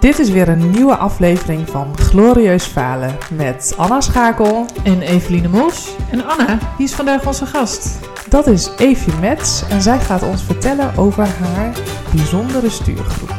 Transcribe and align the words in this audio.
Dit 0.00 0.18
is 0.18 0.30
weer 0.30 0.48
een 0.48 0.70
nieuwe 0.70 0.96
aflevering 0.96 1.68
van 1.68 1.98
Glorieus 1.98 2.64
Falen 2.64 3.16
met 3.30 3.74
Anna 3.76 4.00
Schakel. 4.00 4.66
En 4.84 5.00
Eveline 5.00 5.48
Mos. 5.48 5.94
En 6.10 6.26
Anna, 6.26 6.58
die 6.76 6.86
is 6.86 6.94
vandaag 6.94 7.26
onze 7.26 7.46
gast. 7.46 7.98
Dat 8.28 8.46
is 8.46 8.70
Eefje 8.78 9.12
Mets 9.20 9.68
en 9.68 9.82
zij 9.82 9.98
gaat 9.98 10.22
ons 10.22 10.42
vertellen 10.42 10.96
over 10.96 11.26
haar 11.26 11.72
bijzondere 12.14 12.70
stuurgroep. 12.70 13.34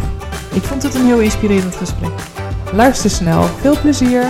Ik 0.53 0.63
vond 0.63 0.83
het 0.83 0.95
een 0.95 1.05
heel 1.05 1.19
inspirerend 1.19 1.75
gesprek. 1.75 2.11
Luister 2.73 3.09
snel, 3.09 3.43
veel 3.43 3.79
plezier. 3.79 4.23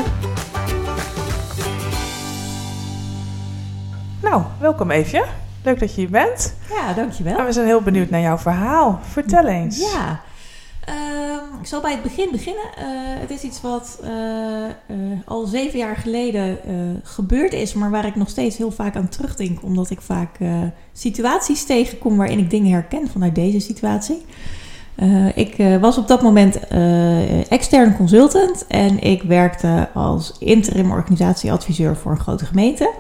Nou, 4.21 4.43
welkom 4.59 4.91
Eefje. 4.91 5.25
Leuk 5.63 5.79
dat 5.79 5.95
je 5.95 6.02
hier 6.02 6.09
bent. 6.09 6.55
Ja, 6.70 6.93
dankjewel. 6.93 7.38
En 7.38 7.45
we 7.45 7.52
zijn 7.52 7.66
heel 7.66 7.82
benieuwd 7.82 8.09
naar 8.09 8.21
jouw 8.21 8.38
verhaal. 8.38 9.00
Vertel 9.11 9.48
eens. 9.48 9.77
Ja, 9.93 10.21
ehm, 10.86 11.59
ik 11.61 11.68
zal 11.68 11.82
bij 11.82 11.91
het 11.91 12.04
begin 12.04 12.29
beginnen. 12.32 12.64
Eh, 12.77 12.86
het 13.20 13.29
is 13.29 13.41
iets 13.41 13.61
wat 13.61 14.00
eh, 14.04 14.65
eh, 14.65 14.74
al 15.25 15.46
zeven 15.46 15.79
jaar 15.79 15.96
geleden 15.96 16.57
gebeurd 17.04 17.54
is, 17.54 17.74
maar 17.74 17.92
waar 17.92 18.05
ik 18.05 18.15
nog 18.15 18.29
steeds 18.29 18.57
heel 18.57 18.71
vaak 18.71 18.96
aan 18.96 19.10
terugdenk, 19.10 19.64
omdat 19.64 19.89
ik 19.89 20.02
vaak 20.02 20.38
situaties 20.93 21.64
tegenkom 21.64 22.18
waarin 22.18 22.39
ik 22.39 22.50
dingen 22.50 22.71
herken 22.71 23.07
vanuit 23.07 23.36
deze 23.36 23.60
situatie. 23.60 24.25
Ik 25.36 25.55
was 25.79 25.97
op 25.97 26.07
dat 26.07 26.21
moment 26.21 26.60
extern 27.47 27.96
consultant 27.96 28.68
en 28.68 29.00
ik 29.00 29.21
werkte 29.21 29.89
als 29.93 30.36
interim 30.39 30.91
organisatieadviseur 30.91 31.96
voor 31.96 32.11
een 32.11 32.19
grote 32.19 32.45
gemeente. 32.45 32.94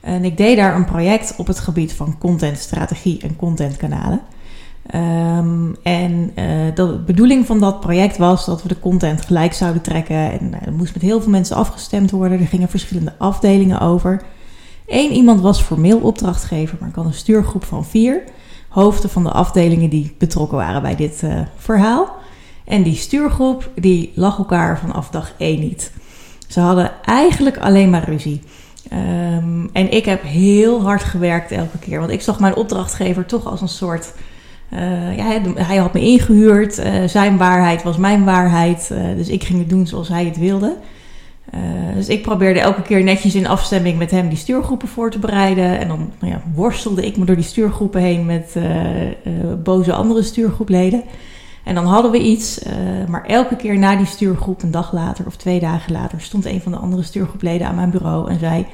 En 0.00 0.24
ik 0.24 0.36
deed 0.36 0.56
daar 0.56 0.74
een 0.74 0.84
project 0.84 1.34
op 1.36 1.46
het 1.46 1.58
gebied 1.58 1.92
van 1.92 2.18
contentstrategie 2.18 3.22
en 3.22 3.36
contentkanalen. 3.36 4.20
Ehm, 4.90 5.72
en 5.82 6.32
eh, 6.34 6.46
de 6.74 7.02
bedoeling 7.06 7.46
van 7.46 7.60
dat 7.60 7.80
project 7.80 8.16
was 8.16 8.44
dat 8.46 8.62
we 8.62 8.68
de 8.68 8.80
content 8.80 9.24
gelijk 9.24 9.52
zouden 9.52 9.82
trekken. 9.82 10.40
En 10.40 10.54
eh, 10.54 10.72
moest 10.72 10.94
met 10.94 11.02
heel 11.02 11.20
veel 11.20 11.30
mensen 11.30 11.56
afgestemd 11.56 12.10
worden. 12.10 12.40
Er 12.40 12.46
gingen 12.46 12.68
verschillende 12.68 13.14
afdelingen 13.18 13.80
over. 13.80 14.22
Eén 14.86 15.12
iemand 15.12 15.40
was 15.40 15.62
formeel 15.62 15.98
opdrachtgever, 15.98 16.76
maar 16.80 16.88
ik 16.88 16.94
had 16.94 17.04
een 17.04 17.14
stuurgroep 17.14 17.64
van 17.64 17.84
vier 17.84 18.22
hoofden 18.68 19.10
van 19.10 19.22
de 19.22 19.30
afdelingen 19.30 19.90
die 19.90 20.14
betrokken 20.18 20.56
waren 20.56 20.82
bij 20.82 20.96
dit 20.96 21.22
eh, 21.22 21.40
verhaal. 21.56 22.16
En 22.64 22.82
die 22.82 22.94
stuurgroep 22.94 23.70
die 23.74 24.12
lag 24.14 24.38
elkaar 24.38 24.78
vanaf 24.78 25.08
dag 25.08 25.32
één 25.38 25.60
niet. 25.60 25.92
Ze 26.48 26.60
hadden 26.60 26.90
eigenlijk 27.04 27.58
alleen 27.58 27.90
maar 27.90 28.04
ruzie. 28.04 28.40
Ehm, 28.88 29.66
en 29.72 29.92
ik 29.92 30.04
heb 30.04 30.22
heel 30.22 30.82
hard 30.82 31.02
gewerkt 31.02 31.50
elke 31.50 31.78
keer. 31.78 31.98
Want 31.98 32.10
ik 32.10 32.22
zag 32.22 32.40
mijn 32.40 32.56
opdrachtgever 32.56 33.26
toch 33.26 33.46
als 33.46 33.60
een 33.60 33.68
soort. 33.68 34.12
Eh, 34.68 35.16
ja, 35.16 35.40
hij, 35.54 35.76
had 35.76 35.92
me 35.92 36.00
ingehuurd. 36.00 36.78
eh, 36.78 36.92
zijn 37.06 37.36
waarheid 37.36 37.82
was 37.82 37.96
mijn 37.96 38.24
waarheid. 38.24 38.90
eh, 38.90 39.16
dus 39.16 39.28
ik 39.28 39.44
ging 39.44 39.58
het 39.58 39.68
doen 39.68 39.86
zoals 39.86 40.08
hij 40.08 40.24
het 40.24 40.38
wilde. 40.38 40.76
Dus 41.94 42.08
ik 42.08 42.22
probeerde 42.22 42.60
elke 42.60 42.82
keer 42.82 43.02
netjes 43.02 43.34
in 43.34 43.46
afstemming 43.46 43.98
met 43.98 44.10
hem 44.10 44.28
die 44.28 44.38
stuurgroepen 44.38 44.88
voor 44.88 45.10
te 45.10 45.18
bereiden. 45.18 45.78
En 45.78 45.88
dan 45.88 46.12
nou 46.20 46.32
ja, 46.32 46.42
worstelde 46.54 47.06
ik 47.06 47.16
me 47.16 47.24
door 47.24 47.36
die 47.36 47.44
stuurgroepen 47.44 48.00
heen 48.00 48.26
met 48.26 48.56
boze 49.62 49.92
andere 49.92 50.22
stuurgroepleden. 50.22 51.02
En 51.64 51.74
dan 51.74 51.86
hadden 51.86 52.10
we 52.10 52.18
iets, 52.18 52.60
maar 53.08 53.24
elke 53.24 53.56
keer 53.56 53.78
na 53.78 53.96
die 53.96 54.06
stuurgroep, 54.06 54.62
een 54.62 54.70
dag 54.70 54.92
later 54.92 55.26
of 55.26 55.36
twee 55.36 55.60
dagen 55.60 55.92
later, 55.92 56.20
stond 56.20 56.44
een 56.44 56.60
van 56.60 56.72
de 56.72 56.78
andere 56.78 57.02
stuurgroepleden 57.02 57.66
aan 57.66 57.74
mijn 57.74 57.90
bureau 57.90 58.30
en 58.30 58.38
zei: 58.38 58.66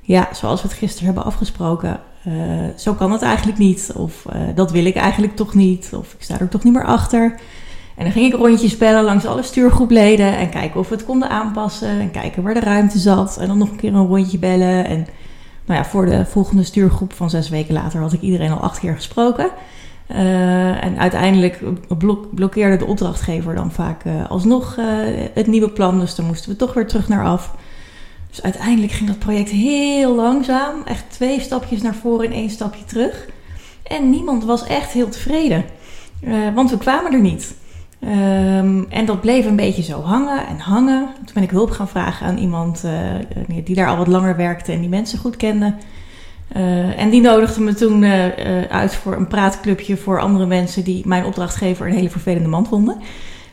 Ja, 0.00 0.28
zoals 0.32 0.62
we 0.62 0.68
het 0.68 0.76
gisteren 0.76 1.06
hebben 1.06 1.24
afgesproken, 1.24 2.00
eh, 2.26 2.32
zo 2.76 2.94
kan 2.94 3.12
het 3.12 3.22
eigenlijk 3.22 3.58
niet. 3.58 3.92
Of 3.94 4.26
eh, 4.26 4.40
dat 4.54 4.70
wil 4.70 4.84
ik 4.84 4.96
eigenlijk 4.96 5.36
toch 5.36 5.54
niet. 5.54 5.90
Of 5.94 6.12
ik 6.12 6.22
sta 6.22 6.38
er 6.38 6.48
toch 6.48 6.64
niet 6.64 6.72
meer 6.72 6.84
achter. 6.84 7.34
En 7.96 8.04
dan 8.04 8.12
ging 8.12 8.32
ik 8.32 8.38
rondjes 8.38 8.76
bellen 8.76 9.04
langs 9.04 9.26
alle 9.26 9.42
stuurgroepleden 9.42 10.36
en 10.36 10.50
kijken 10.50 10.80
of 10.80 10.88
we 10.88 10.94
het 10.94 11.04
konden 11.04 11.30
aanpassen 11.30 11.88
en 12.00 12.10
kijken 12.10 12.42
waar 12.42 12.54
de 12.54 12.60
ruimte 12.60 12.98
zat. 12.98 13.36
En 13.36 13.46
dan 13.46 13.58
nog 13.58 13.70
een 13.70 13.76
keer 13.76 13.94
een 13.94 14.06
rondje 14.06 14.38
bellen. 14.38 14.84
En 14.84 15.06
nou 15.66 15.80
ja, 15.80 15.84
voor 15.84 16.06
de 16.06 16.26
volgende 16.26 16.62
stuurgroep 16.62 17.12
van 17.12 17.30
zes 17.30 17.48
weken 17.48 17.74
later 17.74 18.00
had 18.00 18.12
ik 18.12 18.20
iedereen 18.20 18.50
al 18.50 18.60
acht 18.60 18.78
keer 18.78 18.94
gesproken. 18.94 19.50
Eh, 20.06 20.84
en 20.84 20.98
uiteindelijk 20.98 21.60
blok- 21.98 22.34
blokkeerde 22.34 22.76
de 22.76 22.86
opdrachtgever 22.86 23.54
dan 23.54 23.72
vaak 23.72 24.02
alsnog 24.28 24.76
het 25.34 25.46
nieuwe 25.46 25.70
plan. 25.70 26.00
Dus 26.00 26.14
dan 26.14 26.26
moesten 26.26 26.50
we 26.50 26.56
toch 26.56 26.74
weer 26.74 26.86
terug 26.86 27.08
naar 27.08 27.24
af. 27.24 27.54
Dus 28.36 28.44
uiteindelijk 28.44 28.92
ging 28.92 29.08
dat 29.08 29.18
project 29.18 29.50
heel 29.50 30.14
langzaam. 30.14 30.82
Echt 30.84 31.04
twee 31.08 31.40
stapjes 31.40 31.82
naar 31.82 31.94
voren 31.94 32.26
en 32.26 32.32
één 32.32 32.50
stapje 32.50 32.84
terug. 32.84 33.28
En 33.82 34.10
niemand 34.10 34.44
was 34.44 34.66
echt 34.66 34.92
heel 34.92 35.08
tevreden. 35.08 35.64
Eh, 36.20 36.54
want 36.54 36.70
we 36.70 36.78
kwamen 36.78 37.12
er 37.12 37.20
niet. 37.20 37.54
Ehm, 38.00 38.82
en 38.88 39.06
dat 39.06 39.20
bleef 39.20 39.46
een 39.46 39.56
beetje 39.56 39.82
zo 39.82 40.02
hangen 40.02 40.46
en 40.46 40.58
hangen. 40.58 41.08
Toen 41.14 41.34
ben 41.34 41.42
ik 41.42 41.50
hulp 41.50 41.70
gaan 41.70 41.88
vragen 41.88 42.26
aan 42.26 42.38
iemand 42.38 42.84
eh, 42.84 43.64
die 43.64 43.74
daar 43.74 43.88
al 43.88 43.96
wat 43.96 44.06
langer 44.06 44.36
werkte 44.36 44.72
en 44.72 44.80
die 44.80 44.88
mensen 44.88 45.18
goed 45.18 45.36
kende. 45.36 45.74
Eh, 46.48 47.00
en 47.00 47.10
die 47.10 47.20
nodigde 47.20 47.60
me 47.60 47.74
toen 47.74 48.04
uit 48.68 48.94
voor 48.94 49.16
een 49.16 49.28
praatclubje 49.28 49.96
voor 49.96 50.20
andere 50.20 50.46
mensen 50.46 50.84
die 50.84 51.06
mijn 51.06 51.24
opdrachtgever 51.24 51.86
een 51.86 51.94
hele 51.94 52.10
vervelende 52.10 52.48
man 52.48 52.66
vonden. 52.66 52.96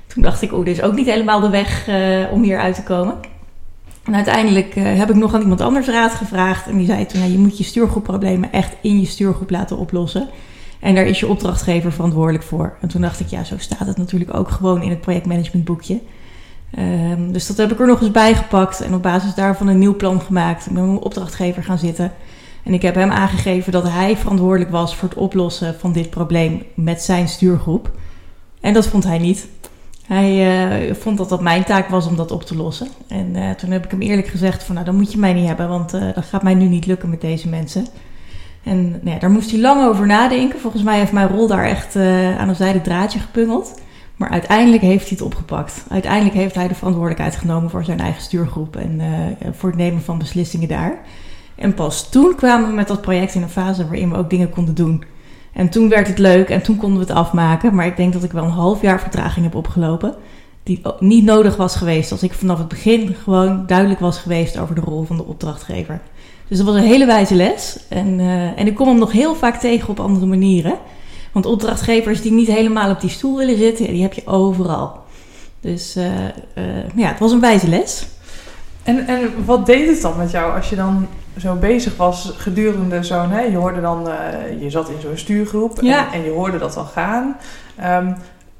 Toen 0.07 0.23
dacht 0.23 0.41
ik, 0.41 0.53
oh, 0.53 0.65
dit 0.65 0.77
is 0.77 0.83
ook 0.83 0.95
niet 0.95 1.07
helemaal 1.07 1.39
de 1.39 1.49
weg 1.49 1.89
om 2.31 2.43
hier 2.43 2.59
uit 2.59 2.75
te 2.75 2.83
komen. 2.83 3.31
En 4.03 4.15
uiteindelijk 4.15 4.75
eh, 4.75 4.97
heb 4.97 5.09
ik 5.09 5.15
nog 5.15 5.33
aan 5.33 5.41
iemand 5.41 5.61
anders 5.61 5.87
raad 5.87 6.13
gevraagd. 6.13 6.67
En 6.67 6.77
die 6.77 6.85
zei 6.85 7.05
toen, 7.05 7.21
ja, 7.21 7.27
je 7.27 7.37
moet 7.37 7.57
je 7.57 7.63
stuurgroepproblemen 7.63 8.51
echt 8.51 8.75
in 8.81 8.99
je 8.99 9.05
stuurgroep 9.05 9.49
laten 9.49 9.77
oplossen. 9.77 10.29
En 10.79 10.95
daar 10.95 11.05
is 11.05 11.19
je 11.19 11.27
opdrachtgever 11.27 11.91
verantwoordelijk 11.91 12.43
voor. 12.43 12.73
En 12.81 12.87
toen 12.87 13.01
dacht 13.01 13.19
ik, 13.19 13.27
ja, 13.27 13.43
zo 13.43 13.57
staat 13.57 13.87
het 13.87 13.97
natuurlijk 13.97 14.35
ook 14.35 14.49
gewoon 14.49 14.81
in 14.81 14.89
het 14.89 15.01
projectmanagementboekje. 15.01 15.99
Ehm, 16.71 17.31
dus 17.31 17.47
dat 17.47 17.57
heb 17.57 17.71
ik 17.71 17.79
er 17.79 17.87
nog 17.87 18.01
eens 18.01 18.11
bij 18.11 18.35
gepakt 18.35 18.81
en 18.81 18.93
op 18.93 19.01
basis 19.01 19.33
daarvan 19.33 19.67
een 19.67 19.79
nieuw 19.79 19.95
plan 19.95 20.21
gemaakt. 20.21 20.65
Ik 20.65 20.73
ben 20.73 20.81
met 20.81 20.91
mijn 20.91 21.05
opdrachtgever 21.05 21.63
gaan 21.63 21.77
zitten. 21.77 22.11
En 22.63 22.73
ik 22.73 22.81
heb 22.81 22.95
hem 22.95 23.11
aangegeven 23.11 23.71
dat 23.71 23.89
hij 23.89 24.17
verantwoordelijk 24.17 24.71
was 24.71 24.95
voor 24.95 25.09
het 25.09 25.17
oplossen 25.17 25.75
van 25.79 25.91
dit 25.91 26.09
probleem 26.09 26.63
met 26.75 27.01
zijn 27.01 27.27
stuurgroep. 27.27 27.91
En 28.61 28.73
dat 28.73 28.87
vond 28.87 29.03
hij 29.03 29.17
niet. 29.17 29.47
Hij 30.07 30.87
eh, 30.89 30.95
vond 30.95 31.17
dat 31.17 31.29
dat 31.29 31.41
mijn 31.41 31.63
taak 31.63 31.87
was 31.87 32.07
om 32.07 32.15
dat 32.15 32.31
op 32.31 32.43
te 32.43 32.55
lossen. 32.55 32.87
En 33.07 33.35
eh, 33.35 33.49
toen 33.49 33.71
heb 33.71 33.85
ik 33.85 33.91
hem 33.91 34.01
eerlijk 34.01 34.27
gezegd 34.27 34.63
van 34.63 34.73
nou, 34.73 34.85
dan 34.85 34.95
moet 34.95 35.11
je 35.11 35.17
mij 35.17 35.33
niet 35.33 35.47
hebben, 35.47 35.69
want 35.69 35.93
eh, 35.93 36.01
dat 36.15 36.25
gaat 36.25 36.43
mij 36.43 36.53
nu 36.53 36.65
niet 36.65 36.85
lukken 36.85 37.09
met 37.09 37.21
deze 37.21 37.47
mensen. 37.49 37.85
En 38.63 38.89
nou 38.89 39.09
ja, 39.09 39.19
daar 39.19 39.29
moest 39.29 39.51
hij 39.51 39.59
lang 39.59 39.85
over 39.85 40.05
nadenken. 40.05 40.59
Volgens 40.59 40.83
mij 40.83 40.97
heeft 40.97 41.11
mijn 41.11 41.27
rol 41.27 41.47
daar 41.47 41.65
echt 41.65 41.95
aan 42.37 42.49
een 42.49 42.55
zijde 42.55 42.81
draadje 42.81 43.19
gepungeld. 43.19 43.81
Maar 44.15 44.29
uiteindelijk 44.29 44.81
heeft 44.81 45.09
hij 45.09 45.17
het 45.17 45.25
opgepakt. 45.25 45.85
Uiteindelijk 45.89 46.35
heeft 46.35 46.55
hij 46.55 46.67
de 46.67 46.75
verantwoordelijkheid 46.75 47.35
genomen 47.35 47.69
voor 47.69 47.83
zijn 47.83 47.99
eigen 47.99 48.21
stuurgroep 48.21 48.75
en 48.75 49.01
voor 49.51 49.69
het 49.69 49.77
nemen 49.77 50.01
van 50.01 50.17
beslissingen 50.17 50.67
daar. 50.67 51.01
En 51.55 51.73
pas 51.73 52.09
toen 52.09 52.35
kwamen 52.35 52.69
we 52.69 52.75
met 52.75 52.87
dat 52.87 53.01
project 53.01 53.35
in 53.35 53.41
een 53.41 53.49
fase 53.49 53.83
waarin 53.83 54.09
we 54.09 54.17
ook 54.17 54.29
dingen 54.29 54.49
konden 54.49 54.75
doen. 54.75 55.03
En 55.53 55.69
toen 55.69 55.89
werd 55.89 56.07
het 56.07 56.17
leuk 56.17 56.49
en 56.49 56.61
toen 56.61 56.77
konden 56.77 56.99
we 56.99 57.05
het 57.05 57.15
afmaken. 57.15 57.75
Maar 57.75 57.85
ik 57.85 57.97
denk 57.97 58.13
dat 58.13 58.23
ik 58.23 58.31
wel 58.31 58.43
een 58.43 58.49
half 58.49 58.81
jaar 58.81 58.99
vertraging 58.99 59.45
heb 59.45 59.55
opgelopen. 59.55 60.15
Die 60.63 60.81
niet 60.99 61.25
nodig 61.25 61.55
was 61.55 61.75
geweest 61.75 62.11
als 62.11 62.23
ik 62.23 62.33
vanaf 62.33 62.57
het 62.57 62.67
begin 62.67 63.15
gewoon 63.23 63.63
duidelijk 63.67 63.99
was 63.99 64.17
geweest 64.17 64.57
over 64.59 64.75
de 64.75 64.81
rol 64.81 65.03
van 65.03 65.17
de 65.17 65.25
opdrachtgever. 65.25 66.01
Dus 66.47 66.57
dat 66.57 66.67
was 66.67 66.75
een 66.75 66.87
hele 66.87 67.05
wijze 67.05 67.35
les. 67.35 67.77
En, 67.87 68.19
eh, 68.19 68.59
en 68.59 68.67
ik 68.67 68.75
kom 68.75 68.87
hem 68.87 68.97
nog 68.97 69.11
heel 69.11 69.35
vaak 69.35 69.59
tegen 69.59 69.89
op 69.89 69.99
andere 69.99 70.25
manieren. 70.25 70.77
Want 71.31 71.45
opdrachtgevers 71.45 72.21
die 72.21 72.31
niet 72.31 72.47
helemaal 72.47 72.91
op 72.91 73.01
die 73.01 73.09
stoel 73.09 73.37
willen 73.37 73.57
zitten, 73.57 73.87
die 73.87 74.01
heb 74.01 74.13
je 74.13 74.27
overal. 74.27 75.01
Dus 75.59 75.95
eh, 75.95 76.25
eh, 76.25 76.89
ja, 76.95 77.07
het 77.07 77.19
was 77.19 77.31
een 77.31 77.39
wijze 77.39 77.67
les. 77.67 78.05
En, 78.83 79.07
en 79.07 79.45
wat 79.45 79.65
deed 79.65 79.87
het 79.87 80.01
dan 80.01 80.17
met 80.17 80.31
jou 80.31 80.55
als 80.55 80.69
je 80.69 80.75
dan 80.75 81.07
zo 81.37 81.55
bezig 81.55 81.95
was 81.97 82.33
gedurende 82.37 83.03
zo'n... 83.03 83.29
Hè, 83.31 83.41
je 83.41 83.57
hoorde 83.57 83.81
dan, 83.81 84.09
eh, 84.09 84.61
je 84.61 84.69
zat 84.69 84.89
in 84.89 85.01
zo'n 85.01 85.17
stuurgroep 85.17 85.79
en, 85.79 85.85
Ja. 85.85 86.13
en 86.13 86.23
je 86.23 86.29
hoorde 86.31 86.57
dat 86.57 86.73
dan 86.73 86.85
gaan. 86.85 87.35
Ehm, 87.77 88.11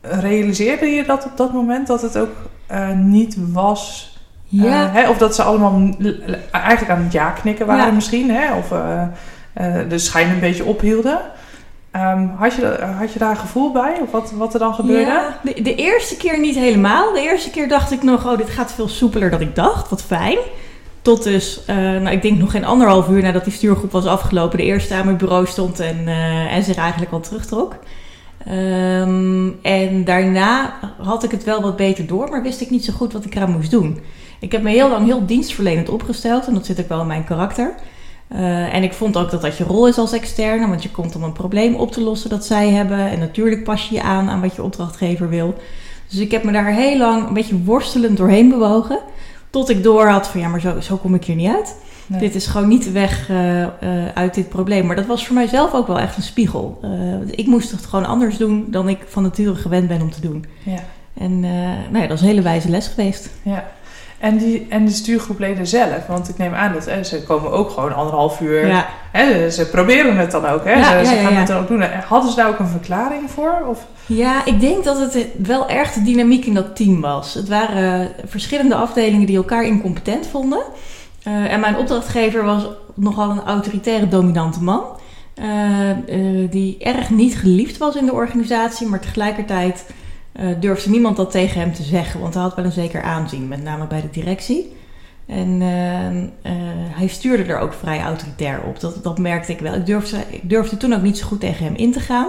realiseerde 0.01 0.85
je 0.85 1.03
dat 1.05 1.25
op 1.25 1.37
dat 1.37 1.53
moment 1.53 1.87
dat 1.87 2.01
het 2.01 2.17
ook 2.17 2.31
eh, 2.67 2.89
niet 2.91 3.35
was... 3.51 4.11
eh, 4.51 4.63
Ja, 4.63 4.89
hè, 4.91 5.09
of 5.09 5.17
dat 5.17 5.35
ze 5.35 5.43
allemaal 5.43 5.81
eigenlijk 6.51 6.89
aan 6.89 7.03
het 7.03 7.11
ja 7.11 7.29
knikken 7.29 7.65
waren 7.65 7.85
Ja. 7.85 7.91
misschien. 7.91 8.29
Hè, 8.31 8.53
of 8.55 8.67
de 9.89 9.97
schijn 9.97 10.29
een 10.29 10.39
beetje 10.39 10.65
ophielden. 10.65 11.19
Ehm, 11.91 12.27
had, 12.35 12.53
je, 12.53 12.77
had 12.99 13.13
je 13.13 13.19
daar 13.19 13.35
gevoel 13.35 13.71
bij? 13.71 13.93
Of 14.01 14.11
wat, 14.11 14.31
wat 14.31 14.53
er 14.53 14.59
dan 14.59 14.73
gebeurde? 14.73 15.11
Ja, 15.11 15.37
de, 15.43 15.61
de 15.61 15.75
eerste 15.75 16.17
keer 16.17 16.39
niet 16.39 16.55
helemaal. 16.55 17.13
De 17.13 17.21
eerste 17.21 17.49
keer 17.49 17.67
dacht 17.67 17.91
ik 17.91 18.03
nog, 18.03 18.25
oh, 18.31 18.37
dit 18.37 18.49
gaat 18.49 18.73
veel 18.73 18.87
soepeler 18.87 19.29
dan 19.29 19.41
ik 19.41 19.55
dacht. 19.55 19.89
Wat 19.89 20.03
fijn. 20.03 20.37
Tot 21.03 21.23
dus, 21.23 21.61
eh, 21.65 21.75
nou, 21.75 22.09
ik 22.09 22.21
denk 22.21 22.37
nog 22.37 22.51
geen 22.51 22.65
anderhalf 22.65 23.09
uur 23.09 23.21
nadat 23.21 23.43
die 23.43 23.53
stuurgroep 23.53 23.91
was 23.91 24.05
afgelopen, 24.05 24.57
de 24.57 24.63
eerste 24.63 24.93
aan 24.93 25.05
mijn 25.05 25.17
bureau 25.17 25.45
stond 25.45 25.79
en, 25.79 26.07
eh, 26.07 26.55
en 26.55 26.63
zich 26.63 26.75
eigenlijk 26.75 27.11
al 27.11 27.19
terugtrok. 27.19 27.75
Ehm, 28.45 29.49
en 29.61 30.03
daarna 30.03 30.73
had 30.97 31.23
ik 31.23 31.31
het 31.31 31.43
wel 31.43 31.61
wat 31.61 31.75
beter 31.75 32.07
door, 32.07 32.29
maar 32.29 32.43
wist 32.43 32.61
ik 32.61 32.69
niet 32.69 32.85
zo 32.85 32.93
goed 32.93 33.13
wat 33.13 33.25
ik 33.25 33.35
eraan 33.35 33.51
moest 33.51 33.71
doen. 33.71 33.99
Ik 34.39 34.51
heb 34.51 34.61
me 34.61 34.69
heel 34.69 34.89
lang 34.89 35.05
heel 35.05 35.25
dienstverlenend 35.25 35.89
opgesteld 35.89 36.47
en 36.47 36.53
dat 36.53 36.65
zit 36.65 36.79
ook 36.79 36.89
wel 36.89 37.01
in 37.01 37.07
mijn 37.07 37.23
karakter. 37.23 37.73
Eh, 38.27 38.73
en 38.73 38.83
ik 38.83 38.93
vond 38.93 39.17
ook 39.17 39.31
dat 39.31 39.41
dat 39.41 39.57
je 39.57 39.63
rol 39.63 39.87
is 39.87 39.97
als 39.97 40.13
externe, 40.13 40.67
want 40.67 40.83
je 40.83 40.91
komt 40.91 41.15
om 41.15 41.23
een 41.23 41.33
probleem 41.33 41.75
op 41.75 41.91
te 41.91 42.01
lossen 42.01 42.29
dat 42.29 42.45
zij 42.45 42.69
hebben. 42.69 43.09
En 43.09 43.19
natuurlijk 43.19 43.63
pas 43.63 43.89
je 43.89 43.95
je 43.95 44.01
aan 44.01 44.29
aan 44.29 44.41
wat 44.41 44.55
je 44.55 44.63
opdrachtgever 44.63 45.29
wil. 45.29 45.55
Dus 46.09 46.19
ik 46.19 46.31
heb 46.31 46.43
me 46.43 46.51
daar 46.51 46.73
heel 46.73 46.97
lang 46.97 47.27
een 47.27 47.33
beetje 47.33 47.63
worstelend 47.63 48.17
doorheen 48.17 48.49
bewogen. 48.49 48.99
Tot 49.53 49.69
ik 49.69 49.83
door 49.83 50.07
had 50.07 50.27
van 50.27 50.39
ja, 50.39 50.47
maar 50.47 50.61
zo, 50.61 50.79
zo 50.79 50.97
kom 50.97 51.15
ik 51.15 51.25
hier 51.25 51.35
niet 51.35 51.55
uit. 51.55 51.75
Nee. 52.07 52.19
Dit 52.19 52.35
is 52.35 52.47
gewoon 52.47 52.67
niet 52.67 52.83
de 52.83 52.91
weg 52.91 53.29
eh, 53.29 53.63
eh, 53.63 53.69
uit 54.13 54.33
dit 54.33 54.49
probleem. 54.49 54.85
Maar 54.85 54.95
dat 54.95 55.05
was 55.05 55.25
voor 55.25 55.35
mijzelf 55.35 55.73
ook 55.73 55.87
wel 55.87 55.99
echt 55.99 56.17
een 56.17 56.23
spiegel. 56.23 56.79
Eh, 56.81 56.89
ik 57.29 57.47
moest 57.47 57.71
het 57.71 57.85
gewoon 57.85 58.05
anders 58.05 58.37
doen 58.37 58.65
dan 58.67 58.89
ik 58.89 58.99
van 59.07 59.23
nature 59.23 59.55
gewend 59.55 59.87
ben 59.87 60.01
om 60.01 60.11
te 60.11 60.21
doen. 60.21 60.45
Ja. 60.63 60.79
En 61.13 61.39
nou 61.39 61.97
ja, 62.01 62.07
dat 62.07 62.11
is 62.11 62.21
een 62.21 62.27
hele 62.27 62.41
wijze 62.41 62.69
les 62.69 62.87
geweest. 62.87 63.29
Ja. 63.41 63.71
En, 64.23 64.37
die, 64.37 64.65
en 64.69 64.85
de 64.85 64.91
stuurgroepleden 64.91 65.67
zelf, 65.67 66.07
want 66.07 66.29
ik 66.29 66.37
neem 66.37 66.53
aan 66.53 66.73
dat 66.73 66.85
hè, 66.85 67.03
ze 67.03 67.23
komen 67.23 67.51
ook 67.51 67.69
gewoon 67.69 67.95
anderhalf 67.95 68.39
uur. 68.39 68.67
Ja, 68.67 68.87
Hè, 69.11 69.49
ze 69.49 69.69
proberen 69.69 70.17
het 70.17 70.31
dan 70.31 70.45
ook, 70.45 70.63
hè? 70.63 70.73
Ja, 70.73 70.83
ze 70.83 70.95
ja, 70.95 71.05
ze 71.05 71.15
ja, 71.15 71.21
gaan 71.21 71.33
het 71.33 71.47
dan 71.47 71.61
ook 71.61 71.67
doen. 71.67 71.83
Hadden 72.07 72.29
ze 72.29 72.35
daar 72.35 72.47
ook 72.47 72.59
een 72.59 72.67
verklaring 72.67 73.31
voor? 73.31 73.65
Of? 73.67 73.85
Ja, 74.05 74.45
ik 74.45 74.59
denk 74.59 74.83
dat 74.83 74.99
het 74.99 75.27
wel 75.37 75.69
erg 75.69 75.91
de 75.91 76.01
dynamiek 76.01 76.45
in 76.45 76.53
dat 76.53 76.75
team 76.75 77.01
was. 77.01 77.33
Het 77.33 77.47
waren 77.47 78.11
verschillende 78.25 78.75
afdelingen 78.75 79.27
die 79.27 79.35
elkaar 79.35 79.65
incompetent 79.65 80.27
vonden. 80.27 80.61
Eh, 81.23 81.53
en 81.53 81.59
mijn 81.59 81.77
opdrachtgever 81.77 82.43
was 82.43 82.67
nogal 82.93 83.29
een 83.29 83.43
autoritaire, 83.43 84.07
dominante 84.07 84.63
man. 84.63 84.83
eh, 85.33 85.89
eh, 85.89 85.97
die 86.51 86.77
erg 86.79 87.09
niet 87.09 87.35
geliefd 87.35 87.77
was 87.77 87.95
in 87.95 88.05
de 88.05 88.13
organisatie, 88.13 88.87
maar 88.87 88.99
tegelijkertijd 88.99 89.85
eh, 90.33 90.47
durfde 90.59 90.89
niemand 90.89 91.17
dat 91.17 91.31
tegen 91.31 91.59
hem 91.59 91.73
te 91.73 91.83
zeggen. 91.83 92.19
Want 92.19 92.33
hij 92.33 92.43
had 92.43 92.55
wel 92.55 92.65
een 92.65 92.71
zeker 92.71 93.01
aanzien, 93.01 93.47
met 93.47 93.63
name 93.63 93.87
bij 93.87 94.01
de 94.01 94.09
directie. 94.09 94.75
En 95.25 95.61
eh, 95.61 96.17
eh, 96.17 96.27
hij 96.91 97.07
stuurde 97.07 97.43
er 97.43 97.59
ook 97.59 97.73
vrij 97.73 98.01
autoritair 98.01 98.61
op. 98.61 98.79
Dat, 98.79 99.03
dat 99.03 99.17
merkte 99.17 99.51
ik 99.51 99.59
wel. 99.59 99.73
Ik 99.73 99.85
durfde, 99.85 100.17
ik 100.29 100.49
durfde 100.49 100.77
toen 100.77 100.93
ook 100.93 101.01
niet 101.01 101.17
zo 101.17 101.27
goed 101.27 101.39
tegen 101.39 101.65
hem 101.65 101.75
in 101.75 101.91
te 101.91 101.99
gaan. 101.99 102.27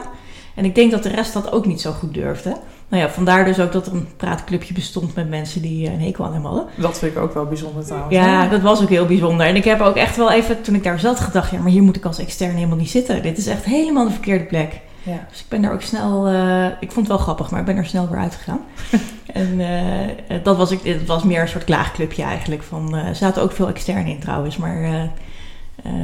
En 0.55 0.65
ik 0.65 0.75
denk 0.75 0.91
dat 0.91 1.03
de 1.03 1.09
rest 1.09 1.33
dat 1.33 1.53
ook 1.53 1.67
niet 1.67 1.81
zo 1.81 1.93
goed 1.93 2.15
durfde. 2.15 2.57
Nou 2.89 3.03
ja, 3.03 3.11
vandaar 3.11 3.45
dus 3.45 3.61
ook 3.61 3.73
dat 3.73 3.87
er 3.87 3.93
een 3.93 4.09
praatclubje 4.17 4.75
bestond 4.75 5.15
met 5.15 5.29
mensen 5.29 5.63
die 5.63 5.87
eh, 5.87 5.93
een 5.93 6.01
hekel 6.01 6.25
aan 6.25 6.33
hem 6.33 6.45
hadden. 6.45 6.67
Dat 6.77 6.99
vind 6.99 7.13
ik 7.13 7.19
ook 7.19 7.35
wel 7.35 7.47
bijzonder 7.47 7.85
trouwens. 7.85 8.15
Ja, 8.15 8.49
dat 8.49 8.61
was 8.61 8.83
ook 8.83 8.89
heel 8.89 9.07
bijzonder. 9.07 9.47
En 9.47 9.57
ik 9.57 9.65
heb 9.65 9.81
ook 9.81 9.97
echt 9.97 10.17
wel 10.17 10.31
even, 10.31 10.63
toen 10.63 10.75
ik 10.75 10.83
daar 10.83 11.01
zat, 11.01 11.21
gedacht... 11.21 11.51
ja, 11.51 11.59
maar 11.59 11.71
hier 11.71 11.83
moet 11.83 11.97
ik 11.97 12.05
als 12.05 12.19
extern 12.19 12.55
helemaal 12.55 12.77
niet 12.77 12.91
zitten. 12.91 13.23
Dit 13.23 13.39
is 13.39 13.47
echt 13.47 13.65
helemaal 13.65 14.05
de 14.05 14.13
verkeerde 14.13 14.45
plek. 14.45 14.81
Ja. 15.05 15.27
Dus 15.31 15.41
ik 15.41 15.49
ben 15.49 15.63
daar 15.63 15.73
ook 15.73 15.83
snel... 15.83 16.27
eh, 16.27 16.67
ik 16.67 16.93
vond 16.93 17.07
het 17.07 17.17
wel 17.17 17.19
grappig, 17.19 17.51
maar 17.51 17.61
ik 17.61 17.67
ben 17.67 17.77
er 17.77 17.87
snel 17.87 18.09
weer 18.09 18.19
uitgegaan. 18.19 18.61
en 19.33 19.61
eh, 19.61 20.37
dat 20.43 20.57
was, 20.57 20.71
ik, 20.71 20.83
het 20.83 21.07
was 21.07 21.23
meer 21.23 21.41
een 21.41 21.49
soort 21.49 21.65
klaagclubje 21.65 22.23
eigenlijk. 22.23 22.63
Van, 22.63 22.97
eh, 22.97 23.09
er 23.09 23.17
zaten 23.17 23.43
ook 23.43 23.53
veel 23.53 23.69
extern 23.69 24.07
in 24.07 24.19
trouwens, 24.19 24.57
maar... 24.57 25.11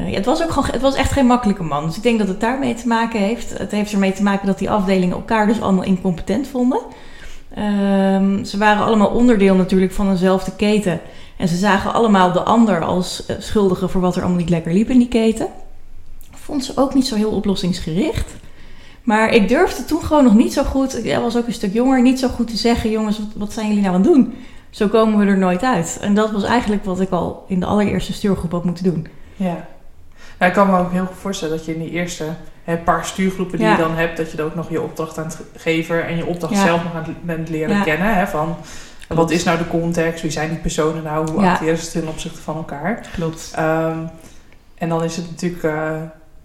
ja, 0.07 0.17
het, 0.17 0.25
was 0.25 0.43
ook 0.43 0.51
gewoon, 0.51 0.71
het 0.71 0.81
was 0.81 0.95
echt 0.95 1.13
geen 1.13 1.27
makkelijke 1.27 1.63
man. 1.63 1.87
Dus 1.87 1.97
ik 1.97 2.03
denk 2.03 2.19
dat 2.19 2.29
het 2.29 2.41
daarmee 2.41 2.75
te 2.75 2.87
maken 2.87 3.21
heeft. 3.21 3.59
Het 3.59 3.71
heeft 3.71 3.93
ermee 3.93 4.13
te 4.13 4.23
maken 4.23 4.47
dat 4.47 4.59
die 4.59 4.71
afdelingen 4.71 5.17
elkaar 5.17 5.47
dus 5.47 5.61
allemaal 5.61 5.85
incompetent 5.85 6.49
vonden. 6.49 6.81
Ehm, 7.55 8.45
ze 8.45 8.59
waren 8.59 8.85
allemaal 8.85 9.09
onderdeel 9.09 9.55
natuurlijk 9.55 9.93
van 9.93 10.11
eenzelfde 10.11 10.57
keten. 10.57 11.01
En 11.37 11.49
ze 11.49 11.57
zagen 11.57 11.93
allemaal 11.93 12.33
de 12.33 12.43
ander 12.43 12.85
als 12.85 13.23
schuldige 13.39 13.89
voor 13.89 14.01
wat 14.01 14.17
er 14.17 14.23
allemaal 14.23 14.41
niet 14.41 14.51
lekker 14.51 14.73
liep 14.73 14.89
in 14.91 14.99
die 14.99 15.09
keten. 15.09 15.47
Vond 16.31 16.65
ze 16.65 16.73
ook 16.77 16.95
niet 16.95 17.07
zo 17.07 17.17
heel 17.17 17.31
oplossingsgericht. 17.31 18.35
Maar 19.11 19.33
ik 19.35 19.49
durfde 19.49 19.85
toen 19.85 20.03
gewoon 20.03 20.25
nog 20.25 20.35
niet 20.35 20.53
zo 20.53 20.63
goed, 20.65 21.05
ik 21.05 21.17
was 21.17 21.37
ook 21.37 21.47
een 21.47 21.53
stuk 21.53 21.73
jonger, 21.73 22.03
niet 22.03 22.19
zo 22.19 22.29
goed 22.29 22.49
te 22.49 22.57
zeggen: 22.57 22.91
jongens, 22.91 23.19
wat, 23.19 23.27
wat 23.37 23.53
zijn 23.53 23.67
jullie 23.67 23.83
nou 23.83 23.95
aan 23.95 24.01
het 24.03 24.11
doen? 24.13 24.35
Zo 24.71 24.89
komen 24.89 25.19
we 25.19 25.27
er 25.27 25.39
nooit 25.39 25.63
uit. 25.63 25.99
En 26.01 26.15
dat 26.15 26.31
was 26.31 26.43
eigenlijk 26.45 26.85
wat 26.85 27.01
ik 27.01 27.11
al 27.11 27.45
in 27.49 27.61
de 27.61 27.67
allereerste 27.67 28.13
stuurgroep 28.13 28.51
had 28.51 28.65
moeten 28.65 28.85
doen. 28.85 29.07
ja. 29.37 29.67
Nou, 30.39 30.53
ik 30.53 30.59
kan 30.59 30.71
me 30.71 30.79
ook 30.79 30.93
heel 30.93 31.05
goed 31.05 31.17
voorstellen 31.21 31.57
dat 31.57 31.67
je 31.67 31.75
in 31.75 31.81
die 31.81 31.91
eerste 31.91 32.25
hè, 32.65 32.77
paar 32.77 33.05
stuurgroepen 33.05 33.59
die 33.59 33.67
Ja. 33.67 33.73
je 33.73 33.79
dan 33.83 33.95
hebt, 33.95 34.17
dat 34.17 34.31
je 34.31 34.37
dan 34.37 34.47
ook 34.47 34.55
nog 34.55 34.71
je 34.71 34.83
opdracht 34.83 35.19
aan 35.19 35.25
het 35.25 35.39
geven 35.57 36.07
en 36.07 36.17
je 36.17 36.27
opdracht 36.27 36.55
Ja. 36.55 36.65
zelf 36.65 36.83
nog 36.85 36.95
aan 36.95 37.05
het 37.05 37.23
bent 37.25 37.49
leren 37.49 37.77
Ja. 37.77 37.83
kennen. 37.83 38.15
Hè, 38.15 38.27
van 38.27 38.57
wat 39.09 39.31
is 39.31 39.45
nou 39.45 39.59
de 39.59 39.69
context? 39.69 40.23
Wie 40.23 40.31
zijn 40.31 40.49
die 40.49 40.59
personen 40.59 41.03
nou? 41.03 41.31
Hoe 41.31 41.47
acteren 41.47 41.79
ze 41.79 41.91
ten 41.91 42.09
opzichte 42.09 42.41
van 42.41 42.57
elkaar? 42.57 43.07
Klopt. 43.15 43.53
Ehm, 43.57 43.99
en 44.79 44.89
dan 44.89 45.05
is 45.05 45.17
het 45.17 45.31
natuurlijk, 45.31 45.63
eh, 45.63 45.93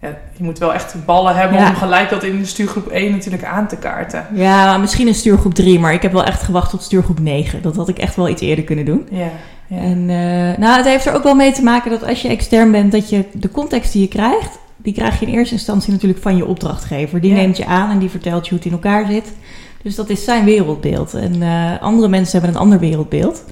ja, 0.01 0.17
je 0.37 0.43
moet 0.43 0.57
wel 0.59 0.73
echt 0.73 0.95
ballen 1.05 1.35
hebben 1.35 1.57
Ja. 1.57 1.69
om 1.69 1.75
gelijk 1.75 2.09
dat 2.09 2.23
in 2.23 2.39
de 2.39 2.45
stuurgroep 2.45 2.87
1 2.87 3.11
natuurlijk 3.11 3.43
aan 3.43 3.67
te 3.67 3.77
kaarten. 3.77 4.25
Ja, 4.33 4.77
misschien 4.77 5.07
een 5.07 5.15
stuurgroep 5.15 5.53
3, 5.53 5.79
maar 5.79 5.93
ik 5.93 6.01
heb 6.01 6.11
wel 6.11 6.23
echt 6.23 6.43
gewacht 6.43 6.69
tot 6.69 6.83
stuurgroep 6.83 7.19
9. 7.19 7.61
Dat 7.61 7.75
had 7.75 7.89
ik 7.89 7.97
echt 7.97 8.15
wel 8.15 8.29
iets 8.29 8.41
eerder 8.41 8.63
kunnen 8.65 8.85
doen. 8.85 9.07
Ja, 9.11 9.29
ja. 9.67 9.77
En 9.77 10.09
eh, 10.09 10.57
nou, 10.57 10.77
het 10.77 10.85
heeft 10.85 11.05
er 11.05 11.13
ook 11.13 11.23
wel 11.23 11.35
mee 11.35 11.51
te 11.51 11.63
maken 11.63 11.91
dat 11.91 12.03
als 12.07 12.21
je 12.21 12.27
extern 12.27 12.71
bent, 12.71 12.91
dat 12.91 13.09
je 13.09 13.25
de 13.33 13.51
context 13.51 13.91
die 13.91 14.01
je 14.01 14.07
krijgt, 14.07 14.59
die 14.77 14.93
krijg 14.93 15.19
je 15.19 15.25
in 15.25 15.33
eerste 15.33 15.53
instantie 15.53 15.91
natuurlijk 15.91 16.21
van 16.21 16.37
je 16.37 16.45
opdrachtgever. 16.45 17.21
Die 17.21 17.31
neemt 17.33 17.57
je 17.57 17.65
aan 17.65 17.89
en 17.91 17.99
die 17.99 18.09
vertelt 18.09 18.43
je 18.43 18.49
hoe 18.49 18.57
het 18.57 18.67
in 18.67 18.73
elkaar 18.73 19.05
zit. 19.05 19.33
Dus 19.81 19.95
dat 19.95 20.09
is 20.09 20.23
zijn 20.23 20.45
wereldbeeld. 20.45 21.13
En 21.13 21.41
eh, 21.41 21.81
andere 21.81 22.07
mensen 22.07 22.31
hebben 22.39 22.55
een 22.55 22.61
ander 22.61 22.79
wereldbeeld. 22.79 23.43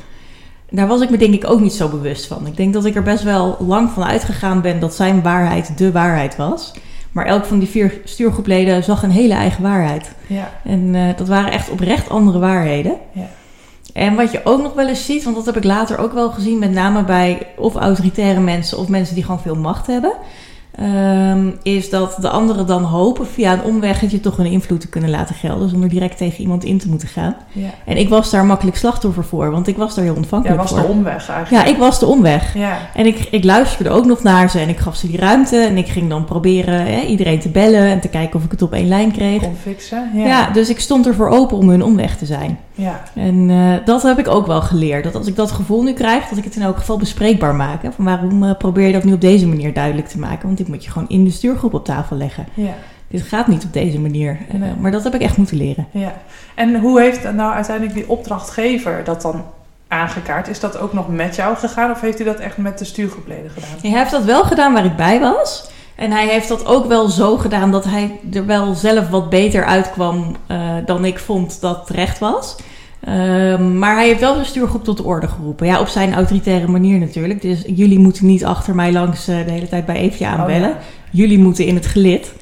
Daar 0.76 0.88
was 0.88 1.02
ik 1.02 1.10
me 1.10 1.18
denk 1.18 1.34
ik 1.34 1.50
ook 1.50 1.60
niet 1.60 1.74
zo 1.74 1.88
bewust 1.88 2.26
van. 2.26 2.48
Ik 2.48 2.58
denk 2.58 2.74
dat 2.74 2.86
ik 2.86 2.96
er 2.96 3.04
best 3.04 3.24
wel 3.24 3.58
lang 3.60 3.90
van 3.90 4.04
uitgegaan 4.04 4.62
ben 4.62 4.80
dat 4.80 4.94
zijn 4.94 5.22
waarheid 5.22 5.78
de 5.78 5.92
waarheid 5.92 6.36
was. 6.36 6.74
Maar 7.12 7.26
elk 7.26 7.46
van 7.46 7.60
die 7.60 7.68
vier 7.68 8.02
stuurgroepleden 8.04 8.84
zag 8.84 9.04
een 9.04 9.12
hele 9.12 9.34
eigen 9.34 9.64
waarheid. 9.64 10.12
ja, 10.28 10.50
En 10.64 10.96
eh, 10.96 11.18
dat 11.18 11.28
waren 11.28 11.52
echt 11.52 11.70
oprecht 11.70 12.10
andere 12.10 12.40
waarheden. 12.40 12.96
Ja. 13.12 13.30
En 13.94 14.16
wat 14.16 14.32
je 14.32 14.42
ook 14.44 14.62
nog 14.62 14.74
wel 14.74 14.88
eens 14.88 15.06
ziet, 15.06 15.24
want 15.24 15.36
dat 15.36 15.46
heb 15.46 15.58
ik 15.58 15.64
later 15.64 15.98
ook 15.98 16.14
wel 16.14 16.32
gezien, 16.32 16.60
met 16.60 16.72
name 16.72 17.04
bij 17.04 17.48
of 17.58 17.76
autoritaire 17.76 18.40
mensen 18.40 18.78
of 18.78 18.88
mensen 18.88 19.16
die 19.16 19.24
gewoon 19.24 19.42
veel 19.42 19.56
macht 19.56 19.88
hebben, 19.88 20.14
ehm, 20.76 21.50
is 21.64 21.90
dat 21.90 22.18
de 22.22 22.30
anderen 22.30 22.66
dan 22.68 22.84
hopen 22.84 23.28
via 23.28 23.54
een 23.54 23.64
omweg 23.64 24.00
het 24.00 24.12
je 24.12 24.20
toch 24.20 24.38
een 24.38 24.46
invloed 24.46 24.82
te 24.82 24.90
kunnen 24.90 25.10
laten 25.10 25.36
gelden, 25.36 25.70
zonder 25.70 25.90
direct 25.90 26.18
tegen 26.18 26.42
iemand 26.42 26.64
in 26.64 26.78
te 26.78 26.90
moeten 26.90 27.08
gaan. 27.08 27.36
ja. 27.52 27.70
En 27.86 27.98
ik 27.98 28.10
was 28.10 28.30
daar 28.32 28.46
makkelijk 28.46 28.78
slachtoffer 28.78 29.24
voor, 29.24 29.52
want 29.52 29.68
ik 29.68 29.78
was 29.78 29.96
daar 29.96 30.04
heel 30.04 30.14
Ja, 30.14 30.20
ontvankelijk 30.20 30.62
was 30.62 30.70
voor. 30.70 30.80
de 30.80 30.86
omweg 30.88 31.28
ja, 31.28 31.34
eigenlijk. 31.34 31.68
ik 31.68 31.78
was 31.78 32.00
de 32.00 32.06
omweg. 32.06 32.54
Ja, 32.58 32.78
En 32.94 33.06
ik, 33.06 33.28
ik 33.32 33.44
luisterde 33.44 33.90
ook 33.90 34.06
nog 34.06 34.24
naar 34.24 34.50
ze 34.50 34.60
en 34.60 34.70
ik 34.70 34.78
gaf 34.78 34.96
ze 34.96 35.08
die 35.08 35.18
ruimte 35.18 35.58
en 35.58 35.78
ik 35.78 35.88
ging 35.88 36.10
dan 36.10 36.26
proberen 36.26 36.86
hè, 36.86 37.02
iedereen 37.02 37.40
te 37.40 37.50
bellen 37.50 37.82
en 37.88 38.00
te 38.00 38.08
kijken 38.08 38.40
of 38.40 38.46
ik 38.46 38.52
het 38.52 38.62
op 38.62 38.74
één 38.74 38.88
lijn 38.88 39.12
kreeg. 39.12 39.42
kon 39.42 39.56
fixen. 39.62 40.10
Ja. 40.14 40.26
Ja, 40.26 40.50
dus 40.50 40.70
ik 40.70 40.80
stond 40.80 41.08
ervoor 41.08 41.30
open 41.30 41.58
om 41.58 41.70
hun 41.70 41.84
omweg 41.84 42.18
te 42.18 42.26
zijn. 42.26 42.60
Ja. 42.76 43.04
En 43.16 43.50
eh, 43.50 43.86
dat 43.86 44.04
heb 44.04 44.20
ik 44.20 44.28
ook 44.28 44.48
wel 44.48 44.62
geleerd. 44.62 45.04
Dat 45.04 45.16
als 45.16 45.28
ik 45.28 45.36
dat 45.36 45.52
gevoel 45.52 45.84
nu 45.84 45.94
krijg, 45.94 46.28
dat 46.28 46.38
ik 46.38 46.44
het 46.44 46.56
in 46.56 46.62
elk 46.62 46.78
geval 46.78 46.98
bespreekbaar 46.98 47.56
maak. 47.56 47.84
Hè? 47.84 47.92
Van 47.92 48.06
waarom 48.06 48.44
eh, 48.44 48.58
probeer 48.58 48.88
je 48.88 48.94
dat 48.94 49.04
nu 49.04 49.14
op 49.14 49.22
deze 49.22 49.48
manier 49.48 49.74
duidelijk 49.74 50.08
te 50.08 50.20
maken? 50.20 50.46
Want 50.46 50.58
dit 50.58 50.68
moet 50.68 50.84
je 50.84 50.92
gewoon 50.92 51.10
in 51.10 51.24
de 51.24 51.32
stuurgroep 51.32 51.74
op 51.74 51.86
tafel 51.86 52.16
leggen. 52.16 52.46
ja. 52.54 52.74
Dit 53.08 53.22
gaat 53.22 53.48
niet 53.48 53.64
op 53.64 53.74
deze 53.74 54.00
manier. 54.00 54.38
Eh, 54.52 54.60
maar 54.80 54.92
dat 54.92 55.04
heb 55.04 55.16
ik 55.16 55.22
echt 55.22 55.38
moeten 55.38 55.58
leren. 55.58 55.88
Ja, 55.92 56.14
en 56.56 56.80
hoe 56.80 57.02
heeft 57.02 57.34
nou 57.34 57.54
uiteindelijk 57.54 57.96
die 57.96 58.10
opdrachtgever 58.10 59.02
dat 59.04 59.22
dan 59.22 59.44
aangekaart? 59.88 60.48
Is 60.48 60.60
dat 60.60 60.78
ook 60.78 60.94
nog 60.94 61.08
met 61.08 61.36
jou 61.36 61.56
gegaan 61.56 61.92
of 61.92 62.02
heeft 62.02 62.18
hij 62.18 62.28
dat 62.28 62.40
echt 62.40 62.58
met 62.58 62.78
de 62.78 62.86
stuurgroepleden 62.86 63.52
gedaan? 63.52 63.70
Hij 63.82 64.00
heeft 64.00 64.12
dat 64.12 64.24
wel 64.24 64.44
gedaan 64.44 64.74
waar 64.74 64.86
ik 64.86 64.96
bij 64.96 65.20
was. 65.20 65.72
En 65.96 66.12
hij 66.12 66.28
heeft 66.28 66.48
dat 66.48 66.66
ook 66.66 66.86
wel 66.86 67.08
zo 67.08 67.38
gedaan 67.38 67.72
dat 67.72 67.86
hij 67.86 68.20
er 68.34 68.46
wel 68.46 68.74
zelf 68.74 69.10
wat 69.10 69.30
beter 69.30 69.66
uitkwam 69.66 70.36
eh, 70.48 70.58
dan 70.86 71.06
ik 71.06 71.20
vond 71.20 71.62
dat 71.62 71.86
terecht 71.88 72.20
was. 72.20 72.56
Ehm, 73.00 73.78
maar 73.78 73.96
hij 73.96 74.08
heeft 74.08 74.20
wel 74.20 74.34
zijn 74.34 74.46
stuurgroep 74.46 74.84
tot 74.84 74.98
de 74.98 75.04
orde 75.04 75.28
geroepen. 75.28 75.68
Ja, 75.68 75.80
op 75.80 75.88
zijn 75.88 76.14
autoritaire 76.14 76.68
manier 76.68 77.00
natuurlijk. 77.00 77.42
Dus 77.42 77.64
jullie 77.68 78.00
moeten 78.00 78.26
niet 78.26 78.46
achter 78.46 78.76
mij 78.76 78.92
langs 78.92 79.28
eh, 79.28 79.46
de 79.46 79.52
hele 79.52 79.70
tijd 79.70 79.86
bij 79.86 79.96
Eefje 79.96 80.28
aanbellen. 80.28 80.70
Oh, 80.70 80.76
Jullie 81.12 81.40
moeten 81.40 81.66
in 81.66 81.76
het 81.76 81.86
gelid. 81.86 82.34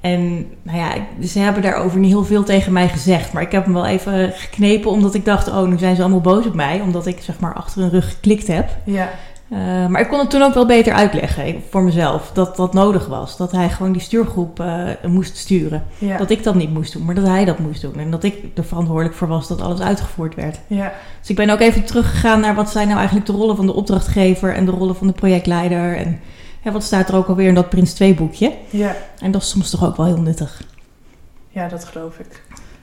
En 0.00 0.46
nou 0.62 0.78
ja, 0.78 0.92
ze 1.26 1.38
hebben 1.38 1.62
daarover 1.62 1.98
niet 1.98 2.10
heel 2.10 2.24
veel 2.24 2.44
tegen 2.44 2.72
mij 2.72 2.88
gezegd. 2.88 3.32
Maar 3.32 3.42
ik 3.42 3.52
heb 3.52 3.64
hem 3.64 3.72
wel 3.72 3.86
even 3.86 4.32
geknepen 4.32 4.90
omdat 4.90 5.14
ik 5.14 5.24
dacht... 5.24 5.48
oh, 5.48 5.68
nu 5.68 5.78
zijn 5.78 5.96
ze 5.96 6.02
allemaal 6.02 6.20
boos 6.20 6.46
op 6.46 6.54
mij. 6.54 6.80
Omdat 6.80 7.06
ik 7.06 7.18
zeg 7.20 7.40
maar 7.40 7.54
achter 7.54 7.80
hun 7.80 7.90
rug 7.90 8.10
geklikt 8.10 8.46
heb. 8.46 8.76
Ja, 8.84 9.10
Uh, 9.52 9.86
maar 9.86 10.00
ik 10.00 10.08
kon 10.08 10.18
het 10.18 10.30
toen 10.30 10.42
ook 10.42 10.54
wel 10.54 10.66
beter 10.66 10.92
uitleggen 10.92 11.62
voor 11.70 11.82
mezelf. 11.82 12.30
Dat 12.34 12.56
dat 12.56 12.74
nodig 12.74 13.06
was. 13.06 13.36
Dat 13.36 13.52
hij 13.52 13.70
gewoon 13.70 13.92
die 13.92 14.00
stuurgroep 14.00 14.60
uh, 14.60 14.88
moest 15.06 15.36
sturen. 15.36 15.84
ja, 15.98 16.16
Dat 16.16 16.30
ik 16.30 16.42
dat 16.42 16.54
niet 16.54 16.72
moest 16.72 16.92
doen, 16.92 17.04
maar 17.04 17.14
dat 17.14 17.26
hij 17.26 17.44
dat 17.44 17.58
moest 17.58 17.80
doen. 17.80 17.98
En 17.98 18.10
dat 18.10 18.22
ik 18.24 18.34
er 18.54 18.64
verantwoordelijk 18.64 19.14
voor 19.14 19.28
was 19.28 19.48
dat 19.48 19.60
alles 19.60 19.80
uitgevoerd 19.80 20.34
werd. 20.34 20.58
ja, 20.66 20.92
Dus 21.20 21.30
ik 21.30 21.36
ben 21.36 21.50
ook 21.50 21.60
even 21.60 21.84
teruggegaan 21.84 22.40
naar 22.40 22.54
wat 22.54 22.70
zijn 22.70 22.86
nou 22.86 22.98
eigenlijk 22.98 23.26
de 23.26 23.32
rollen 23.32 23.56
van 23.56 23.66
de 23.66 23.74
opdrachtgever 23.74 24.54
en 24.54 24.64
de 24.64 24.70
rollen 24.70 24.96
van 24.96 25.06
de 25.06 25.12
projectleider. 25.12 25.96
En 25.96 26.20
wat 26.72 26.82
staat 26.82 27.08
er 27.08 27.14
ook 27.16 27.28
alweer 27.28 27.48
in 27.48 27.54
dat 27.54 27.68
Prins 27.68 27.92
2 27.92 28.14
boekje. 28.14 28.52
ja. 28.70 28.96
En 29.18 29.30
dat 29.30 29.42
is 29.42 29.48
soms 29.48 29.70
toch 29.70 29.84
ook 29.84 29.96
wel 29.96 30.06
heel 30.06 30.20
nuttig. 30.20 30.62
Ja, 31.48 31.68
dat 31.68 31.84
geloof 31.84 32.18
ik. 32.18 32.41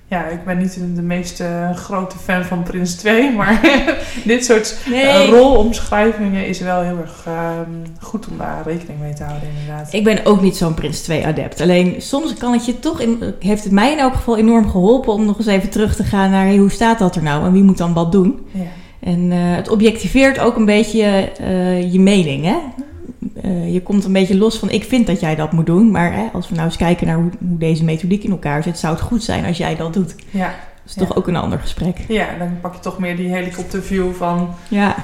Ja, 0.09 0.25
ik 0.25 0.43
ben 0.45 0.57
niet 0.57 0.79
de 0.95 1.01
meest 1.01 1.39
uh, 1.39 1.75
grote 1.75 2.17
fan 2.17 2.43
van 2.43 2.63
Prins 2.63 2.95
2, 2.95 3.31
maar 3.31 3.61
dit 4.25 4.45
soort 4.45 4.77
nee. 4.89 5.03
uh, 5.03 5.29
rolomschrijvingen 5.29 6.47
is 6.47 6.59
wel 6.59 6.81
heel 6.81 6.97
erg 6.97 7.25
uh, 7.27 7.49
goed 7.99 8.27
om 8.27 8.37
daar 8.37 8.61
rekening 8.65 8.99
mee 8.99 9.13
te 9.13 9.23
houden, 9.23 9.49
inderdaad. 9.59 9.93
Ik 9.93 10.03
ben 10.03 10.25
ook 10.25 10.41
niet 10.41 10.57
zo'n 10.57 10.73
Prins 10.73 11.01
2 11.01 11.25
adept. 11.25 11.61
Alleen 11.61 11.95
soms 12.01 12.33
kan 12.33 12.53
het 12.53 12.65
je 12.65 12.79
toch, 12.79 12.99
in, 12.99 13.33
heeft 13.39 13.63
het 13.63 13.73
mij 13.73 13.91
in 13.91 13.99
elk 13.99 14.13
geval 14.13 14.37
enorm 14.37 14.69
geholpen 14.69 15.13
om 15.13 15.25
nog 15.25 15.37
eens 15.37 15.47
even 15.47 15.69
terug 15.69 15.95
te 15.95 16.03
gaan 16.03 16.31
naar 16.31 16.45
hey, 16.45 16.57
hoe 16.57 16.71
staat 16.71 16.99
dat 16.99 17.15
er 17.15 17.23
nou 17.23 17.45
en 17.45 17.51
wie 17.51 17.63
moet 17.63 17.77
dan 17.77 17.93
wat 17.93 18.11
doen. 18.11 18.47
Ja. 18.51 18.61
En 18.99 19.31
uh, 19.31 19.55
het 19.55 19.69
objectiveert 19.69 20.39
ook 20.39 20.55
een 20.55 20.65
beetje 20.65 21.31
uh, 21.41 21.93
je 21.93 21.99
mening. 21.99 22.45
Hè? 22.45 22.57
Uh, 23.45 23.73
je 23.73 23.81
komt 23.81 24.05
een 24.05 24.13
beetje 24.13 24.37
los 24.37 24.57
van 24.57 24.69
ik 24.69 24.83
vind 24.83 25.07
dat 25.07 25.19
jij 25.19 25.35
dat 25.35 25.51
moet 25.51 25.65
doen. 25.65 25.91
Maar 25.91 26.13
hè, 26.13 26.25
als 26.33 26.49
we 26.49 26.55
nou 26.55 26.67
eens 26.67 26.77
kijken 26.77 27.07
naar 27.07 27.15
hoe, 27.15 27.29
hoe, 27.47 27.57
deze 27.57 27.83
methodiek 27.83 28.23
in 28.23 28.31
elkaar 28.31 28.63
zit, 28.63 28.77
zou 28.77 28.93
het 28.93 29.03
goed 29.03 29.23
zijn 29.23 29.45
als 29.45 29.57
jij 29.57 29.75
dat 29.75 29.93
doet. 29.93 30.15
Ja. 30.29 30.53
is 30.85 30.93
toch 30.93 31.15
ook 31.15 31.27
een 31.27 31.35
ander 31.35 31.59
gesprek. 31.59 31.97
Ja, 32.07 32.27
dan 32.37 32.57
pak 32.61 32.73
je 32.73 32.79
toch 32.79 32.99
meer 32.99 33.15
die 33.15 33.29
helikopterview 33.29 34.13
van 34.13 34.49
ja. 34.67 34.95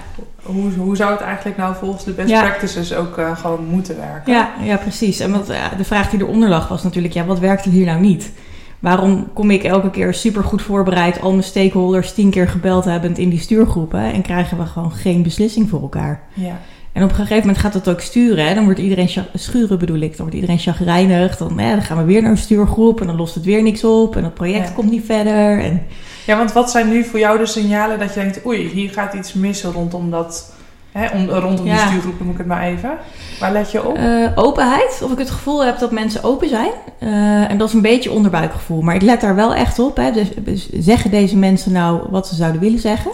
hoe, 0.43 0.71
hoe 0.77 0.95
zou 0.95 1.11
het 1.11 1.21
eigenlijk 1.21 1.57
nou 1.57 1.75
volgens 1.75 2.03
de 2.03 2.11
best 2.11 2.33
practices 2.33 2.93
ook 2.93 3.17
uh, 3.17 3.37
gewoon 3.37 3.65
moeten 3.65 3.97
werken. 3.97 4.33
Ja, 4.33 4.49
ja 4.63 4.77
precies. 4.77 5.19
En 5.19 5.31
wat, 5.31 5.47
de 5.77 5.83
vraag 5.83 6.09
die 6.09 6.19
eronder 6.19 6.49
lag 6.49 6.67
was 6.67 6.83
natuurlijk, 6.83 7.13
ja, 7.13 7.25
wat 7.25 7.39
werkt 7.39 7.65
er 7.65 7.71
hier 7.71 7.85
nou 7.85 7.99
niet? 7.99 8.31
Waarom 8.79 9.33
kom 9.33 9.51
ik 9.51 9.63
elke 9.63 9.89
keer 9.89 10.13
super 10.13 10.43
goed 10.43 10.61
voorbereid, 10.61 11.21
al 11.21 11.31
mijn 11.31 11.43
stakeholders 11.43 12.13
tien 12.13 12.29
keer 12.29 12.47
gebeld 12.47 12.85
hebbend 12.85 13.17
in 13.17 13.29
die 13.29 13.39
stuurgroepen 13.39 14.13
en 14.13 14.21
krijgen 14.21 14.57
we 14.57 14.65
gewoon 14.65 14.91
geen 14.91 15.23
beslissing 15.23 15.69
voor 15.69 15.81
elkaar? 15.81 16.21
Ja. 16.33 16.59
En 16.95 17.03
op 17.03 17.09
een 17.09 17.15
gegeven 17.15 17.37
moment 17.37 17.57
gaat 17.57 17.73
dat 17.73 17.89
ook 17.89 18.01
sturen. 18.01 18.47
Hè? 18.47 18.53
Dan 18.53 18.63
wordt 18.63 18.79
iedereen 18.79 19.09
schuren 19.33 19.79
bedoel 19.79 19.99
ik. 19.99 20.09
Dan 20.09 20.19
wordt 20.19 20.35
iedereen 20.35 20.57
chagrijnig. 20.57 21.37
Dan, 21.37 21.57
dan 21.57 21.81
gaan 21.81 21.97
we 21.97 22.03
weer 22.03 22.21
naar 22.21 22.31
een 22.31 22.37
stuurgroep 22.37 23.01
en 23.01 23.07
dan 23.07 23.15
lost 23.15 23.35
het 23.35 23.43
weer 23.45 23.63
niks 23.63 23.83
op. 23.83 24.15
En 24.15 24.23
het 24.23 24.33
project 24.33 24.73
komt 24.73 24.91
niet 24.91 25.05
verder. 25.05 25.59
En... 25.59 25.85
Ja, 26.25 26.37
want 26.37 26.53
wat 26.53 26.71
zijn 26.71 26.89
nu 26.89 27.03
voor 27.03 27.19
jou 27.19 27.37
de 27.37 27.45
signalen 27.45 27.99
dat 27.99 28.13
je 28.13 28.19
denkt... 28.19 28.45
oei, 28.45 28.67
hier 28.67 28.89
gaat 28.89 29.13
iets 29.13 29.33
mis 29.33 29.63
rondom 29.63 30.11
dat... 30.11 30.53
Hè, 30.91 31.07
om, 31.17 31.29
rondom 31.29 31.65
die 31.65 31.77
stuurgroep 31.77 32.19
noem 32.19 32.31
ik 32.31 32.37
het 32.37 32.47
maar 32.47 32.63
even. 32.63 32.97
Waar 33.39 33.51
let 33.51 33.71
je 33.71 33.87
op? 33.87 33.97
Uh, 33.97 34.27
openheid. 34.35 35.01
Of 35.03 35.11
ik 35.11 35.17
het 35.17 35.29
gevoel 35.29 35.65
heb 35.65 35.79
dat 35.79 35.91
mensen 35.91 36.23
open 36.23 36.49
zijn. 36.49 36.71
Uh, 36.99 37.51
en 37.51 37.57
dat 37.57 37.67
is 37.67 37.73
een 37.73 37.81
beetje 37.81 38.11
onderbuikgevoel. 38.11 38.81
Maar 38.81 38.95
ik 38.95 39.01
let 39.01 39.21
daar 39.21 39.35
wel 39.35 39.53
echt 39.53 39.79
op. 39.79 39.97
Hè. 39.97 40.11
Dus, 40.11 40.27
dus 40.37 40.69
zeggen 40.69 41.11
deze 41.11 41.37
mensen 41.37 41.71
nou 41.71 42.01
wat 42.09 42.27
ze 42.27 42.35
zouden 42.35 42.61
willen 42.61 42.79
zeggen? 42.79 43.11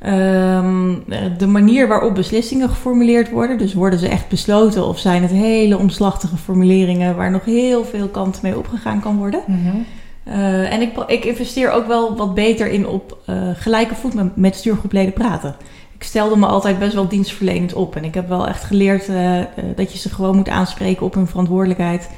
Ehm, 0.00 0.94
de 1.38 1.46
manier 1.46 1.88
waarop 1.88 2.14
beslissingen 2.14 2.68
geformuleerd 2.68 3.30
worden. 3.30 3.58
Dus 3.58 3.74
worden 3.74 3.98
ze 3.98 4.08
echt 4.08 4.28
besloten 4.28 4.86
of 4.86 4.98
zijn 4.98 5.22
het 5.22 5.30
hele 5.30 5.78
omslachtige 5.78 6.36
formuleringen 6.36 7.16
waar 7.16 7.30
nog 7.30 7.44
heel 7.44 7.84
veel 7.84 8.08
kanten 8.08 8.40
mee 8.42 8.58
opgegaan 8.58 9.00
kan 9.00 9.16
worden. 9.16 9.42
Mhm. 9.46 9.76
Eh, 10.24 10.72
en 10.72 10.80
ik, 10.80 10.96
ik, 11.06 11.24
investeer 11.24 11.70
ook 11.70 11.86
wel 11.86 12.16
wat 12.16 12.34
beter 12.34 12.66
in 12.66 12.86
op 12.86 13.18
uh, 13.30 13.36
gelijke 13.54 13.94
voet 13.94 14.14
met, 14.14 14.36
met 14.36 14.56
stuurgroepleden 14.56 15.12
praten. 15.12 15.56
Ik 15.94 16.02
stelde 16.02 16.36
me 16.36 16.46
altijd 16.46 16.78
best 16.78 16.94
wel 16.94 17.08
dienstverlenend 17.08 17.72
op. 17.72 17.96
En 17.96 18.04
ik 18.04 18.14
heb 18.14 18.28
wel 18.28 18.48
echt 18.48 18.64
geleerd 18.64 19.08
uh, 19.08 19.38
dat 19.76 19.92
je 19.92 19.98
ze 19.98 20.08
gewoon 20.08 20.36
moet 20.36 20.48
aanspreken 20.48 21.06
op 21.06 21.14
hun 21.14 21.26
verantwoordelijkheid. 21.26 22.10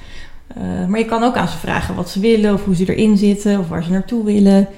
maar 0.89 0.99
je 0.99 1.05
kan 1.05 1.23
ook 1.23 1.37
aan 1.37 1.49
ze 1.49 1.59
vragen 1.59 1.95
wat 1.95 2.11
ze 2.11 2.21
willen, 2.21 2.55
of 2.55 2.65
hoe 2.65 2.77
ze 2.77 2.95
erin 2.95 3.17
zitten, 3.17 3.59
of 3.59 3.69
waar 3.69 3.85
ze 3.85 3.91
naartoe 3.91 4.25
willen. 4.25 4.69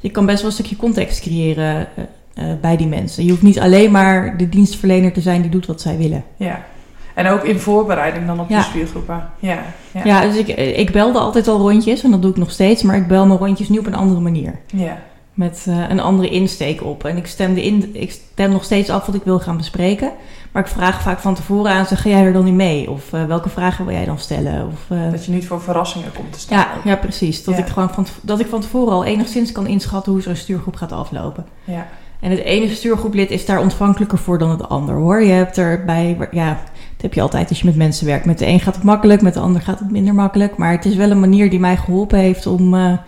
Je 0.00 0.10
kan 0.10 0.26
best 0.26 0.38
wel 0.38 0.46
een 0.46 0.56
stukje 0.56 0.76
context 0.76 1.20
creëren 1.20 1.88
uh, 2.38 2.44
bij 2.60 2.76
die 2.76 2.86
mensen. 2.86 3.24
Je 3.24 3.30
hoeft 3.30 3.42
niet 3.42 3.60
alleen 3.60 3.90
maar 3.90 4.36
de 4.36 4.48
dienstverlener 4.48 5.12
te 5.12 5.20
zijn 5.20 5.42
die 5.42 5.50
doet 5.50 5.66
wat 5.66 5.80
zij 5.80 5.96
willen. 5.96 6.24
Ja. 6.36 6.64
En 7.14 7.26
ook 7.26 7.44
in 7.44 7.58
voorbereiding 7.58 8.26
dan 8.26 8.40
op 8.40 8.48
de 8.48 8.62
spiergroepen. 8.62 9.30
Ja, 9.38 9.58
ja. 9.90 10.00
ja 10.04 10.20
dus 10.20 10.36
ik, 10.36 10.48
ik 10.76 10.92
belde 10.92 11.18
altijd 11.18 11.48
al 11.48 11.58
rondjes 11.58 12.02
en 12.02 12.10
dat 12.10 12.22
doe 12.22 12.30
ik 12.30 12.36
nog 12.36 12.50
steeds, 12.50 12.82
maar 12.82 12.96
ik 12.96 13.06
bel 13.06 13.26
mijn 13.26 13.38
rondjes 13.38 13.68
nu 13.68 13.78
op 13.78 13.86
een 13.86 13.94
andere 13.94 14.20
manier. 14.20 14.58
Ja. 14.66 14.98
Met 15.34 15.64
uh, 15.68 15.88
een 15.88 16.00
andere 16.00 16.28
insteek 16.28 16.84
op. 16.84 17.04
En 17.04 17.16
ik 17.16 17.26
stem, 17.26 17.54
de 17.54 17.64
in, 17.64 17.90
ik 17.92 18.10
stem 18.10 18.50
nog 18.50 18.64
steeds 18.64 18.90
af 18.90 19.06
wat 19.06 19.14
ik 19.14 19.22
wil 19.24 19.38
gaan 19.38 19.56
bespreken. 19.56 20.10
Maar 20.52 20.62
ik 20.62 20.68
vraag 20.68 21.02
vaak 21.02 21.18
van 21.18 21.34
tevoren 21.34 21.72
aan, 21.72 21.86
zeg, 21.86 22.02
ga 22.02 22.08
jij 22.08 22.24
er 22.24 22.32
dan 22.32 22.44
niet 22.44 22.54
mee? 22.54 22.90
Of 22.90 23.12
uh, 23.12 23.24
welke 23.24 23.48
vragen 23.48 23.84
wil 23.84 23.94
jij 23.94 24.04
dan 24.04 24.18
stellen? 24.18 24.66
Of, 24.66 24.96
uh, 24.96 25.10
dat 25.10 25.24
je 25.24 25.32
niet 25.32 25.46
voor 25.46 25.60
verrassingen 25.60 26.12
komt 26.12 26.32
te 26.32 26.38
staan. 26.38 26.58
Ja, 26.58 26.68
ja 26.84 26.96
precies. 26.96 27.44
Dat, 27.44 27.58
ik 27.58 27.66
gewoon 27.66 27.90
van, 27.90 28.06
dat 28.20 28.40
ik 28.40 28.46
van 28.46 28.60
tevoren 28.60 28.92
al 28.92 29.04
enigszins 29.04 29.52
kan 29.52 29.66
inschatten 29.66 30.12
hoe 30.12 30.22
zo'n 30.22 30.36
stuurgroep 30.36 30.76
gaat 30.76 30.92
aflopen. 30.92 31.46
Ja. 31.64 31.86
En 32.24 32.30
het 32.30 32.40
ene 32.40 32.74
stuurgroeplid 32.74 33.30
is 33.30 33.46
daar 33.46 33.60
ontvankelijker 33.60 34.18
voor 34.18 34.38
dan 34.38 34.50
het 34.50 34.68
ander 34.68 34.94
hoor. 34.94 35.22
Je 35.22 35.32
hebt 35.32 35.58
erbij, 35.58 36.16
ja, 36.30 36.48
dat 36.48 37.02
heb 37.02 37.14
je 37.14 37.20
altijd 37.20 37.48
als 37.48 37.58
je 37.58 37.64
met 37.64 37.76
mensen 37.76 38.06
werkt. 38.06 38.24
Met 38.24 38.38
de 38.38 38.46
een 38.46 38.60
gaat 38.60 38.74
het 38.74 38.84
makkelijk, 38.84 39.22
met 39.22 39.34
de 39.34 39.40
ander 39.40 39.62
gaat 39.62 39.78
het 39.78 39.90
minder 39.90 40.14
makkelijk. 40.14 40.56
Maar 40.56 40.72
het 40.72 40.84
is 40.84 40.94
wel 40.94 41.10
een 41.10 41.20
manier 41.20 41.50
die 41.50 41.60
mij 41.60 41.76
geholpen 41.76 42.18
heeft 42.18 42.46
om, 42.46 42.62
uh, 42.62 42.80
nou 42.80 42.98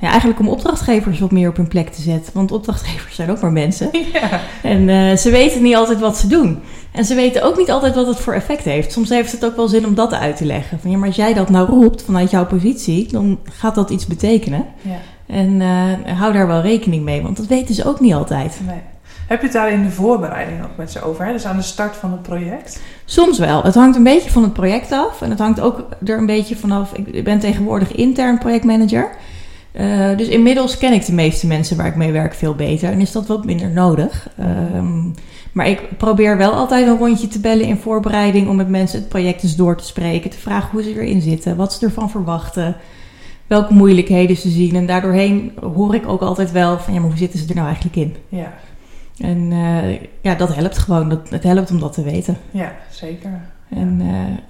ja, 0.00 0.08
eigenlijk 0.08 0.40
om 0.40 0.48
opdrachtgevers 0.48 1.18
wat 1.18 1.30
meer 1.30 1.48
op 1.48 1.56
hun 1.56 1.68
plek 1.68 1.88
te 1.88 2.02
zetten. 2.02 2.32
Want 2.34 2.52
opdrachtgevers 2.52 3.14
zijn 3.14 3.30
ook 3.30 3.40
maar 3.40 3.52
mensen. 3.52 3.90
Ja. 4.12 4.40
En 4.62 4.88
uh, 4.88 5.16
ze 5.16 5.30
weten 5.30 5.62
niet 5.62 5.76
altijd 5.76 6.00
wat 6.00 6.16
ze 6.16 6.26
doen. 6.26 6.58
En 6.92 7.04
ze 7.04 7.14
weten 7.14 7.42
ook 7.42 7.56
niet 7.56 7.70
altijd 7.70 7.94
wat 7.94 8.06
het 8.06 8.20
voor 8.20 8.34
effect 8.34 8.64
heeft. 8.64 8.92
Soms 8.92 9.08
heeft 9.08 9.32
het 9.32 9.44
ook 9.44 9.56
wel 9.56 9.68
zin 9.68 9.86
om 9.86 9.94
dat 9.94 10.12
uit 10.12 10.36
te 10.36 10.44
leggen. 10.44 10.80
Van 10.80 10.90
ja, 10.90 10.96
maar 10.96 11.06
als 11.06 11.16
jij 11.16 11.34
dat 11.34 11.50
nou 11.50 11.68
roept 11.68 12.02
vanuit 12.02 12.30
jouw 12.30 12.46
positie, 12.46 13.08
dan 13.12 13.38
gaat 13.44 13.74
dat 13.74 13.90
iets 13.90 14.06
betekenen. 14.06 14.64
Ja. 14.82 14.98
En 15.26 15.60
uh, 15.60 16.18
hou 16.18 16.32
daar 16.32 16.46
wel 16.46 16.60
rekening 16.60 17.04
mee, 17.04 17.22
want 17.22 17.36
dat 17.36 17.46
weten 17.46 17.74
ze 17.74 17.84
ook 17.84 18.00
niet 18.00 18.14
altijd. 18.14 18.60
Nee. 18.66 18.80
Heb 19.26 19.38
je 19.38 19.44
het 19.44 19.54
daar 19.54 19.72
in 19.72 19.82
de 19.82 19.90
voorbereiding 19.90 20.64
ook 20.64 20.76
met 20.76 20.90
ze 20.90 21.02
over? 21.02 21.26
Hè? 21.26 21.32
Dus 21.32 21.46
aan 21.46 21.56
de 21.56 21.62
start 21.62 21.96
van 21.96 22.12
het 22.12 22.22
project? 22.22 22.80
Soms 23.04 23.38
wel. 23.38 23.62
Het 23.62 23.74
hangt 23.74 23.96
een 23.96 24.02
beetje 24.02 24.30
van 24.30 24.42
het 24.42 24.52
project 24.52 24.92
af. 24.92 25.22
En 25.22 25.30
het 25.30 25.38
hangt 25.38 25.60
ook 25.60 25.84
er 26.04 26.18
een 26.18 26.26
beetje 26.26 26.56
vanaf. 26.56 26.92
Ik 26.92 27.24
ben 27.24 27.38
tegenwoordig 27.38 27.92
intern 27.92 28.38
projectmanager. 28.38 29.10
Uh, 29.72 30.16
dus 30.16 30.28
inmiddels 30.28 30.78
ken 30.78 30.92
ik 30.92 31.06
de 31.06 31.12
meeste 31.12 31.46
mensen 31.46 31.76
waar 31.76 31.86
ik 31.86 31.96
mee 31.96 32.12
werk 32.12 32.34
veel 32.34 32.54
beter. 32.54 32.90
En 32.90 33.00
is 33.00 33.12
dat 33.12 33.26
wat 33.26 33.44
minder 33.44 33.70
nodig. 33.70 34.28
Um, 34.74 35.14
maar 35.52 35.68
ik 35.68 35.96
probeer 35.96 36.36
wel 36.36 36.52
altijd 36.52 36.86
een 36.86 36.98
rondje 36.98 37.28
te 37.28 37.40
bellen 37.40 37.66
in 37.66 37.76
voorbereiding. 37.76 38.48
Om 38.48 38.56
met 38.56 38.68
mensen 38.68 38.98
het 38.98 39.08
project 39.08 39.42
eens 39.42 39.56
door 39.56 39.76
te 39.76 39.84
spreken. 39.84 40.30
Te 40.30 40.38
vragen 40.38 40.70
hoe 40.70 40.82
ze 40.82 41.00
erin 41.00 41.20
zitten. 41.20 41.56
Wat 41.56 41.72
ze 41.72 41.84
ervan 41.84 42.10
verwachten 42.10 42.76
welke 43.54 43.74
moeilijkheden 43.74 44.36
ze 44.36 44.48
zien. 44.50 44.76
En 44.76 44.86
daardoorheen 44.86 45.52
hoor 45.74 45.94
ik 45.94 46.08
ook 46.08 46.20
altijd 46.20 46.52
wel 46.52 46.78
van 46.78 46.94
ja, 46.94 47.00
maar 47.00 47.08
hoe 47.08 47.18
zitten 47.18 47.38
ze 47.38 47.48
er 47.48 47.54
nou 47.54 47.66
eigenlijk 47.66 47.96
in? 47.96 48.16
Ja. 48.28 48.52
En 49.18 49.50
uh, 49.50 49.92
ja, 50.20 50.34
dat 50.34 50.54
helpt 50.54 50.78
gewoon. 50.78 51.08
Dat, 51.08 51.30
het 51.30 51.42
helpt 51.42 51.70
om 51.70 51.80
dat 51.80 51.92
te 51.92 52.02
weten. 52.02 52.36
Ja, 52.50 52.72
zeker. 52.90 53.40
En 53.68 54.00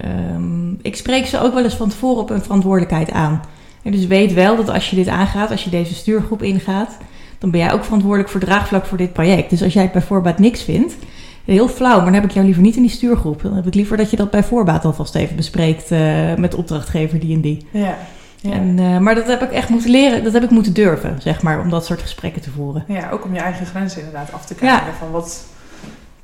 uh, 0.00 0.34
um, 0.34 0.78
ik 0.82 0.96
spreek 0.96 1.26
ze 1.26 1.40
ook 1.40 1.54
wel 1.54 1.64
eens 1.64 1.74
van 1.74 1.88
tevoren 1.88 2.22
op 2.22 2.28
hun 2.28 2.42
verantwoordelijkheid 2.42 3.10
aan. 3.10 3.40
En 3.82 3.92
dus 3.92 4.06
weet 4.06 4.32
wel 4.32 4.56
dat 4.56 4.68
als 4.68 4.90
je 4.90 4.96
dit 4.96 5.08
aangaat, 5.08 5.50
als 5.50 5.64
je 5.64 5.70
deze 5.70 5.94
stuurgroep 5.94 6.42
ingaat, 6.42 6.96
dan 7.38 7.50
ben 7.50 7.60
jij 7.60 7.72
ook 7.72 7.84
verantwoordelijk 7.84 8.30
voor 8.30 8.40
draagvlak 8.40 8.86
voor 8.86 8.98
dit 8.98 9.12
project. 9.12 9.50
Dus 9.50 9.62
als 9.62 9.72
jij 9.72 9.82
het 9.82 9.92
bij 9.92 10.02
voorbaat 10.02 10.38
niks 10.38 10.62
vindt, 10.62 10.96
heel 11.44 11.68
flauw, 11.68 11.96
maar 11.96 12.04
dan 12.04 12.14
heb 12.14 12.24
ik 12.24 12.30
jou 12.30 12.44
liever 12.44 12.62
niet 12.62 12.76
in 12.76 12.82
die 12.82 12.90
stuurgroep. 12.90 13.42
Dan 13.42 13.54
heb 13.54 13.66
ik 13.66 13.74
liever 13.74 13.96
dat 13.96 14.10
je 14.10 14.16
dat 14.16 14.30
bij 14.30 14.44
voorbaat 14.44 14.84
alvast 14.84 15.14
even 15.14 15.36
bespreekt 15.36 15.90
uh, 15.90 16.34
met 16.34 16.54
opdrachtgever 16.54 17.20
die 17.20 17.34
en 17.34 17.40
die. 17.40 17.66
Ja. 17.70 17.96
En, 18.52 18.78
uh, 18.78 18.98
maar 18.98 19.14
dat 19.14 19.26
heb 19.26 19.42
ik 19.42 19.50
echt 19.50 19.68
moeten 19.68 19.90
leren, 19.90 20.24
dat 20.24 20.32
heb 20.32 20.42
ik 20.42 20.50
moeten 20.50 20.72
durven, 20.72 21.16
zeg 21.18 21.42
maar, 21.42 21.60
om 21.60 21.70
dat 21.70 21.86
soort 21.86 22.00
gesprekken 22.00 22.42
te 22.42 22.50
voeren. 22.50 22.84
Ja, 22.88 23.10
ook 23.10 23.24
om 23.24 23.34
je 23.34 23.40
eigen 23.40 23.66
grenzen 23.66 23.98
inderdaad 23.98 24.32
af 24.32 24.46
te 24.46 24.54
kijken. 24.54 24.94
Van 24.98 25.10
wat, 25.10 25.44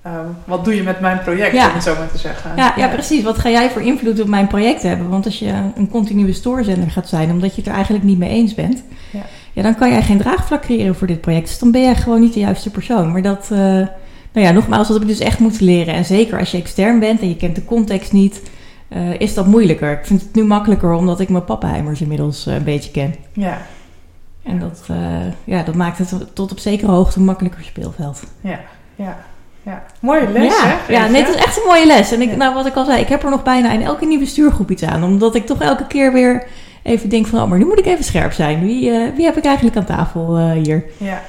uh, 0.07 0.13
wat 0.45 0.65
doe 0.65 0.75
je 0.75 0.83
met 0.83 1.01
mijn 1.01 1.21
project, 1.21 1.53
ja. 1.53 1.69
om 1.69 1.75
het 1.75 1.83
zo 1.83 1.95
maar 1.99 2.11
te 2.11 2.19
zeggen. 2.19 2.51
Ja, 2.57 2.73
ja, 2.77 2.89
precies. 2.89 3.23
Wat 3.23 3.39
ga 3.39 3.51
jij 3.51 3.71
voor 3.71 3.83
invloed 3.83 4.21
op 4.21 4.29
mijn 4.29 4.47
project 4.47 4.83
hebben? 4.83 5.09
Want 5.09 5.25
als 5.25 5.39
je 5.39 5.53
een 5.75 5.89
continue 5.91 6.33
stoorzender 6.33 6.91
gaat 6.91 7.09
zijn, 7.09 7.31
omdat 7.31 7.51
je 7.51 7.61
het 7.61 7.71
er 7.71 7.75
eigenlijk 7.75 8.05
niet 8.05 8.19
mee 8.19 8.31
eens 8.31 8.55
bent, 8.55 8.83
ja. 9.13 9.23
ja 9.53 9.63
dan 9.63 9.75
kan 9.75 9.91
jij 9.91 10.03
geen 10.03 10.19
draagvlak 10.19 10.63
creëren 10.63 10.95
voor 10.95 11.07
dit 11.07 11.21
project. 11.21 11.47
Dus 11.47 11.59
dan 11.59 11.71
ben 11.71 11.83
jij 11.83 11.95
gewoon 11.95 12.21
niet 12.21 12.35
de 12.35 12.41
juiste 12.41 12.71
persoon. 12.71 13.13
Maar 13.13 13.23
dat, 13.23 13.49
uh, 13.53 13.59
nou 13.59 14.47
ja, 14.47 14.51
nogmaals, 14.51 14.89
dat 14.89 14.99
heb 14.99 15.09
ik 15.09 15.17
dus 15.17 15.27
echt 15.27 15.39
moeten 15.39 15.65
leren. 15.65 15.95
En 15.95 16.05
zeker 16.05 16.39
als 16.39 16.51
je 16.51 16.59
extern 16.59 16.99
bent 16.99 17.21
en 17.21 17.29
je 17.29 17.37
kent 17.37 17.55
de 17.55 17.65
context 17.65 18.13
niet 18.13 18.41
uh, 18.93 19.21
is 19.21 19.35
dat 19.35 19.47
moeilijker. 19.47 19.93
Ik 19.93 20.07
vind 20.07 20.21
het 20.21 20.35
nu 20.35 20.45
makkelijker 20.45 20.93
omdat 20.93 21.21
ik 21.21 21.29
mijn 21.29 21.45
pappenheimers 21.45 22.01
inmiddels 22.01 22.47
uh, 22.47 22.55
een 22.55 22.65
beetje 22.65 22.91
ken. 22.91 23.15
Ja. 23.33 23.59
En 24.43 24.59
dat, 24.59 24.87
uh, 24.91 24.97
ja, 25.45 25.63
dat 25.63 25.75
maakt 25.75 25.99
het 25.99 26.35
tot 26.35 26.51
op 26.51 26.59
zekere 26.59 26.91
hoogte 26.91 27.19
een 27.19 27.25
makkelijker 27.25 27.65
speelveld. 27.65 28.23
Ja, 28.41 28.61
ja. 28.97 29.17
Ja, 29.63 29.83
mooie 30.01 30.29
les 30.29 30.43
ja, 30.43 30.67
hè? 30.67 30.93
Ja, 30.93 31.07
nee, 31.07 31.23
het 31.23 31.35
is 31.35 31.43
echt 31.43 31.57
een 31.57 31.67
mooie 31.67 31.87
les. 31.87 32.13
En 32.13 32.21
ik, 32.21 32.31
ja. 32.31 32.37
nou, 32.37 32.55
wat 32.55 32.67
ik 32.67 32.75
al 32.75 32.85
zei, 32.85 33.01
ik 33.01 33.09
heb 33.09 33.23
er 33.23 33.31
nog 33.31 33.43
bijna 33.43 33.73
in 33.73 33.83
elke 33.83 34.07
nieuwe 34.07 34.27
stuurgroep 34.27 34.71
iets 34.71 34.83
aan. 34.83 35.05
Omdat 35.05 35.35
ik 35.35 35.47
toch 35.47 35.61
elke 35.61 35.87
keer 35.87 36.13
weer 36.13 36.47
even 36.83 37.09
denk 37.09 37.27
van... 37.27 37.41
oh, 37.41 37.49
maar 37.49 37.59
nu 37.59 37.65
moet 37.65 37.79
ik 37.79 37.87
even 37.87 38.05
scherp 38.05 38.33
zijn. 38.33 38.61
Wie, 38.61 38.91
uh, 38.91 39.17
wie 39.17 39.25
heb 39.25 39.37
ik 39.37 39.45
eigenlijk 39.45 39.77
aan 39.77 39.85
tafel 39.85 40.39
uh, 40.39 40.53
hier? 40.53 40.85
Ja. 40.97 41.23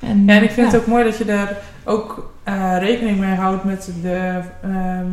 En, 0.00 0.22
ja, 0.26 0.34
en 0.34 0.42
ik 0.42 0.50
vind 0.50 0.66
ja. 0.66 0.72
het 0.72 0.82
ook 0.82 0.86
mooi 0.86 1.04
dat 1.04 1.18
je 1.18 1.24
daar 1.24 1.56
ook 1.84 2.31
uh, 2.48 2.76
rekening 2.78 3.18
mee 3.18 3.34
houdt 3.34 3.64
met, 3.64 3.90
de, 4.02 4.40
uh, 4.66 4.72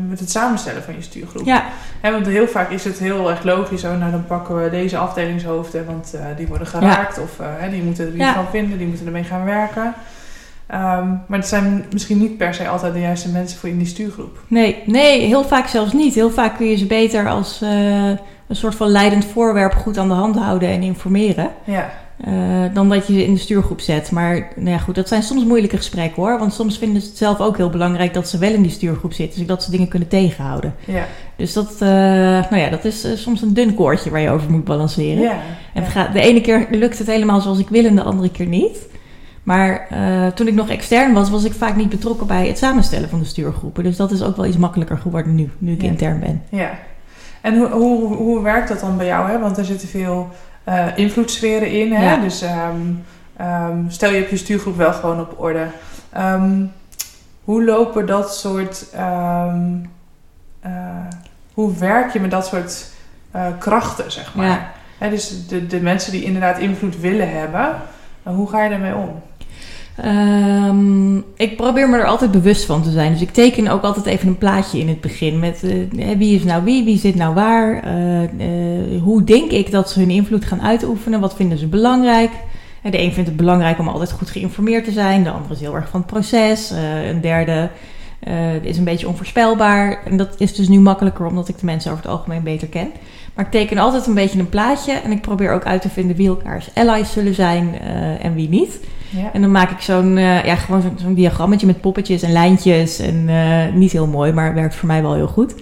met 0.09 0.19
het 0.19 0.31
samenstellen 0.31 0.83
van 0.83 0.93
je 0.95 1.01
stuurgroep. 1.01 1.45
Ja. 1.45 1.63
He, 2.01 2.11
want 2.11 2.27
heel 2.27 2.47
vaak 2.47 2.69
is 2.69 2.83
het 2.83 2.99
heel 2.99 3.29
erg 3.29 3.43
logisch, 3.43 3.83
oh, 3.83 3.97
nou 3.97 4.11
dan 4.11 4.25
pakken 4.25 4.63
we 4.63 4.69
deze 4.69 4.97
afdelingshoofden, 4.97 5.85
want 5.85 6.11
uh, 6.15 6.21
die 6.37 6.47
worden 6.47 6.67
geraakt. 6.67 7.15
Ja. 7.15 7.21
Of 7.21 7.39
he, 7.41 7.69
die 7.69 7.83
moeten 7.83 8.05
er 8.05 8.13
iets 8.13 8.23
ja. 8.23 8.33
van 8.33 8.47
vinden, 8.51 8.77
die 8.77 8.87
moeten 8.87 9.05
ermee 9.05 9.23
gaan 9.23 9.45
werken. 9.45 9.93
Um, 10.73 11.21
maar 11.27 11.39
het 11.39 11.47
zijn 11.47 11.85
misschien 11.91 12.17
niet 12.17 12.37
per 12.37 12.53
se 12.53 12.67
altijd 12.67 12.93
de 12.93 12.99
juiste 12.99 13.29
mensen 13.29 13.59
voor 13.59 13.69
in 13.69 13.77
die 13.77 13.87
stuurgroep. 13.87 14.39
Nee, 14.47 14.83
nee 14.85 15.25
heel 15.25 15.43
vaak 15.43 15.67
zelfs 15.67 15.93
niet. 15.93 16.13
Heel 16.13 16.31
vaak 16.31 16.55
kun 16.55 16.67
je 16.67 16.75
ze 16.75 16.85
beter 16.85 17.29
als 17.29 17.61
een 17.61 18.19
soort 18.55 18.75
van 18.75 18.87
leidend 18.87 19.25
voorwerp 19.25 19.73
goed 19.73 19.97
aan 19.97 20.07
de 20.07 20.13
hand 20.13 20.35
houden 20.35 20.69
en 20.69 20.81
informeren. 20.81 21.51
Ja. 21.63 21.89
Uh, 22.27 22.63
dan 22.73 22.89
dat 22.89 23.07
je 23.07 23.13
ze 23.13 23.25
in 23.25 23.33
de 23.33 23.39
stuurgroep 23.39 23.79
zet. 23.79 24.11
Maar 24.11 24.47
nou 24.55 24.69
ja, 24.69 24.77
goed, 24.77 24.95
dat 24.95 25.07
zijn 25.07 25.23
soms 25.23 25.45
moeilijke 25.45 25.77
gesprekken 25.77 26.23
hoor. 26.23 26.39
Want 26.39 26.53
soms 26.53 26.77
vinden 26.77 27.01
ze 27.01 27.07
het 27.07 27.17
zelf 27.17 27.39
ook 27.39 27.57
heel 27.57 27.69
belangrijk 27.69 28.13
dat 28.13 28.29
ze 28.29 28.37
wel 28.37 28.53
in 28.53 28.61
die 28.61 28.71
stuurgroep 28.71 29.13
zitten. 29.13 29.39
Zodat 29.39 29.63
ze 29.63 29.71
dingen 29.71 29.87
kunnen 29.87 30.07
tegenhouden. 30.07 30.75
Ja. 30.85 31.05
Dus 31.35 31.53
dat, 31.53 31.71
uh, 31.73 31.89
nou 32.49 32.57
ja, 32.57 32.69
dat 32.69 32.85
is 32.85 33.05
uh, 33.05 33.15
soms 33.15 33.41
een 33.41 33.53
dun 33.53 33.73
koordje 33.73 34.09
waar 34.09 34.19
je 34.19 34.29
over 34.29 34.51
moet 34.51 34.63
balanceren. 34.63 35.23
Ja. 35.23 35.37
En 35.73 35.83
het 35.83 35.91
gaat, 35.91 36.13
de 36.13 36.21
ene 36.21 36.41
keer 36.41 36.67
lukt 36.71 36.97
het 36.97 37.07
helemaal 37.07 37.41
zoals 37.41 37.59
ik 37.59 37.69
wil 37.69 37.85
en 37.85 37.95
de 37.95 38.03
andere 38.03 38.31
keer 38.31 38.47
niet. 38.47 38.87
Maar 39.43 39.87
toen 40.35 40.47
ik 40.47 40.53
nog 40.53 40.69
extern 40.69 41.13
was, 41.13 41.29
was 41.29 41.43
ik 41.43 41.53
vaak 41.53 41.75
niet 41.75 41.89
betrokken 41.89 42.27
bij 42.27 42.47
het 42.47 42.57
samenstellen 42.57 43.09
van 43.09 43.19
de 43.19 43.25
stuurgroepen. 43.25 43.83
Dus 43.83 43.97
dat 43.97 44.11
is 44.11 44.23
ook 44.23 44.35
wel 44.35 44.45
iets 44.45 44.57
makkelijker 44.57 44.97
geworden 44.97 45.35
nu, 45.35 45.49
nu 45.57 45.71
ik 45.71 45.83
intern 45.83 46.19
ben. 46.19 46.41
Ja. 46.49 46.69
En 47.41 47.57
hoe, 47.57 47.67
hoe, 47.67 48.15
hoe 48.15 48.41
werkt 48.41 48.67
dat 48.67 48.79
dan 48.79 48.97
bij 48.97 49.05
jou? 49.05 49.29
Hè? 49.29 49.39
Want 49.39 49.57
er 49.57 49.65
zitten 49.65 49.87
veel 49.87 50.27
uh, 50.69 50.97
invloedssferen 50.97 51.71
in. 51.71 51.93
Hè? 51.93 52.13
Ja. 52.13 52.17
Dus 52.21 52.43
um, 52.43 53.03
ehm, 53.37 53.77
stel 53.87 54.11
je 54.11 54.17
hebt 54.17 54.29
je 54.29 54.37
stuurgroep 54.37 54.77
wel 54.77 54.93
gewoon 54.93 55.19
op 55.19 55.39
orde. 55.39 55.67
Ehm, 56.13 56.65
hoe 57.43 57.63
lopen 57.63 58.05
dat 58.05 58.35
soort. 58.35 58.89
ehm, 58.93 59.75
eh, 60.59 60.71
hoe 61.53 61.77
werk 61.77 62.13
je 62.13 62.19
met 62.19 62.31
dat 62.31 62.45
soort 62.45 62.85
eh, 63.31 63.45
krachten, 63.59 64.11
zeg 64.11 64.35
maar? 64.35 64.47
Ja. 64.47 64.71
Hè, 64.97 65.09
dus 65.09 65.47
de, 65.47 65.67
de 65.67 65.81
mensen 65.81 66.11
die 66.11 66.23
inderdaad 66.23 66.57
invloed 66.59 66.99
willen 66.99 67.31
hebben, 67.31 67.75
hoe 68.23 68.49
ga 68.49 68.63
je 68.63 68.69
daarmee 68.69 68.95
om? 68.95 69.21
Ehm, 70.01 71.17
ik 71.17 71.57
probeer 71.57 71.89
me 71.89 71.97
er 71.97 72.05
altijd 72.05 72.31
bewust 72.31 72.65
van 72.65 72.83
te 72.83 72.91
zijn. 72.91 73.11
Dus 73.11 73.21
ik 73.21 73.31
teken 73.31 73.67
ook 73.67 73.83
altijd 73.83 74.05
even 74.05 74.27
een 74.27 74.37
plaatje 74.37 74.79
in 74.79 74.87
het 74.87 75.01
begin. 75.01 75.39
Met 75.39 75.63
eh, 75.63 76.17
wie 76.17 76.35
is 76.35 76.43
nou 76.43 76.63
wie, 76.63 76.83
wie 76.83 76.97
zit 76.97 77.15
nou 77.15 77.33
waar. 77.33 77.83
eh, 77.83 78.23
eh, 78.23 79.01
hoe 79.01 79.23
denk 79.23 79.51
ik 79.51 79.71
dat 79.71 79.89
ze 79.89 79.99
hun 79.99 80.09
invloed 80.09 80.45
gaan 80.45 80.61
uitoefenen. 80.61 81.19
Wat 81.19 81.35
vinden 81.35 81.57
ze 81.57 81.67
belangrijk. 81.67 82.31
De 82.83 83.01
een 83.01 83.13
vindt 83.13 83.29
het 83.29 83.37
belangrijk 83.37 83.79
om 83.79 83.87
altijd 83.87 84.11
goed 84.11 84.29
geïnformeerd 84.29 84.85
te 84.85 84.91
zijn. 84.91 85.23
De 85.23 85.29
andere 85.29 85.53
is 85.53 85.59
heel 85.59 85.75
erg 85.75 85.89
van 85.89 85.99
het 85.99 86.09
proces. 86.09 86.73
Een 87.09 87.21
derde 87.21 87.69
is 88.61 88.77
een 88.77 88.83
beetje 88.83 89.07
onvoorspelbaar. 89.07 90.03
En 90.05 90.17
dat 90.17 90.35
is 90.37 90.55
dus 90.55 90.67
nu 90.67 90.79
makkelijker 90.79 91.25
omdat 91.25 91.47
ik 91.47 91.59
de 91.59 91.65
mensen 91.65 91.91
over 91.91 92.03
het 92.03 92.13
algemeen 92.13 92.43
beter 92.43 92.67
ken. 92.67 92.91
Maar 93.33 93.45
ik 93.45 93.51
teken 93.51 93.77
altijd 93.77 94.07
een 94.07 94.13
beetje 94.13 94.39
een 94.39 94.49
plaatje. 94.49 94.91
En 94.91 95.11
ik 95.11 95.21
probeer 95.21 95.51
ook 95.51 95.65
uit 95.65 95.81
te 95.81 95.89
vinden 95.89 96.15
wie 96.15 96.27
elkaars 96.27 96.69
allies 96.73 97.11
zullen 97.11 97.33
zijn 97.35 97.79
en 98.21 98.33
wie 98.33 98.49
niet. 98.49 98.79
Ja. 99.09 99.29
En 99.33 99.41
dan 99.41 99.51
maak 99.51 99.71
ik 99.71 99.79
zo'n 99.79 100.17
eh, 100.17 100.45
ja, 100.45 100.55
gewoon 100.55 100.83
zo'n 101.01 101.13
diagrammetje 101.13 101.65
met 101.65 101.81
poppetjes 101.81 102.21
en 102.21 102.31
lijntjes. 102.31 102.99
En 102.99 103.29
eh, 103.29 103.73
niet 103.73 103.91
heel 103.91 104.07
mooi, 104.07 104.31
maar 104.31 104.53
werkt 104.53 104.75
voor 104.75 104.87
mij 104.87 105.01
wel 105.01 105.13
heel 105.13 105.27
goed. 105.27 105.55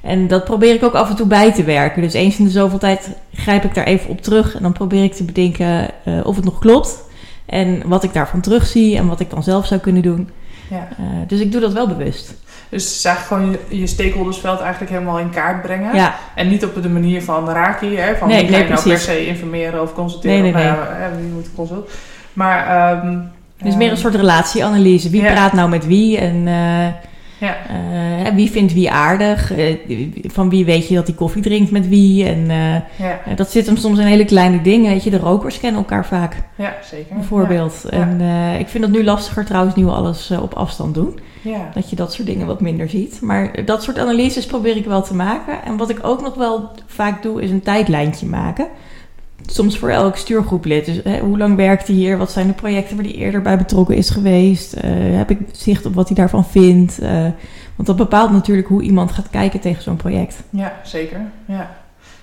En 0.00 0.28
dat 0.28 0.44
probeer 0.44 0.74
ik 0.74 0.82
ook 0.82 0.94
af 0.94 1.10
en 1.10 1.16
toe 1.16 1.26
bij 1.26 1.52
te 1.52 1.64
werken. 1.64 2.02
Dus 2.02 2.12
eens 2.12 2.38
in 2.38 2.44
de 2.44 2.50
zoveel 2.50 2.78
tijd 2.78 3.10
grijp 3.34 3.64
ik 3.64 3.74
daar 3.74 3.84
even 3.84 4.10
op 4.10 4.20
terug. 4.20 4.54
En 4.54 4.62
dan 4.62 4.72
probeer 4.72 5.04
ik 5.04 5.12
te 5.12 5.24
bedenken 5.24 5.88
eh, 6.04 6.20
of 6.24 6.36
het 6.36 6.44
nog 6.44 6.58
klopt. 6.58 7.04
En 7.46 7.82
wat 7.86 8.04
ik 8.04 8.12
daarvan 8.12 8.40
terugzie 8.40 8.96
en 8.96 9.06
wat 9.06 9.20
ik 9.20 9.30
dan 9.30 9.42
zelf 9.42 9.66
zou 9.66 9.80
kunnen 9.80 10.02
doen. 10.02 10.30
Ja. 10.70 10.88
Dus 11.26 11.40
ik 11.40 11.52
doe 11.52 11.60
dat 11.60 11.72
wel 11.72 11.86
bewust. 11.86 12.34
Dus 12.68 13.04
eigenlijk 13.04 13.42
gewoon 13.42 13.58
je, 13.68 13.78
je 13.78 13.86
stakeholdersveld 13.86 14.60
eigenlijk 14.60 14.92
helemaal 14.92 15.18
in 15.18 15.30
kaart 15.30 15.62
brengen. 15.62 15.94
Ja, 15.94 16.14
En 16.34 16.48
niet 16.48 16.64
op 16.64 16.82
de 16.82 16.88
manier 16.88 17.22
van 17.22 17.48
raak 17.48 17.80
je, 17.80 17.96
hè, 17.96 18.16
van 18.16 18.28
Nee, 18.28 18.40
wie 18.40 18.48
ga 18.48 18.56
je 18.56 18.62
nee, 18.62 18.72
nou 18.72 18.88
per 18.88 18.98
se 18.98 19.26
informeren 19.26 19.82
of 19.82 19.94
consulteren. 19.94 20.42
Nee, 20.42 20.52
nee, 20.52 20.70
of, 20.70 20.76
nou 20.76 20.86
ja, 20.86 20.94
hè, 20.94 21.16
wie 21.16 21.30
moet 21.30 21.48
consult. 21.54 21.90
Maar 22.32 22.66
ehm 22.66 23.18
het 23.62 23.72
is 23.72 23.76
meer 23.76 23.86
een 23.86 23.92
ehm, 23.92 24.02
soort 24.02 24.14
relatieanalyse. 24.14 25.10
Wie 25.10 25.22
Ja. 25.22 25.32
praat 25.32 25.52
nou 25.52 25.68
met 25.68 25.86
wie 25.86 26.18
en 26.18 26.46
eh, 26.46 26.86
Ja, 27.38 27.56
eh, 27.68 28.34
wie 28.34 28.50
vindt 28.50 28.72
wie 28.72 28.90
aardig? 28.90 29.52
Eh, 29.52 29.76
van 30.22 30.50
wie 30.50 30.64
weet 30.64 30.88
je 30.88 30.94
dat 30.94 31.06
hij 31.06 31.16
koffie 31.16 31.42
drinkt 31.42 31.70
met 31.70 31.88
wie? 31.88 32.26
En 32.26 32.46
ja, 32.96 33.34
dat 33.34 33.50
zit 33.50 33.66
hem 33.66 33.76
soms 33.76 33.98
in 33.98 34.06
hele 34.06 34.24
kleine 34.24 34.62
dingen. 34.62 34.92
Weet 34.92 35.04
je, 35.04 35.10
de 35.10 35.18
rokers 35.18 35.60
kennen 35.60 35.80
elkaar 35.80 36.06
vaak, 36.06 36.36
ja, 36.56 36.74
zeker. 36.84 37.14
bijvoorbeeld. 37.14 37.84
En 37.84 38.20
ik 38.58 38.68
vind 38.68 38.84
dat 38.84 38.92
nu 38.92 39.04
lastiger 39.04 39.44
trouwens, 39.44 39.74
nu 39.74 39.84
we 39.84 39.90
alles 39.90 40.30
op 40.30 40.54
afstand 40.54 40.94
doen. 40.94 41.18
Ja. 41.42 41.70
Dat 41.74 41.90
je 41.90 41.96
dat 41.96 42.12
soort 42.12 42.26
dingen 42.26 42.46
wat 42.46 42.60
minder 42.60 42.88
ziet. 42.88 43.20
Maar 43.20 43.64
dat 43.64 43.82
soort 43.82 43.98
analyses 43.98 44.46
probeer 44.46 44.76
ik 44.76 44.84
wel 44.84 45.02
te 45.02 45.14
maken. 45.14 45.64
En 45.64 45.76
wat 45.76 45.90
ik 45.90 45.98
ook 46.02 46.22
nog 46.22 46.34
wel 46.34 46.70
vaak 46.86 47.22
doe, 47.22 47.42
is 47.42 47.50
een 47.50 47.62
tijdlijntje 47.62 48.26
maken. 48.26 48.66
Soms 49.46 49.78
voor 49.78 49.88
elk 49.88 50.16
stuurgroeplid. 50.16 50.84
Dus 50.84 51.00
hè, 51.04 51.18
hoe 51.18 51.38
lang 51.38 51.56
werkt 51.56 51.86
hij 51.86 51.96
hier? 51.96 52.18
Wat 52.18 52.30
zijn 52.32 52.46
de 52.46 52.52
projecten 52.52 52.96
waar 52.96 53.04
hij 53.04 53.14
eerder 53.14 53.42
bij 53.42 53.58
betrokken 53.58 53.96
is 53.96 54.10
geweest? 54.10 54.72
Eh, 54.72 54.90
heb 54.94 55.30
ik 55.30 55.38
zicht 55.52 55.86
op 55.86 55.94
wat 55.94 56.06
hij 56.08 56.16
daarvan 56.16 56.44
vindt? 56.44 56.98
Eh, 56.98 57.10
want 57.76 57.88
dat 57.88 57.96
bepaalt 57.96 58.30
natuurlijk 58.30 58.68
hoe 58.68 58.82
iemand 58.82 59.12
gaat 59.12 59.30
kijken 59.30 59.60
tegen 59.60 59.82
zo'n 59.82 59.96
project. 59.96 60.42
Ja, 60.50 60.72
zeker. 60.82 61.20
Ja. 61.44 61.70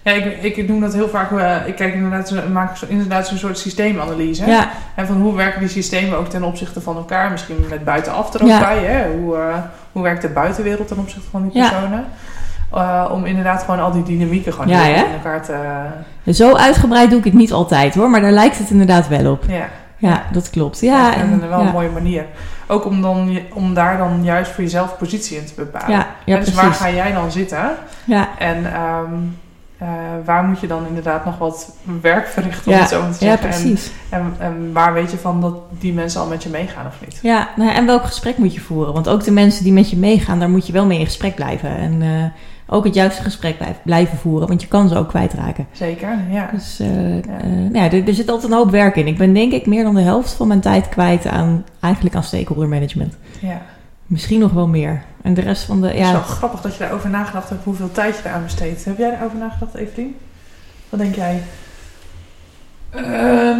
Ja, 0.03 0.11
ik, 0.11 0.55
ik 0.57 0.67
noem 0.67 0.79
dat 0.81 0.93
heel 0.93 1.09
vaak. 1.09 1.31
eh, 1.31 1.55
ik 1.67 1.75
kijk 1.75 1.93
inderdaad, 1.93 2.33
maak 2.51 2.77
zo, 2.77 2.85
inderdaad 2.89 3.27
zo'n 3.27 3.37
soort 3.37 3.57
systeemanalyse. 3.57 4.45
Ja, 4.45 4.69
En 4.95 5.07
van 5.07 5.21
hoe 5.21 5.35
werken 5.35 5.59
die 5.59 5.69
systemen 5.69 6.17
ook 6.17 6.27
ten 6.29 6.43
opzichte 6.43 6.81
van 6.81 6.95
elkaar. 6.95 7.31
Misschien 7.31 7.55
met 7.69 7.83
buitenaf 7.83 8.33
er 8.33 8.41
ook 8.41 8.47
Ja. 8.47 8.59
bij. 8.59 8.83
Hè? 8.83 9.11
Hoe, 9.17 9.37
hoe 9.91 10.03
werkt 10.03 10.21
de 10.21 10.29
buitenwereld 10.29 10.87
ten 10.87 10.97
opzichte 10.97 11.29
van 11.29 11.43
die 11.43 11.61
Ja. 11.61 11.99
Eh, 12.73 13.09
om 13.11 13.25
inderdaad 13.25 13.63
gewoon 13.63 13.79
al 13.79 13.91
die 13.91 14.03
dynamieken 14.03 14.53
gewoon 14.53 14.67
Ja, 14.67 14.83
in 14.85 15.03
elkaar 15.13 15.43
te... 15.43 16.33
Zo 16.33 16.55
uitgebreid 16.55 17.09
doe 17.09 17.19
ik 17.19 17.25
het 17.25 17.33
niet 17.33 17.51
altijd 17.51 17.95
hoor, 17.95 18.09
maar 18.09 18.21
daar 18.21 18.31
lijkt 18.31 18.57
het 18.57 18.69
inderdaad 18.69 19.07
wel 19.07 19.31
op. 19.31 19.43
ja, 19.47 19.67
Ja, 19.97 20.23
dat 20.31 20.49
klopt. 20.49 20.79
ja, 20.79 20.97
Ja, 20.97 21.15
en, 21.15 21.41
en, 21.41 21.49
wel 21.49 21.59
ja. 21.59 21.65
een 21.65 21.71
mooie 21.71 21.89
manier. 21.89 22.25
Ook 22.67 22.85
om, 22.85 23.01
dan, 23.01 23.39
om 23.53 23.73
daar 23.73 23.97
dan 23.97 24.23
juist 24.23 24.51
voor 24.51 24.63
jezelf 24.63 24.97
positie 24.97 25.37
in 25.37 25.45
te 25.45 25.53
bepalen. 25.55 25.89
Ja, 25.97 26.07
ja, 26.25 26.37
dus 26.39 26.53
waar 26.53 26.73
ga 26.73 26.89
jij 26.89 27.11
dan 27.13 27.31
zitten? 27.31 27.69
Ja, 28.05 28.27
En 28.37 28.73
ehm, 28.73 29.13
eh, 29.77 29.87
waar 30.25 30.43
moet 30.43 30.59
je 30.59 30.67
dan 30.67 30.87
inderdaad 30.87 31.25
nog 31.25 31.37
wat 31.37 31.71
werk 32.01 32.27
verrichten, 32.27 32.65
om 32.71 32.73
Ja, 32.73 32.79
het 32.79 32.89
zo 32.89 32.99
te 32.99 33.05
ja, 33.05 33.13
zeggen. 33.13 33.49
en, 33.49 33.55
precies. 33.61 33.91
en, 34.09 34.33
en 34.37 34.69
waar 34.73 34.93
weet 34.93 35.11
je 35.11 35.17
van 35.17 35.41
dat 35.41 35.53
die 35.79 35.93
mensen 35.93 36.21
al 36.21 36.27
met 36.27 36.43
je 36.43 36.49
meegaan 36.49 36.85
of 36.85 36.95
niet? 37.05 37.19
Ja, 37.21 37.47
nou, 37.55 37.69
ja, 37.69 37.75
en 37.75 37.85
welk 37.85 38.05
gesprek 38.05 38.37
moet 38.37 38.53
je 38.53 38.61
voeren? 38.61 38.93
Want 38.93 39.09
ook 39.09 39.23
de 39.23 39.31
mensen 39.31 39.63
die 39.63 39.73
met 39.73 39.89
je 39.89 39.97
meegaan, 39.97 40.39
daar 40.39 40.49
moet 40.49 40.67
je 40.67 40.73
wel 40.73 40.85
mee 40.85 40.99
in 40.99 41.05
gesprek 41.05 41.35
blijven. 41.35 41.77
En 41.77 42.01
eh, 42.01 42.41
ook 42.69 42.83
het 42.85 42.93
juiste 42.93 43.23
gesprek 43.23 43.57
blijf- 43.57 43.79
blijven 43.83 44.17
voeren, 44.17 44.47
want 44.47 44.61
je 44.61 44.67
kan 44.67 44.89
ze 44.89 44.95
ook 44.97 45.07
kwijtraken. 45.07 45.67
Zeker, 45.71 46.17
ja. 46.29 46.49
Dus 46.53 46.79
eh, 46.79 47.17
eh, 47.17 47.23
nou 47.43 47.73
ja, 47.73 47.91
er, 47.91 48.07
er 48.07 48.13
zit 48.13 48.29
altijd 48.29 48.51
een 48.51 48.57
hoop 48.57 48.71
werk 48.71 48.95
in. 48.95 49.07
Ik 49.07 49.17
ben 49.17 49.33
denk 49.33 49.51
ik 49.53 49.65
meer 49.65 49.83
dan 49.83 49.95
de 49.95 50.01
helft 50.01 50.31
van 50.33 50.47
mijn 50.47 50.59
tijd 50.61 50.89
kwijt 50.89 51.25
aan 51.27 51.65
eigenlijk 51.79 52.15
aan 52.15 52.23
stakeholder 52.23 52.67
management. 52.67 53.13
ja. 53.39 53.61
Misschien 54.05 54.39
nog 54.39 54.51
wel 54.51 54.67
meer. 54.67 55.03
En 55.21 55.33
de 55.33 55.41
rest 55.41 55.63
van 55.63 55.81
de. 55.81 55.87
Het 55.87 55.95
is 55.95 56.01
wel 56.01 56.11
Ja, 56.11 56.19
grappig 56.19 56.61
dat 56.61 56.73
je 56.73 56.79
daarover 56.79 57.09
nagedacht 57.09 57.49
hebt 57.49 57.63
hoeveel 57.63 57.91
tijd 57.91 58.15
je 58.15 58.21
eraan 58.25 58.43
besteedt. 58.43 58.85
Heb 58.85 58.97
jij 58.97 59.09
daarover 59.09 59.37
nagedacht, 59.37 59.73
Evelien? 59.75 60.15
Wat 60.89 60.99
denk 60.99 61.15
jij? 61.15 61.41
Ehm, 62.89 63.59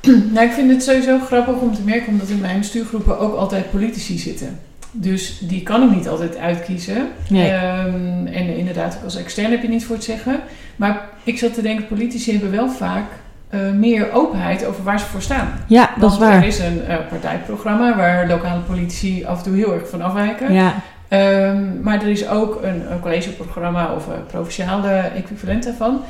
nou, 0.34 0.46
ik 0.46 0.52
vind 0.52 0.70
het 0.70 0.82
sowieso 0.82 1.18
grappig 1.18 1.54
om 1.56 1.74
te 1.74 1.82
merken, 1.84 2.08
omdat 2.12 2.28
in 2.28 2.40
mijn 2.40 2.64
stuurgroepen 2.64 3.18
ook 3.18 3.36
altijd 3.36 3.70
politici 3.70 4.18
zitten. 4.18 4.58
Dus 4.96 5.38
die 5.40 5.62
kan 5.62 5.82
ik 5.82 5.96
niet 5.96 6.08
altijd 6.08 6.36
uitkiezen. 6.38 7.08
Nee. 7.28 7.50
Ehm, 7.50 8.26
en 8.26 8.56
inderdaad, 8.56 8.96
ook 8.96 9.04
als 9.04 9.16
extern 9.16 9.50
heb 9.50 9.62
je 9.62 9.68
niet 9.68 9.84
voor 9.84 9.94
het 9.96 10.04
zeggen. 10.04 10.40
Maar 10.76 11.00
ik 11.22 11.38
zat 11.38 11.54
te 11.54 11.62
denken, 11.62 11.86
politici 11.86 12.32
hebben 12.32 12.50
wel 12.50 12.68
vaak 12.68 13.04
eh, 13.48 13.60
meer 13.70 14.12
openheid 14.12 14.64
over 14.66 14.84
waar 14.84 14.98
ze 15.00 15.06
voor 15.06 15.22
staan. 15.22 15.48
ja 15.68 15.90
dat 15.98 16.12
is 16.12 16.18
Want 16.18 16.30
Er 16.32 16.38
waar. 16.38 16.46
is 16.46 16.58
een 16.58 16.84
eh, 16.86 16.96
partijprogramma 17.08 17.96
waar 17.96 18.26
lokale 18.28 18.60
politici 18.60 19.24
af 19.24 19.38
en 19.38 19.44
toe 19.44 19.56
heel 19.56 19.72
erg 19.74 19.88
van 19.88 20.02
afwijken. 20.02 20.52
Ja, 20.52 20.74
Ehm, 21.08 21.82
maar 21.82 22.02
er 22.02 22.08
is 22.08 22.28
ook 22.28 22.60
een, 22.62 22.92
een 22.92 23.00
collegeprogramma 23.00 23.94
of 23.94 24.06
een 24.06 24.26
provinciale 24.26 24.88
equivalent 24.90 25.64
daarvan. 25.64 26.00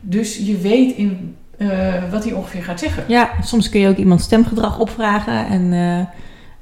Dus 0.00 0.36
je 0.36 0.58
weet 0.58 0.96
in, 0.96 1.36
eh, 1.58 1.68
wat 2.10 2.24
hij 2.24 2.32
ongeveer 2.32 2.62
gaat 2.62 2.80
zeggen. 2.80 3.04
ja, 3.06 3.30
soms 3.42 3.68
kun 3.68 3.80
je 3.80 3.88
ook 3.88 3.96
iemand 3.96 4.20
stemgedrag 4.20 4.78
opvragen 4.78 5.46
en 5.46 5.72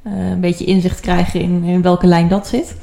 een 0.05 0.41
beetje 0.41 0.65
inzicht 0.65 1.01
krijgen 1.01 1.41
in, 1.41 1.65
in 1.65 1.83
welke 1.83 2.07
lijn 2.07 2.29
dat 2.29 2.47
zit. 2.47 2.75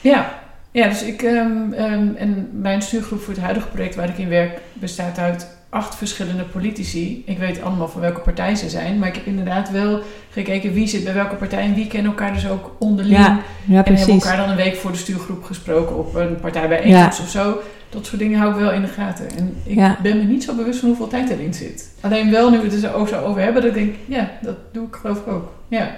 Ja, 0.00 0.34
ja 0.70 0.88
dus 0.88 1.02
ik. 1.02 1.22
ehm, 1.22 1.72
ehm, 1.72 2.08
en 2.16 2.48
mijn 2.52 2.82
stuurgroep 2.82 3.20
voor 3.20 3.34
het 3.34 3.42
huidige 3.42 3.68
project 3.68 3.94
waar 3.94 4.08
ik 4.08 4.18
in 4.18 4.28
werk 4.28 4.60
bestaat 4.72 5.18
uit 5.18 5.54
acht 5.68 5.94
verschillende 5.94 6.42
politici. 6.42 7.22
Ik 7.26 7.38
weet 7.38 7.62
allemaal 7.62 7.88
van 7.88 8.00
welke 8.00 8.20
partij 8.20 8.54
ze 8.54 8.68
zijn. 8.68 8.98
Maar 8.98 9.08
ik 9.08 9.14
heb 9.14 9.26
inderdaad 9.26 9.70
wel 9.70 10.00
gekeken 10.30 10.72
wie 10.72 10.86
zit 10.86 11.04
bij 11.04 11.14
welke 11.14 11.34
partij 11.34 11.62
en 11.62 11.74
wie 11.74 11.86
kennen 11.86 12.10
elkaar 12.10 12.32
dus 12.32 12.48
ook 12.48 12.76
onderling. 12.78 13.16
Ja, 13.16 13.38
ja 13.64 13.84
en 13.84 13.94
hebben 13.96 14.14
elkaar 14.14 14.36
dan 14.36 14.48
een 14.48 14.56
week 14.56 14.76
voor 14.76 14.92
de 14.92 14.98
stuurgroep 14.98 15.44
gesproken 15.44 15.98
op 15.98 16.14
een 16.14 16.40
partijbijeenkomst 16.40 17.20
of 17.20 17.28
zo. 17.28 17.58
Dat 17.90 18.06
soort 18.06 18.18
dingen 18.18 18.38
hou 18.38 18.52
ik 18.52 18.58
wel 18.60 18.72
in 18.72 18.80
de 18.80 18.86
gaten. 18.88 19.30
En 19.36 19.56
ik 19.64 19.76
Ja. 19.76 19.98
ben 20.02 20.16
me 20.16 20.22
niet 20.24 20.44
zo 20.44 20.54
bewust 20.54 20.78
van 20.78 20.88
hoeveel 20.88 21.08
tijd 21.08 21.30
erin 21.30 21.54
zit. 21.54 21.90
Alleen 22.00 22.30
wel 22.30 22.50
nu 22.50 22.58
we 22.58 22.68
het 22.74 22.82
er 22.84 22.94
ook 22.94 23.08
zo 23.08 23.20
over 23.24 23.42
hebben, 23.42 23.62
dat 23.62 23.70
ik 23.76 23.76
denk, 23.84 23.94
ja, 24.06 24.30
dat 24.42 24.56
doe 24.72 24.86
ik 24.86 24.94
geloof 24.94 25.18
ik 25.18 25.26
ook. 25.26 25.52
Ja. 25.68 25.90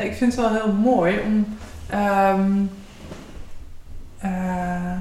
Nee, 0.00 0.08
ik 0.10 0.16
vind 0.16 0.36
het 0.36 0.40
wel 0.40 0.54
heel 0.54 0.72
mooi 0.72 1.18
om. 1.26 1.56
ehm, 1.90 2.50
eh, 4.18 4.92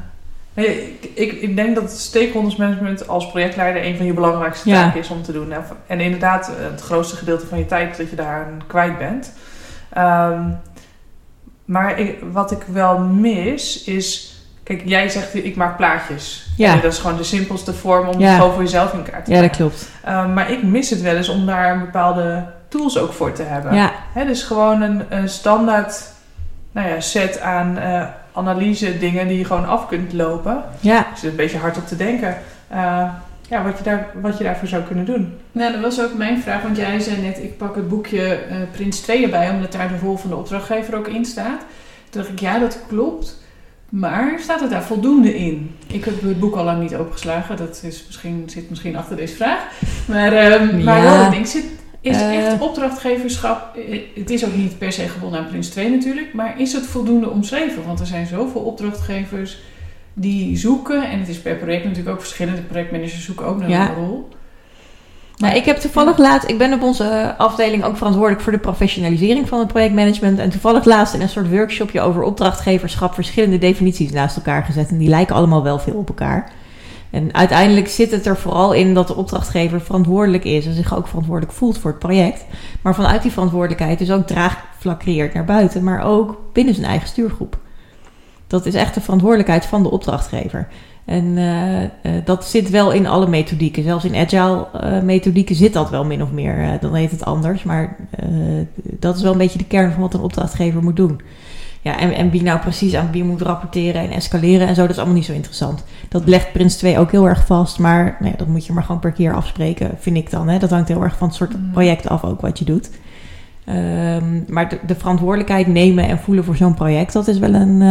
nee, 0.54 0.98
ik, 1.00 1.12
ik, 1.14 1.32
ik 1.32 1.56
denk 1.56 1.76
dat 1.76 1.92
stakeholders 1.92 2.56
management 2.56 3.08
als 3.08 3.28
projectleider 3.30 3.86
een 3.86 3.98
van 3.98 4.06
je 4.06 4.14
belangrijkste 4.14 4.70
Ja. 4.70 4.84
taken 4.84 5.00
is 5.00 5.10
om 5.10 5.22
te 5.24 5.32
doen. 5.32 5.54
En- 5.88 6.00
inderdaad, 6.00 6.52
het 6.72 6.82
grootste 6.82 7.16
gedeelte 7.16 7.46
van 7.48 7.58
je 7.58 7.66
tijd 7.66 7.98
dat 7.98 8.10
je 8.10 8.16
daar 8.16 8.46
aan 8.46 8.62
kwijt 8.68 8.98
bent. 8.98 9.34
Ehm, 9.94 10.42
maar 11.66 12.00
ik, 12.00 12.18
wat 12.32 12.52
ik 12.52 12.62
wel 12.72 13.00
mis 13.00 13.84
is. 13.84 14.34
Kijk, 14.64 14.82
jij 14.86 15.10
zegt 15.10 15.36
ik 15.36 15.56
maak 15.56 15.78
plaatjes. 15.78 16.48
Ja. 16.58 16.74
En 16.74 16.82
dat 16.82 16.92
is 16.94 17.00
gewoon 17.00 17.18
de 17.18 17.24
simpelste 17.24 17.74
vorm 17.74 18.08
om 18.08 18.20
Ja. 18.20 18.28
het 18.28 18.36
gewoon 18.38 18.54
voor 18.54 18.62
jezelf 18.64 18.94
in 18.94 19.04
kaart 19.04 19.26
te 19.26 19.32
Ja, 19.32 19.42
dat 19.42 19.52
brengen. 19.52 19.72
klopt. 19.72 19.90
Ehm, 20.04 20.34
maar 20.34 20.52
ik 20.52 20.64
mis 20.64 20.90
het 20.90 21.02
wel 21.02 21.16
eens 21.16 21.30
om 21.30 21.46
daar 21.46 21.80
bepaalde 21.80 22.46
tools 22.70 22.98
ook 22.98 23.14
voor 23.14 23.32
te 23.32 23.44
hebben. 23.44 23.76
Ja, 23.76 23.92
Hè, 24.14 24.26
dus 24.26 24.44
gewoon 24.44 24.82
een, 24.82 25.02
een 25.10 25.30
standaard 25.30 26.04
nou 26.72 26.88
ja, 26.90 27.00
set 27.00 27.40
aan 27.42 27.78
eh, 27.78 28.06
analyse 28.34 28.98
dingen 28.98 29.28
die 29.28 29.38
je 29.38 29.46
gewoon 29.46 29.68
af 29.68 29.88
kunt 29.88 30.14
lopen. 30.14 30.64
ja, 30.80 31.00
Ik 31.00 31.18
zit 31.18 31.30
een 31.30 31.36
beetje 31.36 31.58
hard 31.58 31.78
op 31.78 31.88
te 31.88 31.96
denken. 31.96 32.38
eh, 32.68 33.10
ja, 33.50 33.64
wat 33.64 33.78
je, 33.78 33.84
daar, 33.84 34.08
wat 34.22 34.38
je 34.38 34.44
daarvoor 34.44 34.68
zou 34.68 34.84
kunnen 34.84 35.06
doen. 35.06 35.34
Nou, 35.52 35.72
dat 35.72 35.82
was 35.82 36.02
ook 36.02 36.14
mijn 36.14 36.42
vraag, 36.42 36.62
want 36.62 36.78
jij 36.78 37.00
zei 37.00 37.22
net, 37.22 37.38
ik 37.44 37.58
pak 37.58 37.76
het 37.76 37.90
boekje 37.90 38.34
eh, 38.34 38.56
Prins 38.72 39.00
2 39.00 39.24
erbij, 39.24 39.50
omdat 39.50 39.72
daar 39.72 39.88
de 39.88 40.00
rol 40.02 40.18
van 40.18 40.30
de 40.30 40.36
opdrachtgever 40.36 40.98
ook 40.98 41.08
in 41.08 41.26
staat. 41.26 41.60
Toen 42.10 42.22
dacht 42.22 42.34
ik, 42.34 42.40
ja, 42.40 42.60
dat 42.60 42.80
klopt. 42.88 43.38
Maar 43.90 44.36
staat 44.40 44.60
het 44.60 44.70
daar 44.70 44.84
voldoende 44.84 45.38
in? 45.38 45.76
Ik 45.88 46.06
heb 46.06 46.22
het 46.22 46.40
boek 46.40 46.56
al 46.56 46.64
lang 46.64 46.82
niet 46.82 46.96
opengeslagen, 46.96 47.58
dat 47.58 47.82
is 47.84 48.04
misschien, 48.08 48.44
zit 48.50 48.70
misschien 48.70 48.96
achter 48.98 49.16
deze 49.16 49.36
vraag. 49.36 49.60
Maar, 50.08 50.34
uh, 50.34 50.84
maar 50.86 50.98
ja. 50.98 51.04
wel 51.04 51.24
het 51.24 51.32
ding 51.32 51.48
zit, 51.48 51.66
is 52.02 52.22
echt 52.22 52.62
opdrachtgeverschap, 52.62 53.76
eh, 53.76 54.00
het 54.16 54.30
is 54.30 54.46
ook 54.46 54.56
niet 54.56 54.78
per 54.78 54.92
se 54.92 55.08
gebonden 55.08 55.40
aan 55.40 55.48
Prins 55.48 55.70
2 55.70 55.90
natuurlijk, 55.90 56.34
maar 56.34 56.60
is 56.60 56.74
het 56.74 56.86
voldoende 56.86 57.30
omschreven? 57.30 57.86
Want 57.86 58.00
er 58.00 58.06
zijn 58.06 58.28
zoveel 58.28 58.62
opdrachtgevers 58.62 59.58
die 60.14 60.58
zoeken, 60.58 61.10
en 61.10 61.20
het 61.20 61.28
is 61.28 61.40
per 61.40 61.56
project 61.56 61.84
natuurlijk 61.84 62.16
ook 62.16 62.22
verschillende 62.22 62.62
projectmanagers 62.62 63.26
zoeken 63.26 63.46
ook 63.46 63.60
naar 63.60 63.70
een 63.70 63.96
rol. 63.96 64.30
Nou, 65.38 65.56
ik 65.56 65.66
heb 65.66 65.78
toevallig 65.78 66.18
laatst, 66.18 66.50
ik 66.50 66.58
ben 66.58 66.74
op 66.74 66.82
onze 66.82 67.36
afdeling 67.38 67.84
ook 67.84 67.98
verantwoordelijk 67.98 68.42
voor 68.42 68.52
de 68.52 68.60
professionalisering 68.60 69.48
van 69.48 69.60
het 69.60 69.68
projectmanagement. 69.68 70.40
En 70.40 70.50
toevallig 70.50 70.86
laatst 70.86 71.14
in 71.14 71.22
een 71.22 71.30
soort 71.30 71.50
workshopje 71.50 72.02
over 72.02 72.22
opdrachtgeverschap 72.22 73.14
verschillende 73.14 73.58
definities 73.58 74.12
naast 74.12 74.36
elkaar 74.36 74.64
gezet. 74.64 74.90
En 74.90 74.98
die 74.98 75.10
lijken 75.10 75.36
allemaal 75.36 75.64
wel 75.64 75.80
veel 75.80 75.94
op 75.94 76.08
elkaar. 76.08 76.52
En 77.10 77.34
uiteindelijk 77.34 77.88
zit 77.88 78.12
het 78.12 78.26
er 78.26 78.38
vooral 78.38 78.74
in 78.74 78.94
dat 78.94 79.08
de 79.08 79.16
opdrachtgever 79.16 79.82
verantwoordelijk 79.82 80.44
is 80.44 80.66
en 80.66 80.74
zich 80.74 80.96
ook 80.96 81.08
verantwoordelijk 81.08 81.54
voelt 81.54 81.78
voor 81.78 81.92
het 81.92 82.00
project. 82.00 82.46
Maar 82.82 82.96
vanuit 82.96 83.22
die 83.22 83.32
verantwoordelijkheid 83.32 84.00
dus 84.00 84.12
ook 84.12 84.28
draagvlak 84.28 85.00
creëert 85.00 85.34
naar 85.34 85.46
buiten, 85.46 85.84
maar 85.84 86.04
ook 86.04 86.42
binnen 86.54 86.74
zijn 86.74 86.88
eigen 86.88 87.08
stuurgroep. 87.08 87.58
Dat 88.48 88.66
is 88.66 88.74
echt 88.74 88.94
de 88.94 89.02
verantwoordelijkheid 89.02 89.66
van 89.66 89.84
de 89.84 89.92
opdrachtgever. 89.92 90.68
En 91.06 91.26
uh, 91.26 91.82
uh, 91.82 91.88
dat 92.26 92.46
zit 92.46 92.70
wel 92.70 92.92
in 92.92 93.08
alle 93.08 93.28
methodieken. 93.28 93.84
Zelfs 93.84 94.06
in 94.06 94.16
agile 94.16 94.68
uh, 94.84 95.02
methodieken 95.02 95.56
zit 95.56 95.74
dat 95.74 95.90
wel 95.90 96.06
min 96.06 96.22
of 96.22 96.32
meer. 96.32 96.78
dan 96.82 96.94
heet 96.94 97.12
het 97.12 97.26
anders. 97.26 97.64
Maar 97.64 97.96
dat 98.84 99.16
is 99.16 99.22
wel 99.22 99.32
een 99.32 99.38
beetje 99.38 99.58
de 99.58 99.66
kern 99.66 99.92
van 99.92 100.02
wat 100.02 100.14
een 100.14 100.20
opdrachtgever 100.20 100.84
moet 100.84 100.96
doen. 100.96 101.22
Ja, 101.82 102.00
en, 102.00 102.14
en 102.14 102.30
wie 102.30 102.44
nou 102.44 102.60
precies 102.60 102.96
aan 102.96 103.12
wie 103.12 103.24
moet 103.24 103.42
rapporteren 103.42 104.02
en 104.02 104.12
escaleren 104.12 104.68
en 104.68 104.76
zo, 104.76 104.82
dat 104.82 104.90
is 104.90 104.98
allemaal 104.98 105.16
niet 105.16 105.26
zo 105.26 105.34
interessant. 105.34 105.84
Dat 106.10 106.28
legt 106.28 106.52
Prins 106.52 106.76
2 106.76 107.00
ook 107.00 107.12
heel 107.12 107.28
erg 107.28 107.46
vast. 107.46 107.80
Maar 107.80 108.18
nee, 108.20 108.34
dat 108.38 108.48
moet 108.48 108.66
je 108.66 108.74
maar 108.74 108.84
gewoon 108.84 109.02
per 109.02 109.12
keer 109.12 109.34
afspreken, 109.34 109.92
vind 110.00 110.18
ik 110.18 110.32
dan. 110.32 110.48
Hè? 110.48 110.60
Dat 110.60 110.70
hangt 110.70 110.88
heel 110.88 111.04
erg 111.04 111.18
van 111.18 111.28
het 111.28 111.38
soort 111.38 111.58
mm. 111.58 111.72
project 111.72 112.10
af 112.10 112.24
ook 112.24 112.42
wat 112.42 112.60
je 112.60 112.66
doet. 112.66 112.90
Um, 113.70 114.46
maar 114.48 114.70
de, 114.70 114.80
de, 114.88 114.96
verantwoordelijkheid 114.96 115.68
nemen 115.68 116.08
en 116.08 116.20
voelen 116.20 116.44
voor 116.44 116.56
zo'n 116.56 116.74
project, 116.74 117.14
dat 117.14 117.28
is 117.28 117.40
wel 117.40 117.54
een 117.54 117.82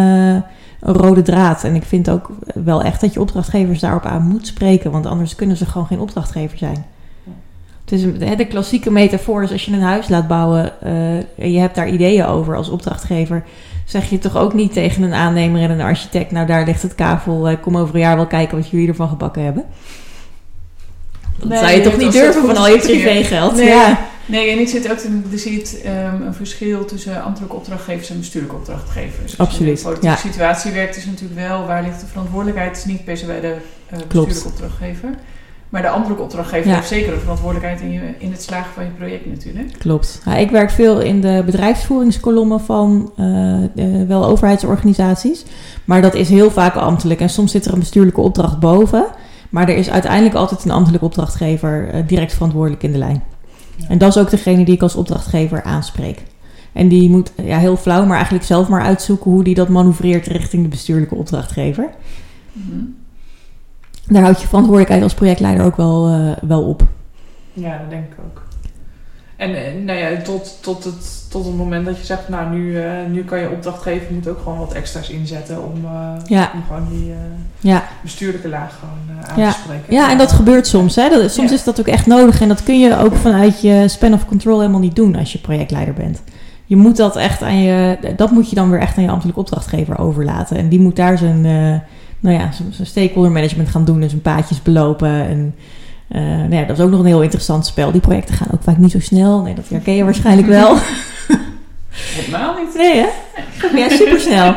een 0.81 0.95
rode 0.95 1.23
draad. 1.23 1.65
En 1.65 1.75
ik 1.75 1.85
vind 1.85 2.11
ook 2.11 2.31
wel 2.55 2.83
echt 2.83 3.01
dat 3.01 3.13
je 3.13 3.21
opdrachtgevers 3.21 3.81
daarop 3.81 4.05
aan 4.05 4.23
moet 4.23 4.47
spreken, 4.47 4.91
want 4.91 5.07
anders 5.07 5.35
kunnen 5.35 5.57
ze 5.57 5.67
gewoon 5.67 5.87
geen 5.87 6.01
opdrachtgever 6.01 6.59
zijn. 6.59 6.85
Het 7.91 7.99
is 7.99 8.05
een, 8.05 8.37
de 8.37 8.47
klassieke 8.47 8.91
metafoor 8.91 9.43
is 9.43 9.53
als 9.53 9.65
je 9.65 9.73
een 9.73 9.81
huis 9.81 10.09
laat 10.09 10.29
bouwen 10.29 10.73
uh, 10.85 11.17
en 11.17 11.53
je 11.53 11.59
hebt 11.59 11.75
daar 11.75 11.89
ideeën 11.89 12.25
over 12.25 12.57
als 12.57 12.69
opdrachtgever, 12.69 13.45
zeg 13.85 14.11
je 14.11 14.19
toch 14.19 14.37
ook 14.37 14.55
niet 14.55 14.73
tegen 14.73 15.03
een 15.03 15.15
aannemer 15.15 15.61
en 15.61 15.71
een 15.71 15.81
architect, 15.81 16.31
nou 16.31 16.47
daar 16.47 16.65
ligt 16.65 16.83
het 16.83 16.95
kavel, 16.95 17.51
uh, 17.51 17.57
kom 17.61 17.77
over 17.77 17.95
een 17.95 18.01
jaar 18.01 18.17
wel 18.17 18.27
kijken 18.27 18.59
wat 18.59 18.69
jullie 18.69 18.89
ervan 18.89 19.09
gebakken 19.09 19.43
hebben. 19.43 19.65
Dat 21.39 21.49
nee, 21.49 21.59
zou 21.59 21.71
je 21.71 21.81
toch 21.81 21.97
niet 21.97 22.13
durven 22.13 22.47
van 22.47 22.57
al 22.57 22.69
je 22.69 22.79
privégeld? 22.79 23.57
Nee. 23.57 23.69
Ja. 23.69 23.99
Nee, 24.27 24.51
en 24.51 24.59
ik 24.59 24.69
zit 24.69 24.91
ook 24.91 24.99
te, 24.99 25.21
er 25.33 25.39
zit 25.39 25.83
um, 25.87 26.23
een 26.23 26.35
verschil 26.35 26.85
tussen 26.85 27.23
ambtelijke 27.23 27.57
opdrachtgevers 27.57 28.11
en 28.11 28.19
bestuurlijke 28.19 28.57
opdrachtgevers. 28.57 29.39
Absoluut. 29.39 29.71
Als 29.71 29.81
je 29.81 29.89
in 29.89 29.95
politieke 29.95 30.29
situatie 30.29 30.73
werkt, 30.73 30.97
is 30.97 31.07
natuurlijk 31.07 31.41
wel 31.41 31.67
waar 31.67 31.83
ligt 31.83 32.01
de 32.01 32.07
verantwoordelijkheid. 32.07 32.69
Het 32.69 32.79
is 32.79 32.85
niet 32.85 33.05
per 33.05 33.17
se 33.17 33.27
bij 33.27 33.41
de 33.41 33.57
uh, 33.93 33.99
bestuurlijke 33.99 34.49
opdrachtgever. 34.49 35.09
Maar 35.69 35.83
de 35.83 35.89
ambtelijke 35.89 36.23
opdrachtgever 36.23 36.75
heeft 36.75 36.89
zeker 36.89 37.13
een 37.13 37.21
verantwoordelijkheid 37.21 37.81
in, 37.81 37.91
je, 37.91 38.01
in 38.19 38.31
het 38.31 38.43
slagen 38.43 38.73
van 38.73 38.85
je 38.85 38.91
project 38.91 39.27
natuurlijk. 39.27 39.73
Klopt. 39.79 40.23
Ja, 40.25 40.37
ik 40.37 40.51
werk 40.51 40.71
veel 40.71 41.01
in 41.01 41.21
de 41.21 41.43
bedrijfsvoeringskolommen 41.47 42.61
van 42.61 43.13
uh, 43.17 44.03
wel 44.07 44.25
overheidsorganisaties. 44.25 45.45
Maar 45.85 46.03
dat 46.03 46.15
is 46.15 46.29
heel 46.29 46.51
vaak 46.51 46.75
ambtelijk. 46.75 47.21
En 47.21 47.29
soms 47.31 47.51
zit 47.51 47.65
er 47.65 47.73
een 47.73 47.79
bestuurlijke 47.79 48.21
opdracht 48.21 48.59
boven. 48.61 49.07
Maar 49.51 49.69
er 49.69 49.77
is 49.77 49.91
uiteindelijk 49.91 50.35
altijd 50.35 50.65
een 50.65 50.71
ambtelijke 50.71 51.07
opdrachtgever 51.07 51.95
uh, 51.95 52.01
direct 52.07 52.33
verantwoordelijk 52.33 52.83
in 52.83 52.93
de 52.93 52.99
lijn. 52.99 53.23
En 53.89 53.99
dat 53.99 54.09
is 54.09 54.23
ook 54.23 54.31
degene 54.31 54.65
die 54.65 54.75
ik 54.75 54.83
als 54.83 54.95
opdrachtgever 54.95 55.63
aanspreek. 55.63 56.23
En 56.73 56.89
die 56.89 57.11
moet 57.11 57.33
ja, 57.43 57.59
heel 57.59 57.77
flauw, 57.77 58.05
maar 58.05 58.17
eigenlijk 58.17 58.45
zelf 58.45 58.69
maar 58.69 58.83
uitzoeken 58.83 59.31
hoe 59.31 59.45
die 59.45 59.55
dat 59.55 59.69
manoeuvreert 59.69 60.27
richting 60.27 60.63
de 60.63 60.69
bestuurlijke 60.69 61.15
opdrachtgever. 61.15 61.89
Mm 62.53 62.98
Daar 64.09 64.23
houdt 64.23 64.41
je 64.41 64.47
verantwoordelijkheid 64.47 65.03
als 65.03 65.15
projectleider 65.15 65.65
ook 65.65 65.77
wel, 65.77 66.11
uh, 66.11 66.31
wel 66.43 66.63
op. 66.63 66.83
Ja, 67.53 67.79
dat 67.79 67.91
denk 67.91 68.05
ik 68.05 68.19
ook. 68.27 68.43
En 69.37 69.55
eh, 69.55 69.85
nou 69.85 69.99
ja, 69.99 70.21
tot, 70.23 70.59
tot, 70.61 70.85
het, 70.85 71.31
tot 71.31 71.45
het 71.45 71.57
moment 71.57 71.87
dat 71.87 71.99
je 71.99 72.05
zegt, 72.05 72.29
nou 72.29 72.51
nu, 72.51 72.73
uh, 72.73 72.91
nu 73.11 73.25
kan 73.25 73.39
je 73.39 73.51
opdracht 73.51 73.83
geven, 73.83 74.15
moet 74.15 74.29
ook 74.29 74.39
gewoon 74.39 74.59
wat 74.59 74.73
extra's 74.73 75.09
inzetten 75.09 75.65
om, 75.65 75.85
uh, 75.85 76.13
ja. 76.27 76.51
om 76.55 76.63
gewoon 76.67 76.89
die 76.91 77.15
ja. 77.61 77.85
bestuurlijke 78.03 78.49
laag 78.49 78.79
gewoon 78.79 79.25
aan 79.27 79.41
ja. 79.41 79.53
te 79.53 79.59
spreken. 79.59 79.95
Ja, 79.95 80.11
en 80.11 80.19
dat 80.19 80.33
gebeurt 80.33 80.67
soms. 80.67 80.97
Hè? 80.97 81.09
Dat, 81.09 81.33
soms 81.33 81.53
is 81.53 81.65
dat 81.65 81.81
ook 81.81 81.87
echt 81.87 82.07
nodig 82.07 82.41
en 82.41 82.49
dat 82.49 82.63
kun 82.63 82.81
je 82.81 82.99
ook 82.99 83.15
vanuit 83.15 83.61
je 83.61 83.85
span 83.89 84.13
of 84.13 84.27
control 84.27 84.59
helemaal 84.61 84.81
niet 84.81 84.97
doen 84.97 85.17
als 85.17 85.33
je 85.33 85.39
projectleider 85.39 85.95
bent. 85.95 86.23
Je 86.65 86.77
moet 86.77 86.97
dat 86.97 87.17
echt 87.17 87.43
aan 87.43 87.63
je, 87.63 87.99
dat 88.17 88.31
moet 88.31 88.49
je 88.51 88.55
dan 88.55 88.71
weer 88.71 88.81
echt 88.81 88.97
aan 88.97 89.03
je 89.03 89.11
ambtelijke 89.11 89.41
opdrachtgever 89.41 89.99
overlaten. 89.99 90.57
En 90.57 90.69
die 90.69 90.81
moet 90.81 90.97
daar 90.97 91.19
zijn, 91.19 91.45
nou 92.21 92.37
ja, 92.37 92.51
zijn 92.71 92.87
stakeholder 92.87 93.33
management 93.33 93.69
gaan 93.69 93.85
doen 93.85 94.03
en 94.03 94.09
zijn 94.09 94.23
paadjes 94.23 94.63
belopen 94.63 95.09
en... 95.09 95.55
Uh, 96.13 96.21
nou 96.23 96.55
ja, 96.55 96.65
dat 96.65 96.79
is 96.79 96.85
ook 96.85 96.91
nog 96.91 97.01
een 97.01 97.07
heel 97.07 97.23
interessant 97.23 97.67
spel. 97.67 97.93
Die 97.93 98.01
projecten 98.01 98.35
gaan 98.35 98.49
ook 98.55 98.63
vaak 98.63 98.79
niet 98.79 98.91
zo 98.91 99.01
snel. 99.01 99.43
Nee, 99.43 99.55
dat 99.55 99.69
herken 99.69 99.95
je 99.95 100.05
waarschijnlijk 100.05 100.49
wel. 100.49 100.77
Helemaal 102.17 102.55
niet. 102.59 102.75
Nee, 102.75 102.95
hè? 102.95 103.09
Ja, 103.79 103.89
supersnel. 103.89 104.55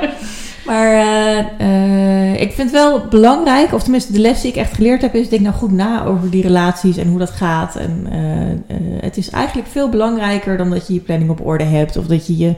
Maar 0.66 0.94
uh, 0.94 1.68
uh, 1.68 2.42
ik 2.42 2.52
vind 2.52 2.72
wel 2.72 3.08
belangrijk, 3.10 3.74
of 3.74 3.84
tenminste 3.84 4.12
de 4.12 4.20
les 4.20 4.42
die 4.42 4.52
ik 4.52 4.58
echt 4.58 4.74
geleerd 4.74 5.02
heb, 5.02 5.16
is 5.16 5.30
denk 5.30 5.42
nou 5.42 5.56
goed 5.56 5.72
na 5.72 6.06
over 6.06 6.30
die 6.30 6.42
relaties 6.42 6.98
en 6.98 7.08
hoe 7.08 7.20
dat 7.20 7.32
gaat. 7.32 7.76
En 7.76 8.08
het 9.02 9.18
is 9.18 9.30
eigenlijk 9.30 9.68
veel 9.68 9.90
belangrijker 9.90 10.58
dan 10.58 10.70
dat 10.70 10.88
je 10.88 10.94
je 10.94 11.00
planning 11.00 11.30
op 11.30 11.46
orde 11.46 11.64
hebt 11.64 11.98
of 11.98 12.06
dat 12.06 12.28
je 12.28 12.38
je, 12.38 12.56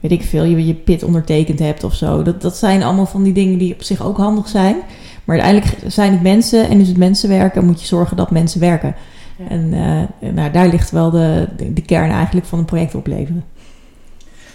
weet 0.00 0.12
ik 0.12 0.22
veel, 0.22 0.44
je, 0.44 0.66
je 0.66 0.74
pit 0.74 1.02
ondertekend 1.02 1.58
hebt 1.58 1.84
of 1.84 1.94
zo. 1.94 2.22
Dat, 2.22 2.42
dat 2.42 2.56
zijn 2.56 2.82
allemaal 2.82 3.06
van 3.06 3.22
die 3.22 3.32
dingen 3.32 3.58
die 3.58 3.74
op 3.74 3.82
zich 3.82 4.04
ook 4.04 4.16
handig 4.16 4.48
zijn. 4.48 4.76
Maar 5.24 5.40
uiteindelijk 5.40 5.92
zijn 5.92 6.12
het 6.12 6.22
mensen 6.22 6.68
en 6.68 6.80
is 6.80 6.88
het 6.88 6.96
mensen 6.96 7.28
werken, 7.28 7.64
moet 7.64 7.80
je 7.80 7.86
zorgen 7.86 8.16
dat 8.16 8.30
mensen 8.30 8.60
werken. 8.60 8.94
En 9.48 9.72
uh, 9.72 10.32
nou, 10.32 10.50
daar 10.50 10.68
ligt 10.68 10.90
wel 10.90 11.10
de, 11.10 11.48
de, 11.74 11.82
kern 11.82 12.10
eigenlijk 12.10 12.46
van 12.46 12.58
een 12.58 12.64
project 12.64 12.94
opleveren. 12.94 13.44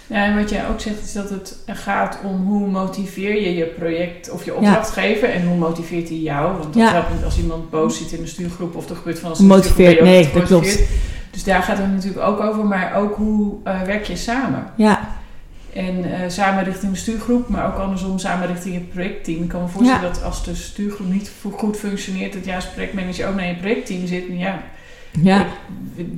Ja, 0.06 0.24
en 0.24 0.36
wat 0.36 0.50
jij 0.50 0.68
ook 0.68 0.80
zegt 0.80 1.04
is 1.04 1.12
dat 1.12 1.30
het 1.30 1.58
gaat 1.66 2.18
om 2.24 2.46
hoe 2.46 2.66
motiveer 2.66 3.42
je 3.42 3.54
je 3.54 3.64
project 3.64 4.30
of 4.30 4.44
je 4.44 4.54
opdrachtgever 4.54 5.28
ja. 5.28 5.34
en 5.34 5.46
hoe 5.46 5.56
motiveert 5.56 6.08
hij 6.08 6.18
jou. 6.18 6.52
Want 6.52 6.64
dat 6.64 6.82
ja. 6.82 6.92
helpt 6.92 7.14
niet 7.14 7.24
als 7.24 7.38
iemand 7.38 7.70
boos 7.70 7.98
zit 7.98 8.12
in 8.12 8.20
een 8.20 8.28
stuurgroep 8.28 8.76
of 8.76 8.88
er 8.90 8.96
gebeurt 8.96 9.18
van 9.18 9.30
als 9.30 9.38
een 9.38 9.46
motiveert. 9.46 10.00
Nee, 10.00 10.30
dat 10.34 10.42
klopt. 10.42 10.78
Dus 11.30 11.44
daar 11.44 11.62
gaat 11.62 11.78
het 11.78 11.92
natuurlijk 11.92 12.26
ook 12.26 12.40
over, 12.40 12.64
maar 12.64 12.94
ook 12.94 13.14
hoe 13.14 13.54
uh, 13.64 13.82
werk 13.82 14.04
je 14.04 14.16
samen. 14.16 14.64
Ja. 14.76 15.08
En 15.74 15.98
uh, 15.98 16.14
samen 16.28 16.64
richting 16.64 16.92
de 16.92 16.98
stuurgroep, 16.98 17.48
maar 17.48 17.66
ook 17.66 17.78
andersom 17.78 18.18
samen 18.18 18.46
richting 18.46 18.74
het 18.74 18.90
projectteam. 18.92 19.42
Ik 19.42 19.48
kan 19.48 19.62
me 19.62 19.68
voorstellen 19.68 20.12
dat 20.12 20.22
als 20.22 20.44
de 20.44 20.54
stuurgroep 20.54 21.12
niet 21.12 21.30
goed 21.52 21.76
functioneert, 21.76 22.32
dat 22.32 22.54
als 22.54 22.66
projectmanager 22.66 23.28
ook 23.28 23.34
naar 23.34 23.46
je 23.46 23.56
projectteam 23.56 24.06
zit. 24.06 24.28
En 24.28 24.38
ja, 24.38 24.62
ja. 25.22 25.46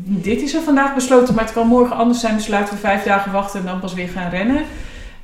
dit 0.04 0.42
is 0.42 0.54
er 0.54 0.62
vandaag 0.62 0.94
besloten, 0.94 1.34
maar 1.34 1.44
het 1.44 1.52
kan 1.52 1.66
morgen 1.66 1.96
anders 1.96 2.20
zijn. 2.20 2.36
Dus 2.36 2.48
laten 2.48 2.74
we 2.74 2.80
vijf 2.80 3.02
dagen 3.02 3.32
wachten 3.32 3.60
en 3.60 3.66
dan 3.66 3.80
pas 3.80 3.94
weer 3.94 4.08
gaan 4.08 4.30
rennen. 4.30 4.62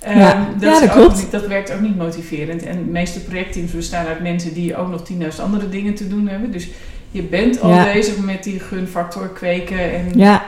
Um, 0.09 0.18
ja. 0.18 0.49
dat, 0.59 0.73
ja, 0.73 0.81
dat, 0.81 0.90
klopt. 0.90 1.16
Niet, 1.16 1.31
dat 1.31 1.47
werkt 1.47 1.73
ook 1.73 1.81
niet 1.81 1.97
motiverend. 1.97 2.62
En 2.62 2.77
de 2.77 2.90
meeste 2.90 3.21
projectteams 3.21 3.73
bestaan 3.73 4.07
uit 4.07 4.21
mensen 4.21 4.55
die 4.55 4.77
ook 4.77 4.88
nog 4.88 5.03
10.000 5.12 5.42
andere 5.42 5.68
dingen 5.68 5.95
te 5.95 6.09
doen 6.09 6.29
hebben. 6.29 6.51
Dus 6.51 6.68
je 7.11 7.23
bent 7.23 7.61
al 7.61 7.71
ja. 7.71 7.92
bezig 7.92 8.18
met 8.18 8.45
die 8.45 8.61
gunfactor 8.61 9.29
kweken. 9.29 9.95
En 9.95 10.18
ja. 10.18 10.42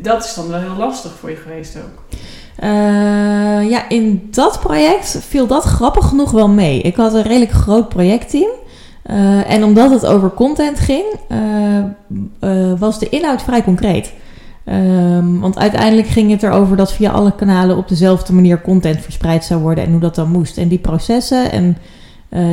dat 0.00 0.24
is 0.24 0.34
dan 0.34 0.48
wel 0.48 0.60
heel 0.60 0.76
lastig 0.76 1.12
voor 1.18 1.30
je 1.30 1.36
geweest 1.36 1.76
ook. 1.76 2.18
Uh, 2.60 3.70
ja, 3.70 3.88
in 3.88 4.28
dat 4.30 4.60
project 4.60 5.18
viel 5.28 5.46
dat 5.46 5.64
grappig 5.64 6.08
genoeg 6.08 6.30
wel 6.30 6.48
mee. 6.48 6.80
Ik 6.80 6.96
had 6.96 7.14
een 7.14 7.22
redelijk 7.22 7.50
groot 7.50 7.88
projectteam. 7.88 8.50
Uh, 9.10 9.50
en 9.50 9.64
omdat 9.64 9.90
het 9.90 10.06
over 10.06 10.30
content 10.30 10.78
ging, 10.78 11.04
uh, 12.40 12.72
was 12.78 12.98
de 12.98 13.08
inhoud 13.08 13.42
vrij 13.42 13.62
concreet. 13.62 14.12
Um, 14.64 15.40
want 15.40 15.58
uiteindelijk 15.58 16.08
ging 16.08 16.30
het 16.30 16.42
erover 16.42 16.76
dat 16.76 16.92
via 16.92 17.10
alle 17.10 17.34
kanalen 17.34 17.76
op 17.76 17.88
dezelfde 17.88 18.32
manier 18.32 18.60
content 18.60 19.00
verspreid 19.00 19.44
zou 19.44 19.60
worden 19.60 19.84
en 19.84 19.90
hoe 19.90 20.00
dat 20.00 20.14
dan 20.14 20.30
moest. 20.30 20.58
En 20.58 20.68
die 20.68 20.78
processen 20.78 21.52
en 21.52 21.76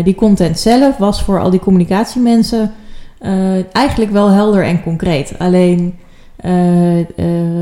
die 0.04 0.16
content 0.16 0.60
zelf 0.60 0.98
was 0.98 1.24
voor 1.24 1.40
al 1.40 1.50
die 1.50 1.60
communicatiemensen 1.60 2.72
eigenlijk 3.72 4.12
wel 4.12 4.28
helder 4.28 4.64
en 4.64 4.84
concreet. 4.84 5.34
Alleen 5.38 6.00
uh, 6.46 7.00
uh, 7.00 7.06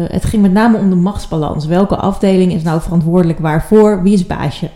het 0.08 0.26
ging 0.26 0.42
met 0.42 0.52
name 0.52 0.78
om 0.78 0.90
de 0.90 0.96
machtsbalans. 0.96 1.66
Welke 1.66 1.96
afdeling 1.96 2.54
is 2.54 2.64
nou 2.64 2.82
verantwoordelijk 2.82 3.40
waarvoor? 3.40 4.04
Wie 4.04 4.14
is 4.14 4.28
baasje? 4.28 4.70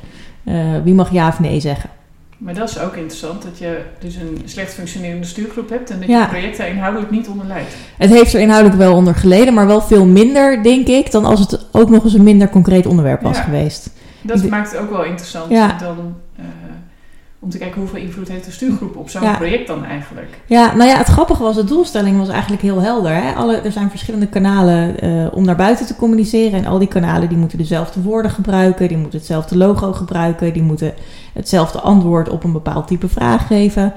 Uh, 0.44 0.56
wie 0.84 0.94
mag 0.94 1.12
ja 1.12 1.28
of 1.28 1.40
nee 1.40 1.60
zeggen? 1.60 1.90
Maar 2.38 2.54
dat 2.54 2.70
is 2.70 2.80
ook 2.80 2.94
interessant, 2.94 3.44
dat 3.44 3.58
je 3.58 3.82
dus 4.00 4.16
een 4.16 4.42
slecht 4.46 4.74
functionerende 4.74 5.28
stuurgroep 5.28 5.70
hebt 5.70 5.90
en 5.90 6.00
dat 6.00 6.10
ja. 6.10 6.22
je 6.22 6.28
project 6.28 6.58
daar 6.58 6.68
inhoudelijk 6.68 7.12
niet 7.12 7.28
onder 7.28 7.46
leidt. 7.46 7.76
Het 7.98 8.10
heeft 8.10 8.34
er 8.34 8.40
inhoudelijk 8.40 8.80
wel 8.80 8.96
onder 8.96 9.16
geleden, 9.16 9.54
maar 9.54 9.68
wel 9.68 9.82
veel 9.82 10.06
minder, 10.06 10.64
denk 10.64 10.88
ik, 10.88 11.12
dan 11.12 11.26
als 11.26 11.40
het 11.40 11.68
ook 11.72 11.90
nog 11.90 12.04
eens 12.04 12.14
een 12.14 12.24
minder 12.24 12.50
concreet 12.50 12.86
onderwerp 12.86 13.22
was 13.22 13.38
ja. 13.38 13.44
geweest. 13.44 13.90
Dat 14.22 14.44
maakt 14.44 14.72
het 14.72 14.82
ook 14.82 14.90
wel 14.90 15.04
interessant. 15.04 15.52
Ja. 15.52 15.78
Dan, 15.78 16.16
om 17.43 17.49
te 17.49 17.58
kijken 17.58 17.80
hoeveel 17.80 17.99
invloed 17.99 18.27
heeft 18.27 18.45
de 18.45 18.51
stuurgroep 18.51 18.95
op 18.95 19.10
zo'n 19.10 19.36
project 19.36 19.67
dan 19.67 19.86
eigenlijk. 19.86 20.27
Ja, 20.45 20.75
nou 20.75 20.89
ja, 20.89 20.97
het 20.97 21.08
grappige 21.08 21.43
was, 21.43 21.56
de 21.56 21.63
doelstelling 21.63 22.17
was 22.17 22.27
eigenlijk 22.30 22.62
heel 22.62 22.82
helder. 22.82 23.12
Hè? 23.12 23.34
Alle, 23.34 23.56
er 23.56 23.71
zijn 23.71 23.89
verschillende 23.89 24.27
kanalen 24.27 25.06
uh, 25.06 25.27
om 25.34 25.45
naar 25.45 25.56
buiten 25.56 25.86
te 25.86 25.95
communiceren. 25.95 26.60
En 26.60 26.65
al 26.65 26.80
die 26.80 26.88
kanalen 26.88 27.30
die 27.30 27.38
moeten 27.38 27.58
dezelfde 27.58 28.01
woorden 28.01 28.32
gebruiken, 28.32 28.88
die 28.88 28.97
moeten 28.97 29.19
hetzelfde 29.19 29.58
logo 29.58 29.93
gebruiken, 29.93 30.54
die 30.54 30.63
moeten 30.63 30.93
hetzelfde 31.34 31.80
antwoord 31.80 32.30
op 32.30 32.43
een 32.43 32.51
bepaald 32.51 32.88
type 32.88 33.08
vraag 33.08 33.47
geven. 33.47 33.93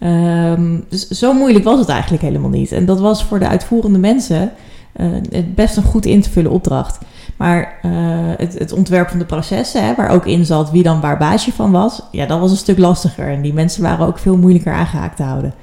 Um, 0.00 0.84
dus 0.88 1.08
zo 1.08 1.32
moeilijk 1.32 1.64
was 1.64 1.78
het 1.78 1.88
eigenlijk 1.88 2.22
helemaal 2.22 2.50
niet. 2.50 2.72
En 2.72 2.86
dat 2.86 3.00
was 3.00 3.24
voor 3.24 3.38
de 3.38 3.48
uitvoerende 3.48 3.98
mensen 3.98 4.52
uh, 4.96 5.06
best 5.54 5.76
een 5.76 5.82
goed 5.82 6.06
in 6.06 6.20
te 6.20 6.30
vullen 6.30 6.50
opdracht. 6.50 6.98
Maar 7.36 7.78
uh, 7.84 7.92
het, 8.36 8.58
het, 8.58 8.72
ontwerp 8.72 9.08
van 9.08 9.18
de 9.18 9.24
processen, 9.24 9.84
hè, 9.84 9.94
waar 9.94 10.10
ook 10.10 10.26
in 10.26 10.44
zat 10.44 10.70
wie 10.70 10.82
dan 10.82 11.00
waar 11.00 11.18
baasje 11.18 11.52
van 11.52 11.70
was, 11.70 12.02
ja, 12.10 12.26
dat 12.26 12.40
was 12.40 12.50
een 12.50 12.56
stuk 12.56 12.78
lastiger. 12.78 13.28
En 13.28 13.42
die 13.42 13.52
mensen 13.52 13.82
waren 13.82 14.06
ook 14.06 14.18
veel 14.18 14.36
moeilijker 14.36 14.72
aangehaakt 14.72 15.16
te 15.16 15.22
houden. 15.22 15.54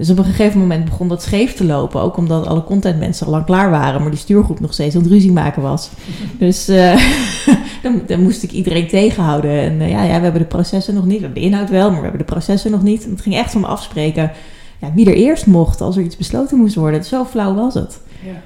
Dus 0.00 0.10
op 0.10 0.18
een 0.18 0.24
gegeven 0.24 0.60
moment 0.60 0.84
begon 0.84 1.08
dat 1.08 1.22
scheef 1.22 1.54
te 1.54 1.64
lopen. 1.64 2.00
Ook 2.00 2.16
omdat 2.16 2.46
alle 2.46 2.64
contentmensen 2.64 3.26
al 3.26 3.32
lang 3.32 3.44
klaar 3.44 3.70
waren, 3.70 4.00
maar 4.00 4.10
die 4.10 4.18
stuurgroep 4.18 4.60
nog 4.60 4.72
steeds 4.72 4.96
aan 4.96 5.02
het 5.02 5.10
ruzie 5.10 5.32
maken 5.32 5.62
was. 5.62 5.90
dus 6.38 6.68
uh, 6.68 7.02
dan, 7.82 8.02
dan, 8.06 8.22
moest 8.22 8.42
ik 8.42 8.50
iedereen 8.50 8.88
tegenhouden. 8.88 9.50
En 9.50 9.80
uh, 9.80 9.90
ja, 9.90 10.02
ja, 10.02 10.16
we 10.16 10.22
hebben 10.22 10.40
de 10.40 10.46
processen 10.46 10.94
nog 10.94 11.04
niet. 11.04 11.20
De 11.34 11.40
inhoud 11.40 11.70
wel, 11.70 11.86
maar 11.86 11.98
we 11.98 12.06
hebben 12.06 12.26
de 12.26 12.32
processen 12.32 12.70
nog 12.70 12.82
niet. 12.82 13.04
En 13.04 13.10
het 13.10 13.20
ging 13.20 13.34
echt 13.34 13.54
om 13.54 13.64
afspreken 13.64 14.30
ja, 14.78 14.92
wie 14.94 15.06
er 15.06 15.14
eerst 15.14 15.46
mocht 15.46 15.80
als 15.80 15.96
er 15.96 16.02
iets 16.02 16.16
besloten 16.16 16.58
moest 16.58 16.74
worden. 16.74 17.04
Zo 17.04 17.24
flauw 17.24 17.54
was 17.54 17.74
het. 17.74 18.00
Ja. 18.24 18.42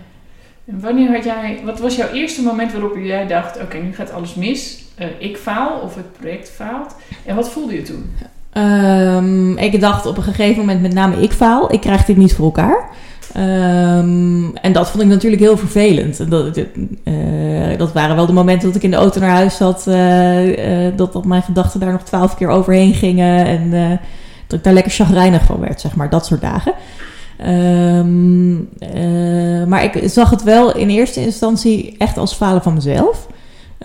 En 0.67 0.81
wanneer 0.81 1.13
had 1.13 1.25
jij, 1.25 1.61
wat 1.65 1.79
was 1.79 1.97
jouw 1.97 2.09
eerste 2.09 2.43
moment 2.43 2.73
waarop 2.73 2.97
jij 2.97 3.27
dacht: 3.27 3.61
oké, 3.63 3.77
nu 3.77 3.95
gaat 3.95 4.13
alles 4.13 4.35
mis, 4.35 4.85
uh, 4.99 5.07
ik 5.19 5.37
faal 5.37 5.81
of 5.81 5.95
het 5.95 6.13
project 6.13 6.51
faalt? 6.51 6.97
En 7.25 7.37
wat 7.37 7.51
voelde 7.51 7.75
je 7.75 7.83
toen? 7.83 8.13
Um, 8.57 9.59
ik 9.59 9.81
dacht 9.81 10.07
op 10.07 10.17
een 10.17 10.23
gegeven 10.23 10.59
moment 10.59 10.81
met 10.81 10.93
name 10.93 11.23
ik 11.23 11.33
faal, 11.33 11.73
ik 11.73 11.81
krijg 11.81 12.05
dit 12.05 12.17
niet 12.17 12.35
voor 12.35 12.45
elkaar. 12.45 12.89
Um, 13.37 14.57
en 14.57 14.73
dat 14.73 14.91
vond 14.91 15.03
ik 15.03 15.09
natuurlijk 15.09 15.43
heel 15.43 15.57
vervelend. 15.57 16.31
Dat, 16.31 16.57
uh, 17.05 17.79
dat 17.79 17.93
waren 17.93 18.17
wel 18.17 18.27
de 18.27 18.33
momenten 18.33 18.67
dat 18.67 18.77
ik 18.77 18.83
in 18.83 18.91
de 18.91 18.97
auto 18.97 19.21
naar 19.21 19.31
huis 19.31 19.57
zat, 19.57 19.87
uh, 19.89 20.97
dat, 20.97 21.13
dat 21.13 21.25
mijn 21.25 21.43
gedachten 21.43 21.81
daar 21.81 21.93
nog 21.93 22.03
twaalf 22.03 22.37
keer 22.37 22.49
overheen 22.49 22.95
gingen 22.95 23.47
en 23.47 23.71
dat 24.47 24.59
ik 24.59 24.65
daar 24.65 24.73
lekker 24.73 24.93
chagrijnig 24.93 25.45
van 25.45 25.61
werd, 25.61 25.81
zeg 25.81 25.97
maar, 25.97 26.11
dat 26.11 26.27
soort 26.27 26.41
dagen. 26.41 26.73
Um, 27.41 28.69
uh, 28.95 29.65
maar 29.67 29.85
ik 29.85 30.01
zag 30.05 30.31
het 30.31 30.43
wel 30.43 30.77
in 30.77 30.89
eerste 30.89 31.21
instantie 31.21 31.95
echt 31.99 32.19
als 32.19 32.35
falen 32.35 32.63
van 32.63 32.75
mezelf. 32.75 33.27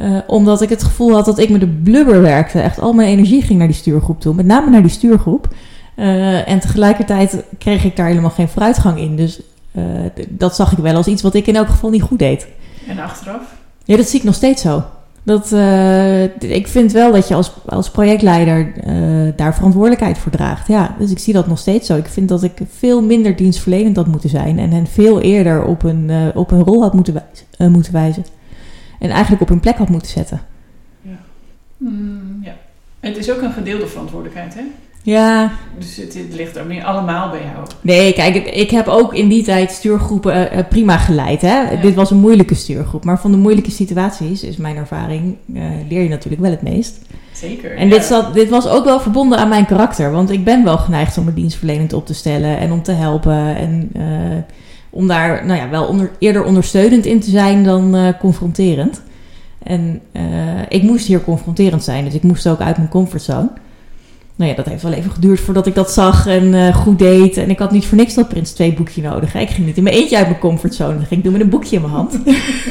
Uh, 0.02 0.18
omdat 0.28 0.62
ik 0.62 0.70
het 0.70 0.84
gevoel 0.84 1.14
had 1.14 1.26
dat 1.26 1.40
ik 1.40 1.50
met 1.50 1.60
de 1.60 1.68
blubber 1.68 2.22
werkte. 2.22 2.60
Echt 2.60 2.80
al 2.80 2.94
mijn 2.94 3.10
energie 3.10 3.42
ging 3.42 3.60
naar 3.60 3.68
die 3.68 3.76
stuurgroep 3.76 4.22
toe. 4.22 4.34
Met 4.34 4.46
name 4.46 4.70
naar 4.70 4.82
die 4.82 4.92
stuurgroep. 4.92 5.48
Uh, 5.96 6.50
en 6.50 6.60
tegelijkertijd 6.60 7.44
kreeg 7.58 7.84
ik 7.84 7.96
daar 7.96 8.08
helemaal 8.08 8.30
geen 8.30 8.50
vooruitgang 8.50 9.00
in. 9.00 9.16
Dus 9.16 9.42
dat 10.30 10.56
zag 10.56 10.72
ik 10.72 10.78
wel 10.78 10.96
als 10.96 11.08
iets 11.08 11.22
wat 11.22 11.34
ik 11.34 11.48
in 11.48 11.56
elk 11.56 11.68
geval 11.68 11.90
niet 11.90 12.02
goed 12.02 12.20
deed. 12.20 12.48
En 12.88 13.00
achteraf? 13.00 13.42
Ja, 13.84 13.98
dat 13.98 14.08
zie 14.08 14.20
ik 14.20 14.26
nog 14.26 14.36
steeds 14.36 14.62
zo. 14.62 14.84
Dat, 15.23 15.51
uh, 15.51 16.23
ik 16.41 16.67
vind 16.67 16.91
wel 16.91 17.12
dat 17.12 17.27
je 17.27 17.36
als, 17.36 17.51
als 17.65 17.91
projectleider 17.91 18.73
uh, 18.88 19.32
daar 19.36 19.55
verantwoordelijkheid 19.55 20.17
voor 20.17 20.32
draagt. 20.32 20.67
Ja, 20.67 20.95
dus 20.99 21.12
ik 21.12 21.19
zie 21.19 21.34
dat 21.34 21.47
nog 21.47 21.60
steeds 21.60 21.88
zo. 21.88 21.97
Ik 21.97 22.05
vind 22.05 22.29
dat 22.29 22.43
ik 22.43 22.58
veel 22.69 23.03
minder 23.03 23.36
dienstverlenend 23.36 23.95
had 23.95 24.08
moeten 24.08 24.29
zijn. 24.29 24.60
En 24.60 24.71
hen 24.71 24.88
veel 24.88 25.21
eerder 25.21 25.63
op 25.63 25.84
een, 25.84 26.10
uh, 26.10 26.27
op 26.34 26.51
een 26.51 26.63
rol 26.63 26.82
had 26.82 26.93
moeten 26.93 27.13
wijzen, 27.13 27.71
moeten 27.71 27.93
wijzen. 27.93 28.25
En 28.99 29.10
eigenlijk 29.10 29.41
op 29.41 29.49
hun 29.49 29.60
plek 29.60 29.77
had 29.77 29.89
moeten 29.89 30.12
zetten. 30.12 30.41
Ja. 31.01 31.19
Mm, 31.77 32.39
ja. 32.41 32.55
Het 32.99 33.17
is 33.17 33.32
ook 33.32 33.41
een 33.41 33.51
gedeelde 33.51 33.88
verantwoordelijkheid, 33.88 34.53
hè? 34.53 34.62
Ja. 35.10 35.52
Dus 35.78 35.95
het, 35.95 36.13
het, 36.13 36.36
ligt 36.36 36.56
er 36.56 36.65
meer 36.65 36.84
allemaal 36.84 37.30
bij 37.30 37.39
jou. 37.39 37.67
Nee, 37.82 38.13
kijk, 38.13 38.36
ik 38.36 38.72
heb 38.72 38.88
ook 38.88 39.13
in 39.13 39.28
die 39.28 39.43
tijd 39.43 39.72
stuurgroepen 39.72 40.58
uh, 40.58 40.60
prima 40.69 40.98
geleid. 40.98 41.41
Hè? 41.41 41.62
Ja. 41.72 41.82
Dit 41.82 41.95
was 41.95 42.12
een 42.12 42.17
moeilijke 42.17 42.56
stuurgroep. 42.56 43.04
Maar 43.04 43.19
van 43.19 43.32
de 43.32 43.38
moeilijke 43.38 43.72
situaties, 43.72 44.43
is 44.43 44.58
mijn 44.58 44.76
ervaring, 44.76 45.36
uh, 45.54 45.63
leer 45.89 46.04
je 46.04 46.10
natuurlijk 46.10 46.41
wel 46.41 46.52
het 46.52 46.62
meest. 46.62 47.00
Zeker. 47.32 47.76
En 47.76 47.88
ja. 47.88 47.93
dit, 47.93 48.04
zat, 48.04 48.34
dit 48.34 48.50
was 48.50 48.67
ook 48.67 48.86
wel 48.86 49.00
verbonden 49.00 49.38
aan 49.38 49.50
mijn 49.50 49.65
karakter. 49.65 50.12
Want 50.12 50.32
ik 50.32 50.43
ben 50.43 50.63
wel 50.63 50.78
geneigd 50.78 51.17
om 51.17 51.26
me 51.26 51.34
dienstverlenend 51.34 51.93
op 51.93 52.06
te 52.06 52.13
stellen 52.13 52.58
en 52.58 52.72
om 52.72 52.84
te 52.84 52.91
helpen. 52.91 53.56
En 53.56 53.91
uh, 53.98 54.04
om 54.89 55.08
daar 55.08 55.45
nou 55.45 55.60
ja, 55.60 55.69
wel 55.69 55.86
onder, 55.86 56.12
eerder 56.19 56.43
ondersteunend 56.43 57.06
in 57.06 57.19
te 57.19 57.30
zijn 57.30 57.63
dan 57.63 58.13
confronterend. 58.19 59.02
En 59.63 60.02
ik 60.67 60.84
moest 60.84 61.06
hier 61.06 61.24
confronterend 61.24 61.84
zijn. 61.84 62.06
Dus 62.06 62.13
ik 62.13 62.24
moest 62.24 62.48
ook 62.48 62.60
uit 62.60 62.78
mijn 62.78 62.89
comfortzone. 62.89 63.50
Nou 64.39 64.52
ja, 64.52 64.58
dat 64.58 64.65
heeft 64.65 64.84
wel 64.84 64.91
even 64.91 65.12
geduurd 65.12 65.39
voordat 65.39 65.67
ik 65.67 65.75
dat 65.75 65.91
zag 65.91 66.28
en 66.28 66.54
uh, 66.54 66.75
goed 66.75 66.99
deed. 66.99 67.38
En 67.38 67.49
ik 67.49 67.60
had 67.60 67.71
niet 67.71 67.86
voor 67.86 67.97
niks 67.97 68.13
dat 68.13 68.28
Prins 68.28 68.52
2 68.52 68.73
boekje 68.73 69.02
nodig. 69.02 69.36
Ik 69.36 69.49
ging 69.49 69.65
niet 69.65 69.78
in 69.78 69.84
mijn 69.84 69.95
eentje 69.95 70.17
uit 70.17 70.28
mijn 70.28 70.39
comfortzone. 70.39 70.93
Dan 70.93 71.06
ging 71.06 71.19
ik 71.19 71.23
doen 71.23 71.32
met 71.32 71.41
een 71.41 71.49
boekje 71.49 71.75
in 71.75 71.82
mijn 71.82 71.93
hand. 71.93 72.19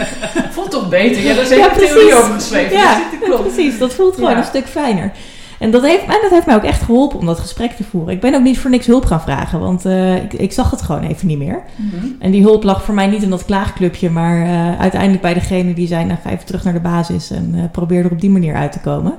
voelt 0.54 0.70
toch 0.70 0.88
beter? 0.88 1.22
Ja, 1.22 1.34
daar 1.34 1.42
is 1.42 1.48
ja, 1.48 1.68
theorie 1.68 2.14
over 2.14 2.34
geschreven. 2.34 2.76
Ja, 2.76 3.02
dat 3.28 3.42
precies. 3.42 3.78
Dat 3.78 3.94
voelt 3.94 4.14
gewoon 4.14 4.30
ja. 4.30 4.38
een 4.38 4.44
stuk 4.44 4.66
fijner. 4.66 5.12
En 5.58 5.70
dat, 5.70 5.82
heeft, 5.82 6.02
en 6.02 6.18
dat 6.22 6.30
heeft 6.30 6.46
mij 6.46 6.54
ook 6.54 6.62
echt 6.62 6.82
geholpen 6.82 7.18
om 7.18 7.26
dat 7.26 7.38
gesprek 7.38 7.70
te 7.70 7.84
voeren. 7.84 8.14
Ik 8.14 8.20
ben 8.20 8.34
ook 8.34 8.42
niet 8.42 8.58
voor 8.58 8.70
niks 8.70 8.86
hulp 8.86 9.04
gaan 9.04 9.20
vragen, 9.20 9.60
want 9.60 9.86
uh, 9.86 10.16
ik, 10.16 10.32
ik, 10.32 10.52
zag 10.52 10.70
het 10.70 10.82
gewoon 10.82 11.02
even 11.02 11.26
niet 11.26 11.38
meer. 11.38 11.62
Mm 11.76 11.90
-hmm. 11.90 12.16
En 12.18 12.30
die 12.30 12.42
hulp 12.42 12.62
lag 12.62 12.84
voor 12.84 12.94
mij 12.94 13.06
niet 13.06 13.22
in 13.22 13.30
dat 13.30 13.44
klaagclubje, 13.44 14.10
maar 14.10 14.46
uh, 14.46 14.80
uiteindelijk 14.80 15.22
bij 15.22 15.34
degene 15.34 15.74
die 15.74 15.86
zei, 15.86 16.04
nou 16.04 16.18
ga 16.22 16.30
even 16.30 16.46
terug 16.46 16.64
naar 16.64 16.72
de 16.72 16.80
basis 16.80 17.30
en 17.30 17.68
probeer 17.72 18.04
er 18.04 18.10
op 18.10 18.20
die 18.20 18.30
manier 18.30 18.54
uit 18.54 18.72
te 18.72 18.80
komen. 18.80 19.18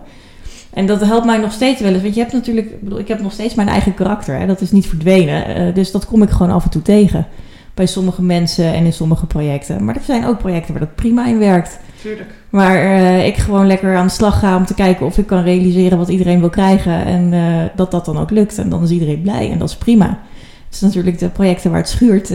En 0.74 0.86
dat 0.86 1.06
helpt 1.06 1.26
mij 1.26 1.38
nog 1.38 1.52
steeds 1.52 1.82
wel 1.82 1.94
eens. 1.94 2.02
Want 2.02 2.14
je 2.14 2.20
hebt 2.20 2.34
natuurlijk, 2.34 2.68
ik, 2.70 2.82
bedoel, 2.82 3.00
ik 3.00 3.08
heb 3.08 3.22
nog 3.22 3.32
steeds 3.32 3.56
mijn 3.56 3.68
eigen 3.68 3.94
karakter. 3.94 4.40
Hè? 4.40 4.46
Dat 4.46 4.62
is 4.62 4.72
niet 4.72 4.88
verdwenen. 4.88 5.68
Uh, 5.68 5.74
dus 5.74 5.92
dat 5.92 6.06
kom 6.06 6.22
ik 6.22 6.30
gewoon 6.30 6.52
af 6.52 6.64
en 6.64 6.70
toe 6.70 6.82
tegen. 6.82 7.28
Bij 7.74 7.86
sommige 7.86 8.22
mensen 8.22 8.74
en 8.74 8.86
in 8.86 8.94
sommige 8.94 9.26
projecten. 9.26 9.84
Maar 9.84 9.96
er 9.96 10.02
zijn 10.02 10.26
ook 10.26 10.38
projecten 10.38 10.74
waar 10.74 10.82
dat 10.82 10.96
prima 10.96 11.28
in 11.28 11.40
werkt. 11.40 11.80
Tuurlijk. 12.02 12.30
Waar 12.50 12.84
uh, 12.84 13.26
ik 13.26 13.36
gewoon 13.36 13.68
lekker 13.68 13.96
aan 13.96 14.06
de 14.06 14.12
slag 14.12 14.40
ga 14.40 14.56
om 14.56 14.66
te 14.66 14.74
kijken 14.74 15.06
of 15.06 15.18
ik 15.18 15.28
kan 15.28 15.44
realiseren 15.44 15.98
wat 15.98 16.10
iedereen 16.10 16.40
wil 16.40 16.50
krijgen. 16.50 17.06
En 17.06 17.34
uh, 17.34 17.64
dat 17.76 17.92
dat 17.92 18.06
dan 18.06 18.18
ook 18.18 18.30
lukt. 18.30 18.58
En 18.58 18.70
dan 18.70 18.84
is 18.84 18.90
iedereen 18.90 19.22
blij 19.22 19.52
en 19.52 19.60
dat 19.60 19.70
is 19.70 19.76
prima. 19.76 20.20
Het 20.66 20.78
is 20.78 20.82
natuurlijk 20.82 21.20
de 21.20 21.30
projecten 21.30 21.72
waar 21.72 21.80
het 21.80 21.90
schuurt, 21.90 22.28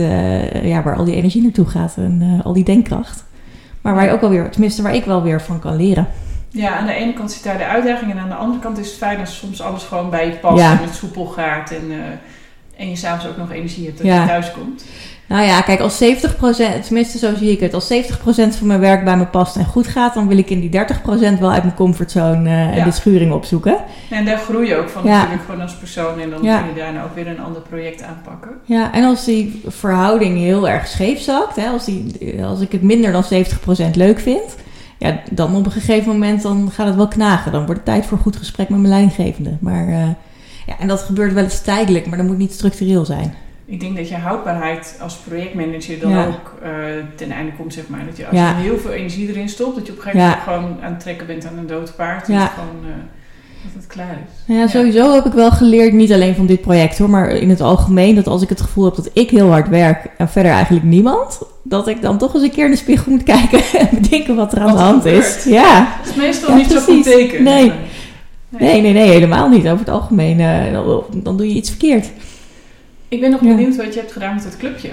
ja, 0.63 0.83
waar 0.83 0.95
al 0.95 1.05
die 1.05 1.15
energie 1.15 1.41
naartoe 1.41 1.65
gaat 1.65 1.93
en 1.97 2.41
al 2.43 2.53
die 2.53 2.63
denkkracht. 2.63 3.23
Maar 3.81 3.95
waar 3.95 4.05
je 4.05 4.11
ook 4.11 4.21
wel 4.21 4.29
weer, 4.29 4.49
tenminste 4.49 4.81
waar 4.81 4.95
ik 4.95 5.05
wel 5.05 5.23
weer 5.23 5.41
van 5.41 5.59
kan 5.59 5.75
leren. 5.75 6.07
Ja, 6.55 6.77
aan 6.77 6.85
de 6.85 6.93
ene 6.93 7.13
kant 7.13 7.31
zit 7.31 7.43
daar 7.43 7.57
de 7.57 7.65
uitdaging 7.65 8.11
en 8.11 8.17
aan 8.17 8.29
de 8.29 8.35
andere 8.35 8.59
kant 8.59 8.77
is 8.77 8.87
het 8.87 8.97
fijn 8.97 9.19
als 9.19 9.37
soms 9.37 9.61
alles 9.61 9.83
gewoon 9.83 10.09
bij 10.09 10.25
je 10.25 10.33
past 10.33 10.61
ja. 10.61 10.71
en 10.71 10.83
het 10.83 10.95
soepel 10.95 11.25
gaat 11.25 11.71
en, 11.71 11.91
uh, 11.91 11.97
en 12.77 12.89
je 12.89 12.95
s'avonds 12.95 13.27
ook 13.27 13.37
nog 13.37 13.51
energie 13.51 13.85
hebt 13.85 13.97
dat 13.97 14.07
ja. 14.07 14.21
je 14.21 14.27
thuis 14.27 14.51
komt. 14.51 14.85
Nou 15.27 15.45
ja, 15.45 15.61
kijk, 15.61 15.79
als 15.79 16.03
70%, 16.03 16.05
tenminste 16.85 17.17
zo 17.17 17.35
zie 17.35 17.51
ik 17.51 17.59
het, 17.59 17.73
als 17.73 17.93
70% 17.93 17.95
van 18.57 18.67
mijn 18.67 18.79
werk 18.79 19.03
bij 19.03 19.17
me 19.17 19.25
past 19.25 19.55
en 19.55 19.65
goed 19.65 19.87
gaat, 19.87 20.13
dan 20.13 20.27
wil 20.27 20.37
ik 20.37 20.49
in 20.49 20.59
die 20.59 20.69
30% 20.69 21.39
wel 21.39 21.51
uit 21.51 21.63
mijn 21.63 21.75
comfortzone 21.75 22.49
uh, 22.49 22.67
en 22.67 22.75
ja. 22.75 22.83
de 22.83 22.91
schuring 22.91 23.31
opzoeken. 23.31 23.77
En 24.09 24.25
daar 24.25 24.37
groei 24.37 24.67
je 24.67 24.75
ook 24.75 24.89
van 24.89 25.05
natuurlijk 25.05 25.43
gewoon 25.45 25.61
als 25.61 25.75
persoon 25.75 26.19
en 26.19 26.29
dan 26.29 26.39
kun 26.39 26.49
je 26.49 26.73
daarna 26.75 27.03
ook 27.03 27.15
weer 27.15 27.27
een 27.27 27.39
ander 27.39 27.61
project 27.61 28.03
aanpakken. 28.03 28.51
Ja, 28.63 28.93
en 28.93 29.03
als 29.03 29.25
die 29.25 29.61
verhouding 29.67 30.37
heel 30.37 30.69
erg 30.69 30.87
scheef 30.87 31.19
zakt, 31.19 31.55
hè, 31.55 31.67
als, 31.67 31.85
die, 31.85 32.43
als 32.43 32.61
ik 32.61 32.71
het 32.71 32.81
minder 32.81 33.11
dan 33.11 33.23
70% 33.23 33.91
leuk 33.93 34.19
vind, 34.19 34.55
ja, 34.97 35.19
dan 35.31 35.55
op 35.55 35.65
een 35.65 35.71
gegeven 35.71 36.11
moment 36.11 36.41
dan 36.41 36.71
gaat 36.71 36.87
het 36.87 36.95
wel 36.95 37.07
knagen. 37.07 37.51
Dan 37.51 37.65
wordt 37.65 37.79
het 37.79 37.85
tijd 37.85 38.05
voor 38.05 38.17
een 38.17 38.23
goed 38.23 38.35
gesprek 38.35 38.69
met 38.69 38.79
mijn 38.79 38.91
leidinggevende. 38.91 39.57
Maar, 39.59 39.87
uh, 39.87 40.07
ja, 40.65 40.79
en 40.79 40.87
dat 40.87 41.01
gebeurt 41.01 41.33
wel 41.33 41.43
eens 41.43 41.61
tijdelijk, 41.61 42.05
maar 42.05 42.17
dat 42.17 42.27
moet 42.27 42.37
niet 42.37 42.53
structureel 42.53 43.05
zijn. 43.05 43.33
Ik 43.65 43.79
denk 43.79 43.95
dat 43.95 44.09
je 44.09 44.15
houdbaarheid 44.15 44.97
als 45.01 45.15
projectmanager 45.15 45.99
dan 45.99 46.11
ja. 46.11 46.27
ook 46.27 46.59
uh, 46.63 46.69
ten 47.15 47.31
einde 47.31 47.51
komt, 47.51 47.73
zeg 47.73 47.87
maar. 47.87 48.05
Dat 48.05 48.17
je 48.17 48.27
als 48.27 48.37
ja. 48.37 48.49
je 48.49 48.63
heel 48.63 48.77
veel 48.77 48.91
energie 48.91 49.29
erin 49.29 49.49
stopt, 49.49 49.75
dat 49.75 49.85
je 49.85 49.91
op 49.91 49.97
een 49.97 50.03
gegeven 50.03 50.27
moment 50.27 50.43
gewoon 50.43 50.83
aan 50.83 50.91
het 50.91 50.99
trekken 50.99 51.27
bent 51.27 51.45
aan 51.45 51.57
een 51.57 51.67
dood 51.67 51.95
paard. 51.95 52.27
Ja. 52.27 52.47
gewoon, 52.47 52.85
uh, 52.85 52.91
dat 53.73 53.83
het 53.83 53.87
klaar 53.87 54.17
is. 54.25 54.55
Ja, 54.55 54.67
sowieso 54.67 55.13
heb 55.13 55.25
ik 55.25 55.33
wel 55.33 55.51
geleerd, 55.51 55.93
niet 55.93 56.13
alleen 56.13 56.35
van 56.35 56.45
dit 56.45 56.61
project 56.61 56.97
hoor, 56.97 57.09
maar 57.09 57.29
in 57.29 57.49
het 57.49 57.61
algemeen, 57.61 58.15
dat 58.15 58.27
als 58.27 58.41
ik 58.41 58.49
het 58.49 58.61
gevoel 58.61 58.85
heb 58.85 58.95
dat 58.95 59.09
ik 59.13 59.29
heel 59.29 59.49
hard 59.49 59.69
werk 59.69 60.09
en 60.17 60.29
verder 60.29 60.51
eigenlijk 60.51 60.85
niemand, 60.85 61.41
dat 61.63 61.87
ik 61.87 62.01
dan 62.01 62.17
toch 62.17 62.33
eens 62.33 62.43
een 62.43 62.51
keer 62.51 62.65
in 62.65 62.71
de 62.71 62.77
spiegel 62.77 63.11
moet 63.11 63.23
kijken 63.23 63.61
en 63.79 63.89
bedenken 64.01 64.35
wat 64.35 64.51
er 64.51 64.59
aan 64.59 64.65
wat 64.65 64.77
de 64.77 64.83
hand 64.83 65.01
gebeurt. 65.01 65.25
is. 65.25 65.43
Ja. 65.43 65.97
Dat 66.03 66.09
is 66.09 66.15
meestal 66.15 66.49
ja, 66.49 66.55
niet 66.55 66.71
zo 66.71 66.79
goed 66.79 67.03
teken. 67.03 67.43
Nee. 67.43 67.71
Nee, 68.49 68.81
nee, 68.81 68.93
nee, 68.93 69.09
helemaal 69.09 69.49
niet. 69.49 69.65
Over 69.65 69.79
het 69.79 69.89
algemeen, 69.89 70.39
uh, 70.39 70.73
dan, 70.73 71.03
dan 71.13 71.37
doe 71.37 71.47
je 71.47 71.53
iets 71.53 71.69
verkeerd. 71.69 72.09
Ik 73.07 73.19
ben 73.19 73.31
nog 73.31 73.39
benieuwd 73.39 73.75
wat 73.75 73.93
je 73.93 73.99
hebt 73.99 74.11
gedaan 74.11 74.35
met 74.35 74.43
het 74.43 74.57
clubje. 74.57 74.89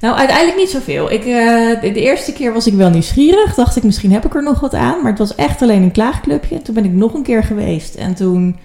Nou, 0.00 0.16
uiteindelijk 0.16 0.58
niet 0.58 0.70
zoveel. 0.70 1.12
Ik, 1.12 1.24
uh, 1.24 1.80
de, 1.80 1.90
de, 1.92 2.00
eerste 2.00 2.32
keer 2.32 2.52
was 2.52 2.66
ik 2.66 2.74
wel 2.74 2.90
nieuwsgierig. 2.90 3.54
Dacht 3.54 3.76
ik, 3.76 3.82
misschien 3.82 4.12
heb 4.12 4.24
ik 4.24 4.34
er 4.34 4.42
nog 4.42 4.60
wat 4.60 4.74
aan. 4.74 5.02
Maar 5.02 5.10
het 5.10 5.18
was 5.18 5.34
echt 5.34 5.62
alleen 5.62 5.82
een 5.82 5.92
klaagclubje. 5.92 6.62
Toen 6.62 6.74
ben 6.74 6.84
ik 6.84 6.92
nog 6.92 7.14
een 7.14 7.22
keer 7.22 7.42
geweest. 7.42 7.94
En 7.94 8.14
toen 8.14 8.56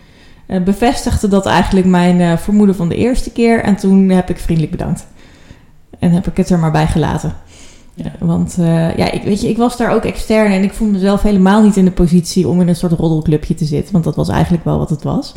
uh, 0.48 0.64
bevestigde 0.64 1.28
dat 1.28 1.46
eigenlijk 1.46 1.88
mijn 1.88 2.20
uh, 2.20 2.38
vermoeden 2.38 2.76
van 2.76 2.90
de 2.90 2.96
eerste 2.96 3.32
keer. 3.32 3.64
En 3.64 3.76
toen 3.76 4.10
heb 4.10 4.30
ik 4.30 4.38
vriendelijk 4.38 4.72
bedankt. 4.78 5.08
En 6.00 6.12
heb 6.12 6.28
ik 6.28 6.38
het 6.38 6.50
er 6.50 6.60
maar 6.60 6.72
bij 6.72 6.88
gelaten. 6.88 7.36
Ja. 7.94 8.12
Want 8.20 8.56
ja, 8.96 9.12
ik, 9.12 9.24
weet 9.24 9.42
je, 9.42 9.50
ik 9.50 9.58
was 9.58 9.78
daar 9.78 9.94
ook 9.94 10.06
extern. 10.06 10.52
En 10.52 10.64
ik 10.64 10.74
voelde 10.74 10.94
mezelf 10.94 11.22
helemaal 11.22 11.62
niet 11.62 11.78
in 11.78 11.86
de 11.86 11.92
positie 11.92 12.48
om 12.48 12.62
in 12.62 12.68
een 12.68 12.76
soort 12.76 12.92
roddelclubje 12.92 13.54
te 13.54 13.66
zitten. 13.66 13.94
Want 13.94 14.04
dat 14.04 14.16
was 14.16 14.30
eigenlijk 14.30 14.64
wel 14.64 14.78
wat 14.78 14.90
het 14.90 15.04
was. 15.04 15.36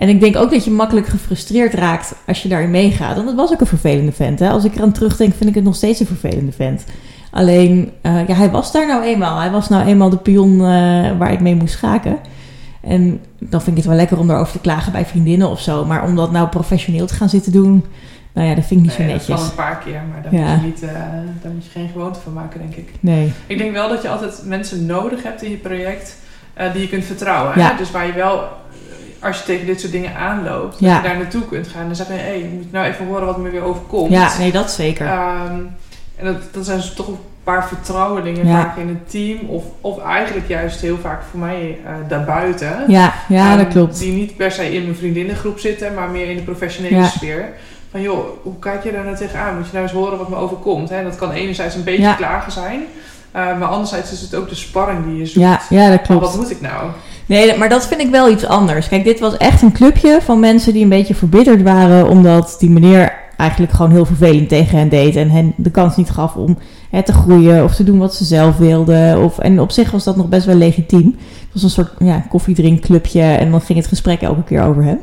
En 0.00 0.08
ik 0.08 0.20
denk 0.20 0.36
ook 0.36 0.50
dat 0.50 0.64
je 0.64 0.70
makkelijk 0.70 1.06
gefrustreerd 1.06 1.74
raakt 1.74 2.14
als 2.26 2.42
je 2.42 2.48
daarin 2.48 2.70
meegaat. 2.70 3.16
En 3.18 3.24
dat 3.24 3.34
was 3.34 3.52
ook 3.52 3.60
een 3.60 3.66
vervelende 3.66 4.12
vent. 4.12 4.38
Hè? 4.38 4.50
Als 4.50 4.64
ik 4.64 4.74
eraan 4.76 4.92
terugdenk, 4.92 5.34
vind 5.34 5.48
ik 5.48 5.54
het 5.54 5.64
nog 5.64 5.74
steeds 5.74 6.00
een 6.00 6.06
vervelende 6.06 6.52
vent. 6.52 6.84
Alleen, 7.30 7.90
uh, 8.02 8.28
ja, 8.28 8.34
hij 8.34 8.50
was 8.50 8.72
daar 8.72 8.86
nou 8.86 9.02
eenmaal. 9.02 9.38
Hij 9.38 9.50
was 9.50 9.68
nou 9.68 9.86
eenmaal 9.86 10.10
de 10.10 10.16
pion 10.16 10.52
uh, 10.52 11.18
waar 11.18 11.32
ik 11.32 11.40
mee 11.40 11.54
moest 11.54 11.72
schaken. 11.72 12.18
En 12.80 13.20
dan 13.38 13.60
vind 13.62 13.76
ik 13.76 13.76
het 13.76 13.86
wel 13.86 13.96
lekker 13.96 14.18
om 14.18 14.26
daarover 14.26 14.52
te 14.52 14.58
klagen 14.58 14.92
bij 14.92 15.06
vriendinnen 15.06 15.48
of 15.48 15.60
zo. 15.60 15.84
Maar 15.84 16.04
om 16.04 16.16
dat 16.16 16.32
nou 16.32 16.48
professioneel 16.48 17.06
te 17.06 17.14
gaan 17.14 17.28
zitten 17.28 17.52
doen, 17.52 17.84
nou 18.32 18.48
ja, 18.48 18.54
dat 18.54 18.64
vind 18.64 18.80
ik 18.80 18.86
niet 18.86 18.98
nee, 18.98 19.08
zo 19.08 19.12
netjes. 19.12 19.26
Dat 19.26 19.38
kan 19.38 19.48
een 19.48 19.72
paar 19.72 19.82
keer, 19.84 20.00
maar 20.12 20.22
daar, 20.22 20.34
Ja. 20.34 20.54
moet 20.54 20.60
je 20.60 20.66
niet, 20.66 20.82
eh, 20.82 20.94
daar 21.42 21.52
moet 21.52 21.64
je 21.64 21.70
geen 21.70 21.88
gewoonte 21.92 22.20
van 22.20 22.32
maken, 22.32 22.60
denk 22.60 22.74
ik. 22.74 22.90
Nee. 23.00 23.32
Ik 23.46 23.58
denk 23.58 23.72
wel 23.72 23.88
dat 23.88 24.02
je 24.02 24.08
altijd 24.08 24.42
mensen 24.44 24.86
nodig 24.86 25.22
hebt 25.22 25.42
in 25.42 25.50
je 25.50 25.56
project 25.56 26.16
eh, 26.54 26.72
die 26.72 26.82
je 26.82 26.88
kunt 26.88 27.04
vertrouwen. 27.04 27.58
Ja. 27.58 27.70
Hè? 27.70 27.76
Dus 27.76 27.90
waar 27.90 28.06
je 28.06 28.12
wel, 28.12 28.42
eh, 28.42 28.48
als 29.22 29.38
je 29.38 29.44
tegen 29.44 29.66
dit 29.66 29.80
soort 29.80 29.92
dingen 29.92 30.16
aanloopt, 30.16 30.76
Ja. 30.78 30.94
dat 30.94 31.02
je 31.02 31.08
daar 31.08 31.18
naartoe 31.18 31.44
kunt 31.48 31.68
gaan. 31.68 31.86
Dan 31.86 31.96
zeg 31.96 32.06
je, 32.06 32.12
hé, 32.12 32.18
hey, 32.18 32.38
je 32.38 32.48
moet 32.56 32.72
nou 32.72 32.86
even 32.86 33.06
horen 33.06 33.26
wat 33.26 33.38
me 33.38 33.50
weer 33.50 33.62
overkomt. 33.62 34.10
Ja, 34.12 34.30
nee, 34.38 34.52
dat 34.52 34.70
zeker. 34.70 35.06
Ehm, 35.06 35.54
en 36.16 36.24
dat, 36.24 36.36
dat 36.52 36.64
zijn 36.64 36.76
dus 36.78 36.94
toch 36.94 37.08
een 37.08 37.18
paar 37.44 37.68
vertrouwelingen 37.68 38.46
Ja. 38.46 38.62
vaak 38.62 38.76
in 38.76 38.88
het 38.88 39.10
team. 39.10 39.38
Of, 39.48 39.64
of 39.80 40.02
eigenlijk 40.04 40.48
juist 40.48 40.80
heel 40.80 40.98
vaak 40.98 41.22
voor 41.30 41.40
mij 41.40 41.78
eh, 41.84 41.92
daarbuiten. 42.08 42.84
ja, 42.88 43.12
ja, 43.28 43.50
dat 43.56 43.64
Ehm, 43.64 43.72
klopt. 43.72 43.98
Die 43.98 44.12
niet 44.12 44.36
per 44.36 44.52
se 44.52 44.74
in 44.74 44.82
mijn 44.82 44.96
vriendinnengroep 44.96 45.58
zitten, 45.58 45.94
maar 45.94 46.08
meer 46.08 46.30
in 46.30 46.36
de 46.36 46.42
professionele 46.42 46.96
Ja. 46.96 47.04
sfeer. 47.06 47.48
Van 47.90 48.00
joh, 48.00 48.24
hoe 48.42 48.58
kijk 48.58 48.84
je 48.84 48.92
daar 48.92 49.04
nou 49.04 49.16
tegenaan? 49.16 49.56
Moet 49.56 49.64
je 49.66 49.70
nou 49.72 49.84
eens 49.84 49.92
horen 49.94 50.18
wat 50.18 50.28
me 50.28 50.36
overkomt? 50.36 50.88
Hè? 50.90 51.02
Dat 51.02 51.16
kan 51.16 51.30
enerzijds 51.32 51.74
een 51.74 51.84
beetje 51.84 52.16
klagen 52.16 52.52
zijn. 52.52 52.80
eh, 53.32 53.58
maar 53.58 53.68
anderzijds 53.68 54.12
is 54.12 54.20
het 54.20 54.34
ook 54.34 54.48
de 54.48 54.54
sparring 54.54 55.04
die 55.04 55.16
je 55.16 55.26
zoekt. 55.26 55.46
Ja, 55.46 55.60
ja, 55.68 55.90
dat 55.90 56.02
klopt. 56.02 56.20
wat 56.24 56.36
moet 56.36 56.50
ik 56.50 56.60
nou? 56.60 56.90
Nee, 57.30 57.56
maar 57.56 57.68
dat 57.68 57.86
vind 57.86 58.00
ik 58.00 58.10
wel 58.10 58.30
iets 58.30 58.46
anders. 58.46 58.88
Kijk, 58.88 59.04
dit 59.04 59.20
was 59.20 59.36
echt 59.36 59.62
een 59.62 59.72
clubje 59.72 60.18
van 60.22 60.40
mensen 60.40 60.72
die 60.72 60.82
een 60.82 60.88
beetje 60.88 61.14
verbitterd 61.14 61.62
waren. 61.62 62.08
Omdat 62.08 62.56
die 62.58 62.70
meneer 62.70 63.12
eigenlijk 63.36 63.72
gewoon 63.72 63.90
heel 63.90 64.04
vervelend 64.04 64.48
tegen 64.48 64.78
hen 64.78 64.88
deed. 64.88 65.16
En 65.16 65.30
hen 65.30 65.52
de 65.56 65.70
kans 65.70 65.96
niet 65.96 66.10
gaf 66.10 66.34
om 66.34 66.58
hè, 66.90 67.02
te 67.02 67.12
groeien 67.12 67.64
of 67.64 67.74
te 67.74 67.84
doen 67.84 67.98
wat 67.98 68.14
ze 68.14 68.24
zelf 68.24 68.56
wilden. 68.56 69.22
Of, 69.22 69.38
en 69.38 69.60
op 69.60 69.70
zich 69.70 69.90
was 69.90 70.04
dat 70.04 70.16
nog 70.16 70.28
best 70.28 70.46
wel 70.46 70.54
legitiem. 70.54 71.16
Het 71.40 71.48
was 71.52 71.62
een 71.62 71.70
soort 71.70 71.92
ja, 71.98 72.24
koffiedrinkclubje 72.28 73.22
en 73.22 73.50
dan 73.50 73.60
ging 73.60 73.78
het 73.78 73.88
gesprek 73.88 74.20
elke 74.20 74.44
keer 74.44 74.62
over 74.62 74.84
hem. 74.84 74.98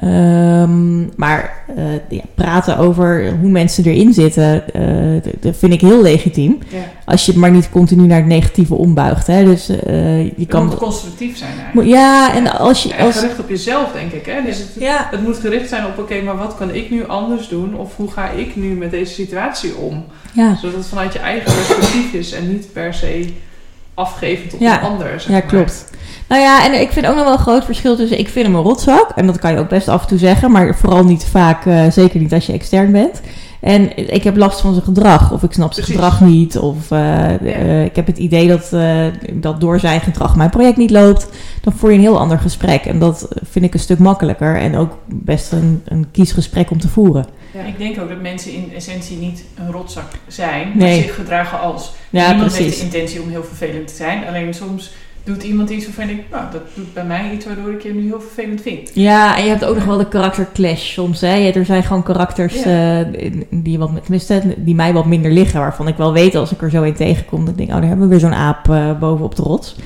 Ehm, 0.00 1.00
maar 1.16 1.64
eh, 1.76 1.84
ja, 2.08 2.22
praten 2.34 2.78
over 2.78 3.32
hoe 3.40 3.50
mensen 3.50 3.84
erin 3.84 4.12
zitten, 4.12 4.74
eh, 4.74 5.32
dat 5.40 5.56
vind 5.56 5.72
ik 5.72 5.80
heel 5.80 6.02
legitiem. 6.02 6.58
Ja. 6.68 6.78
Als 7.04 7.26
je 7.26 7.32
het 7.32 7.40
maar 7.40 7.50
niet 7.50 7.70
continu 7.70 8.06
naar 8.06 8.18
het 8.18 8.26
negatieve 8.26 8.74
ombuigt. 8.74 9.26
Hè? 9.26 9.44
Dus 9.44 9.68
eh, 9.68 10.22
je 10.22 10.32
Het 10.38 10.48
kan. 10.48 10.64
moet 10.66 10.76
constructief 10.76 11.36
zijn 11.36 11.50
eigenlijk. 11.58 11.88
Ja, 11.88 12.34
en 12.34 12.58
als 12.58 12.82
je. 12.82 12.96
Als, 12.96 13.16
gericht 13.18 13.38
op 13.38 13.48
jezelf, 13.48 13.92
denk 13.92 14.12
ik. 14.12 14.26
Hè? 14.26 14.42
Dus 14.42 14.58
het, 14.58 14.68
ja, 14.78 15.08
het 15.10 15.22
moet 15.22 15.36
gericht 15.36 15.68
zijn 15.68 15.86
op, 15.86 15.98
oké, 15.98 16.22
maar 16.22 16.36
wat 16.36 16.54
kan 16.56 16.74
ik 16.74 16.90
nu 16.90 17.06
anders 17.06 17.48
doen? 17.48 17.76
Of 17.76 17.96
hoe 17.96 18.10
ga 18.10 18.30
ik 18.30 18.56
nu 18.56 18.68
met 18.68 18.90
deze 18.90 19.12
situatie 19.12 19.76
om? 19.76 20.04
ja, 20.32 20.56
Zodat 20.56 20.76
het 20.76 20.86
vanuit 20.86 21.12
je 21.12 21.18
eigen 21.18 21.52
perspectief 21.54 22.12
is 22.12 22.32
en 22.32 22.52
niet 22.52 22.72
per 22.72 22.94
se 22.94 23.32
afgevend 23.94 24.54
op 24.54 24.60
een 24.60 24.80
ander. 24.80 25.20
zeg 25.20 25.30
ja, 25.50 25.52
maar. 25.52 25.64
Nou 26.28 26.40
ja, 26.42 26.64
en 26.64 26.80
ik 26.80 26.90
vind 26.92 27.06
ook 27.06 27.14
nog 27.14 27.24
wel 27.24 27.32
een 27.32 27.38
groot 27.38 27.64
verschil 27.64 27.96
tussen. 27.96 28.18
Ik 28.18 28.28
vind 28.28 28.46
hem 28.46 28.54
een 28.54 28.62
rotzak. 28.62 29.10
En 29.14 29.26
dat 29.26 29.38
kan 29.38 29.52
je 29.52 29.58
ook 29.58 29.68
best 29.68 29.88
af 29.88 30.02
en 30.02 30.08
toe 30.08 30.18
zeggen. 30.18 30.50
Maar 30.50 30.76
vooral 30.76 31.04
niet 31.04 31.24
vaak. 31.24 31.66
eh, 31.66 31.90
zeker 31.90 32.20
niet 32.20 32.32
als 32.32 32.46
je 32.46 32.52
extern 32.52 32.92
bent. 32.92 33.20
En 33.60 34.12
ik 34.14 34.24
heb 34.24 34.36
last 34.36 34.60
van 34.60 34.72
zijn 34.72 34.84
gedrag. 34.84 35.32
Of 35.32 35.42
ik 35.42 35.52
snap 35.52 35.72
zijn 35.72 35.86
Precies. 35.86 36.02
gedrag 36.04 36.20
niet. 36.20 36.58
Of 36.58 36.90
eh, 36.90 37.34
eh, 37.34 37.84
ik 37.84 37.96
heb 37.96 38.06
het 38.06 38.18
idee 38.18 38.48
dat, 38.48 38.72
eh, 38.72 39.04
dat 39.32 39.60
door 39.60 39.80
zijn 39.80 40.00
gedrag 40.00 40.36
mijn 40.36 40.50
project 40.50 40.76
niet 40.76 40.90
loopt. 40.90 41.28
Dan 41.60 41.72
voer 41.72 41.90
je 41.90 41.94
een 41.96 42.02
heel 42.02 42.18
ander 42.18 42.38
gesprek. 42.38 42.84
En 42.84 42.98
dat 42.98 43.28
vind 43.50 43.64
ik 43.64 43.74
een 43.74 43.80
stuk 43.80 43.98
makkelijker. 43.98 44.56
En 44.56 44.76
ook 44.76 44.98
best 45.06 45.52
een, 45.52 45.82
een 45.84 46.06
kiesgesprek 46.12 46.70
om 46.70 46.78
te 46.80 46.88
voeren. 46.88 47.26
Ja. 47.54 47.60
Ik 47.64 47.78
denk 47.78 48.00
ook 48.00 48.08
dat 48.08 48.20
mensen 48.20 48.52
in 48.52 48.72
essentie 48.74 49.16
niet 49.16 49.44
een 49.58 49.72
rotzak 49.72 50.08
zijn, 50.26 50.70
Nee. 50.74 50.94
maar 50.96 51.04
zich 51.06 51.14
gedragen 51.14 51.60
als. 51.60 51.92
Ja, 52.10 52.28
Niemand 52.28 52.52
heeft 52.52 52.62
precies. 52.64 52.78
de 52.78 52.84
intentie 52.96 53.22
om 53.22 53.28
heel 53.28 53.44
vervelend 53.44 53.88
te 53.88 53.94
zijn. 53.94 54.26
Alleen 54.28 54.54
soms 54.54 54.92
doet 55.28 55.42
iemand 55.42 55.70
iets 55.70 55.84
waarvan 55.84 56.08
ik 56.08 56.22
nou, 56.30 56.44
dat 56.52 56.62
doet 56.74 56.94
bij 56.94 57.04
mij 57.04 57.30
iets 57.34 57.46
waardoor 57.46 57.72
ik 57.72 57.82
je 57.82 57.94
nu 57.94 58.02
heel 58.06 58.20
vervelend 58.20 58.60
vind. 58.60 58.90
Ja, 58.94 59.36
en 59.36 59.42
je 59.44 59.48
hebt 59.48 59.64
ook 59.64 59.74
nog 59.74 59.84
wel 59.84 59.96
de 59.96 60.08
karakterclash 60.08 60.92
soms. 60.92 61.20
Hè? 61.20 61.50
Er 61.50 61.64
zijn 61.64 61.82
gewoon 61.82 62.02
karakters 62.02 62.62
Ja. 62.62 63.00
eh, 63.00 63.32
die, 63.50 63.78
wat, 63.78 63.90
tenminste, 64.02 64.42
die 64.56 64.74
mij 64.74 64.92
wat 64.92 65.06
minder 65.06 65.30
liggen. 65.30 65.60
Waarvan 65.60 65.88
ik 65.88 65.96
wel 65.96 66.12
weet 66.12 66.34
als 66.34 66.52
ik 66.52 66.62
er 66.62 66.70
zo 66.70 66.82
in 66.82 66.94
tegenkom. 66.94 67.40
Dat 67.40 67.48
ik 67.48 67.56
denk, 67.56 67.68
oh, 67.68 67.74
daar 67.76 67.84
hebben 67.88 68.04
we 68.08 68.10
weer 68.10 68.20
zo'n 68.20 68.34
aap 68.34 68.70
eh, 68.70 68.98
boven 68.98 69.24
op 69.24 69.36
de 69.36 69.42
rots. 69.42 69.76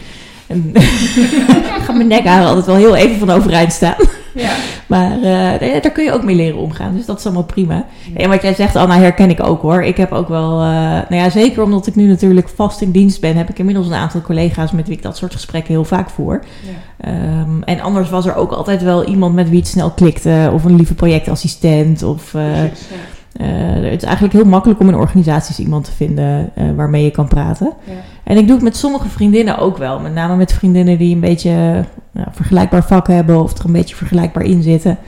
En 0.46 0.70
ik 1.76 1.83
ga 1.85 1.92
mijn 1.92 2.09
nekharen 2.09 2.46
altijd 2.46 2.66
wel 2.66 2.76
heel 2.76 2.96
even 2.96 3.18
van 3.18 3.31
overeind 3.31 3.72
staan. 3.72 3.94
Ja, 4.35 4.55
Maar 4.87 5.12
eh, 5.12 5.83
daar 5.83 5.90
kun 5.92 6.05
je 6.05 6.12
ook 6.12 6.25
mee 6.25 6.37
leren 6.37 6.59
omgaan. 6.59 6.97
Dus 6.97 7.07
dat 7.07 7.18
is 7.18 7.25
allemaal 7.25 7.45
prima. 7.45 7.87
En 8.14 8.29
wat 8.29 8.42
jij 8.42 8.55
zegt, 8.55 8.77
Anna, 8.77 8.99
herken 8.99 9.31
ik 9.31 9.47
ook 9.47 9.62
hoor. 9.62 9.83
Ik 9.83 9.97
heb 9.97 10.12
ook 10.12 10.29
wel, 10.29 10.61
eh, 10.61 10.68
nou 11.09 11.14
ja, 11.14 11.31
zeker 11.31 11.62
omdat 11.62 11.87
ik 11.87 11.95
nu 11.95 12.07
natuurlijk 12.07 12.49
vast 12.49 12.81
in 12.81 12.90
dienst 12.90 13.21
ben, 13.21 13.37
heb 13.37 13.49
ik 13.49 13.59
inmiddels 13.59 13.87
een 13.87 13.95
aantal 13.95 14.21
collega's 14.21 14.71
met 14.71 14.87
wie 14.87 14.97
ik 14.97 15.03
dat 15.03 15.16
soort 15.16 15.33
gesprekken 15.33 15.73
heel 15.73 15.85
vaak 15.85 16.11
voer. 16.11 16.42
Ja. 16.62 17.09
Ehm, 17.11 17.62
en 17.62 17.81
anders 17.81 18.11
was 18.11 18.27
er 18.27 18.35
ook 18.35 18.53
altijd 18.53 18.83
wel 18.83 19.05
iemand 19.05 19.35
met 19.35 19.49
wie 19.49 19.59
het 19.59 19.68
snel 19.68 19.90
klikte. 19.90 20.51
Of 20.53 20.64
een 20.64 20.77
lieve 20.77 20.95
projectassistent. 20.95 22.03
Of, 22.03 22.35
eh, 22.35 22.59
Precies, 22.59 22.88
ja. 22.88 22.97
Eh, 23.37 23.47
het 23.90 24.03
is 24.03 24.03
eigenlijk 24.03 24.35
heel 24.35 24.45
makkelijk 24.45 24.81
om 24.81 24.88
in 24.88 24.95
organisaties 24.95 25.59
iemand 25.59 25.85
te 25.85 25.92
vinden 25.92 26.51
eh, 26.55 26.64
waarmee 26.77 27.05
je 27.05 27.11
kan 27.11 27.29
praten. 27.29 27.73
Ja. 27.85 27.92
En 28.25 28.37
ik 28.37 28.45
doe 28.47 28.55
het 28.55 28.64
met 28.64 28.77
sommige 28.77 29.09
vriendinnen 29.09 29.59
ook 29.59 29.77
wel. 29.79 30.01
Met 30.01 30.14
name 30.14 30.37
met 30.37 30.53
vriendinnen 30.53 30.99
die 30.99 31.14
een 31.14 31.21
beetje 31.21 31.85
ja, 32.12 32.29
vergelijkbaar 32.31 32.85
vak 32.85 33.07
hebben. 33.07 33.42
Of 33.42 33.59
er 33.59 33.64
een 33.64 33.73
beetje 33.73 33.97
vergelijkbaar 33.97 34.45
in 34.45 34.62
zitten. 34.62 34.99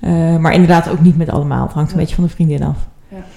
Eh, 0.00 0.36
maar 0.36 0.52
inderdaad 0.52 0.88
ook 0.88 1.00
niet 1.00 1.16
met 1.18 1.30
allemaal. 1.30 1.62
Het 1.64 1.72
hangt 1.72 1.88
een 1.90 1.96
Ja. 1.96 2.00
beetje 2.02 2.14
van 2.16 2.24
de 2.24 2.30
vriendin 2.30 2.62
af. 2.62 2.76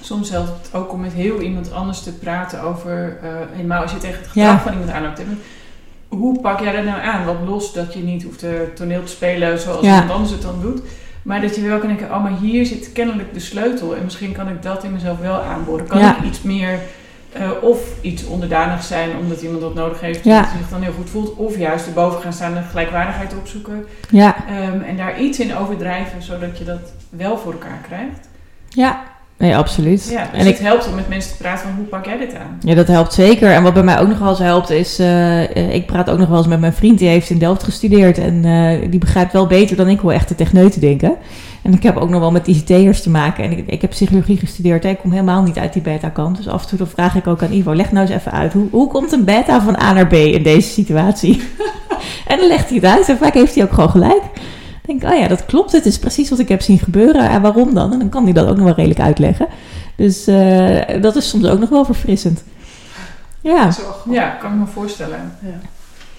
soms 0.01 0.29
helpt 0.29 0.49
het 0.49 0.73
ook 0.73 0.93
om 0.93 0.99
met 0.99 1.13
heel 1.13 1.41
iemand 1.41 1.73
anders 1.73 2.03
te 2.03 2.13
praten 2.13 2.61
over, 2.63 3.17
eh, 3.23 3.29
helemaal 3.51 3.81
als 3.81 3.91
je 3.91 3.97
tegen 3.97 4.17
het 4.19 4.27
gedrag 4.27 4.45
Ja. 4.51 4.59
van 4.59 4.71
iemand 4.71 4.91
aanloopt. 4.91 5.21
Hoe 6.07 6.39
pak 6.39 6.59
jij 6.59 6.71
dat 6.75 6.83
nou 6.83 7.01
aan? 7.01 7.25
Wat 7.25 7.35
los 7.45 7.73
dat 7.73 7.93
je 7.93 8.03
niet 8.03 8.23
hoeft 8.23 8.39
te 8.39 8.71
toneel 8.75 9.03
te 9.03 9.11
spelen 9.11 9.59
zoals 9.59 9.81
Ja. 9.85 9.91
iemand 9.93 10.11
anders 10.11 10.31
het 10.31 10.41
dan 10.41 10.61
doet. 10.61 10.81
Maar 11.21 11.41
dat 11.41 11.55
je 11.55 11.61
wel 11.61 11.77
kan 11.79 11.87
denken, 11.87 12.11
oh 12.15 12.23
maar 12.23 12.37
hier 12.41 12.65
zit 12.65 12.91
kennelijk 12.91 13.33
de 13.33 13.39
sleutel. 13.39 13.95
En 13.95 14.03
misschien 14.03 14.31
kan 14.31 14.47
ik 14.47 14.61
dat 14.63 14.83
in 14.83 14.93
mezelf 14.93 15.19
wel 15.19 15.41
aanboren. 15.41 15.87
Kan 15.87 15.99
Ja. 15.99 16.17
ik 16.17 16.23
iets 16.23 16.41
meer 16.41 16.79
eh, 17.33 17.49
of 17.61 17.79
iets 18.01 18.25
onderdanig 18.25 18.83
zijn 18.83 19.09
omdat 19.17 19.41
iemand 19.41 19.61
dat 19.61 19.73
nodig 19.73 19.99
heeft. 20.01 20.23
Ja. 20.23 20.41
Dat 20.41 20.49
zich 20.57 20.69
dan 20.69 20.81
heel 20.81 20.91
goed 20.93 21.09
voelt. 21.09 21.35
Of 21.35 21.57
juist 21.57 21.85
erboven 21.87 22.21
gaan 22.21 22.33
staan 22.33 22.57
en 22.57 22.63
gelijkwaardigheid 22.63 23.35
opzoeken. 23.37 23.85
Ja, 24.09 24.35
Ehm, 24.47 24.81
en 24.81 24.97
daar 24.97 25.19
iets 25.21 25.39
in 25.39 25.55
overdrijven 25.55 26.21
zodat 26.21 26.57
je 26.57 26.63
dat 26.63 26.91
wel 27.09 27.37
voor 27.37 27.51
elkaar 27.51 27.79
krijgt. 27.87 28.29
ja. 28.69 29.03
Nee, 29.39 29.55
absoluut. 29.55 30.09
Ja, 30.09 30.29
dus 30.31 30.41
en 30.41 30.47
ik, 30.47 30.57
het 30.57 30.67
helpt 30.67 30.87
om 30.87 30.95
met 30.95 31.09
mensen 31.09 31.31
te 31.31 31.37
praten 31.37 31.67
van 31.67 31.75
hoe 31.75 31.85
pak 31.85 32.05
jij 32.05 32.17
dit 32.17 32.35
aan? 32.35 32.57
Ja, 32.61 32.75
dat 32.75 32.87
helpt 32.87 33.13
zeker. 33.13 33.51
En 33.51 33.63
wat 33.63 33.73
bij 33.73 33.83
mij 33.83 33.99
ook 33.99 34.07
nog 34.07 34.19
wel 34.19 34.29
eens 34.29 34.39
helpt 34.39 34.69
is... 34.69 34.99
eh, 34.99 35.55
eh, 35.55 35.73
ik 35.73 35.85
praat 35.85 36.09
ook 36.09 36.17
nog 36.17 36.27
wel 36.27 36.37
eens 36.37 36.47
met 36.47 36.59
mijn 36.59 36.73
vriend. 36.73 36.99
Die 36.99 37.07
heeft 37.07 37.29
in 37.29 37.37
Delft 37.37 37.63
gestudeerd. 37.63 38.17
En 38.17 38.45
eh, 38.45 38.89
die 38.89 38.99
begrijpt 38.99 39.33
wel 39.33 39.47
beter 39.47 39.75
dan 39.75 39.87
ik 39.87 39.99
hoe 39.99 40.13
echte 40.13 40.35
techneuten 40.35 40.81
denken. 40.81 41.15
En 41.61 41.73
ik 41.73 41.83
heb 41.83 41.97
ook 41.97 42.09
nog 42.09 42.19
wel 42.19 42.31
met 42.31 42.47
ICT'ers 42.47 43.01
te 43.01 43.09
maken. 43.09 43.43
En 43.43 43.51
ik, 43.51 43.67
ik 43.67 43.81
heb 43.81 43.89
psychologie 43.89 44.37
gestudeerd. 44.37 44.85
Ik 44.85 44.97
kom 44.97 45.11
helemaal 45.11 45.43
niet 45.43 45.57
uit 45.57 45.73
die 45.73 45.81
beta-kant. 45.81 46.37
Dus 46.37 46.47
af 46.47 46.61
en 46.61 46.69
toe 46.69 46.77
dan 46.77 46.87
vraag 46.87 47.15
ik 47.15 47.27
ook 47.27 47.43
aan 47.43 47.51
Ivo... 47.51 47.75
leg 47.75 47.91
nou 47.91 48.07
eens 48.07 48.15
even 48.15 48.31
uit. 48.31 48.53
Hoe, 48.53 48.67
hoe 48.71 48.87
komt 48.87 49.11
een 49.11 49.23
beta 49.25 49.61
van 49.61 49.81
A 49.81 49.93
naar 49.93 50.07
B 50.07 50.13
in 50.13 50.43
deze 50.43 50.69
situatie? 50.69 51.41
en 52.27 52.37
dan 52.37 52.47
legt 52.47 52.69
hij 52.69 52.77
het 52.77 52.85
uit. 52.97 53.09
En 53.09 53.17
vaak 53.17 53.33
heeft 53.33 53.55
hij 53.55 53.63
ook 53.63 53.73
gewoon 53.73 53.89
gelijk. 53.89 54.21
Ik 54.89 54.99
denk, 54.99 55.13
oh 55.13 55.19
ja, 55.19 55.27
dat 55.27 55.45
klopt. 55.45 55.71
Het 55.71 55.85
is 55.85 55.99
precies 55.99 56.29
wat 56.29 56.39
ik 56.39 56.49
heb 56.49 56.61
zien 56.61 56.79
gebeuren. 56.79 57.29
En 57.29 57.41
waarom 57.41 57.73
dan? 57.73 57.93
En 57.93 57.99
dan 57.99 58.09
kan 58.09 58.23
hij 58.23 58.33
dat 58.33 58.47
ook 58.47 58.55
nog 58.55 58.65
wel 58.65 58.73
redelijk 58.75 58.99
uitleggen. 58.99 59.47
Dus 59.95 60.27
eh, 60.27 61.01
dat 61.01 61.15
is 61.15 61.29
soms 61.29 61.45
ook 61.47 61.59
nog 61.59 61.69
wel 61.69 61.85
verfrissend. 61.85 62.43
Ja, 63.41 63.63
Dat 63.63 63.71
is 63.77 63.81
wel 63.81 63.91
grappig. 63.91 64.13
Ja, 64.13 64.29
kan 64.29 64.51
ik 64.53 64.59
me 64.59 64.65
voorstellen. 64.65 65.37
Ja. 65.41 65.59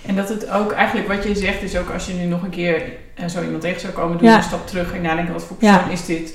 En 0.06 0.16
dat 0.16 0.28
het 0.28 0.50
ook 0.50 0.72
eigenlijk 0.72 1.08
wat 1.08 1.24
je 1.24 1.34
zegt 1.34 1.62
is 1.62 1.76
ook 1.76 1.90
als 1.90 2.06
je 2.06 2.12
nu 2.12 2.24
nog 2.24 2.42
een 2.42 2.50
keer 2.50 2.82
eh, 3.14 3.28
zo 3.28 3.42
iemand 3.42 3.60
tegen 3.62 3.80
zou 3.80 3.92
komen, 3.92 4.18
doe 4.18 4.26
Ja. 4.26 4.32
je 4.32 4.38
een 4.38 4.44
stap 4.44 4.66
terug 4.66 4.94
en 4.94 5.02
nadenken 5.02 5.32
wat 5.32 5.42
voor 5.44 5.56
Ja. 5.60 5.72
persoon 5.76 5.92
is 5.92 6.06
dit? 6.06 6.34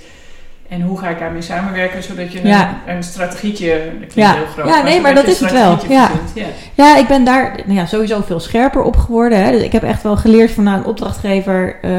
En 0.69 0.81
hoe 0.81 0.97
ga 0.97 1.09
ik 1.09 1.19
daarmee 1.19 1.41
samenwerken 1.41 2.03
zodat 2.03 2.31
je 2.31 2.47
Ja. 2.47 2.81
een, 2.87 2.95
een 2.95 3.03
strategietje, 3.03 3.67
dat 3.69 4.13
klinkt 4.13 4.13
Ja. 4.15 4.33
heel 4.33 4.45
groot. 4.45 4.67
Ja, 4.67 4.83
nee, 4.83 5.01
maar 5.01 5.15
dat 5.15 5.27
is 5.27 5.39
het 5.39 5.51
wel. 5.51 5.77
Ja. 5.89 6.09
ja 6.73 6.97
ik 6.97 7.07
ben 7.07 7.23
daar 7.23 7.59
nou 7.65 7.79
ja, 7.79 7.85
sowieso 7.85 8.21
veel 8.25 8.39
scherper 8.39 8.81
op 8.81 8.95
geworden. 8.97 9.43
Hè. 9.43 9.51
Dus 9.51 9.61
ik 9.61 9.71
heb 9.71 9.83
echt 9.83 10.03
wel 10.03 10.17
geleerd 10.17 10.51
van 10.51 10.63
nou, 10.63 10.77
een 10.77 10.85
opdrachtgever 10.85 11.79
eh, 11.81 11.91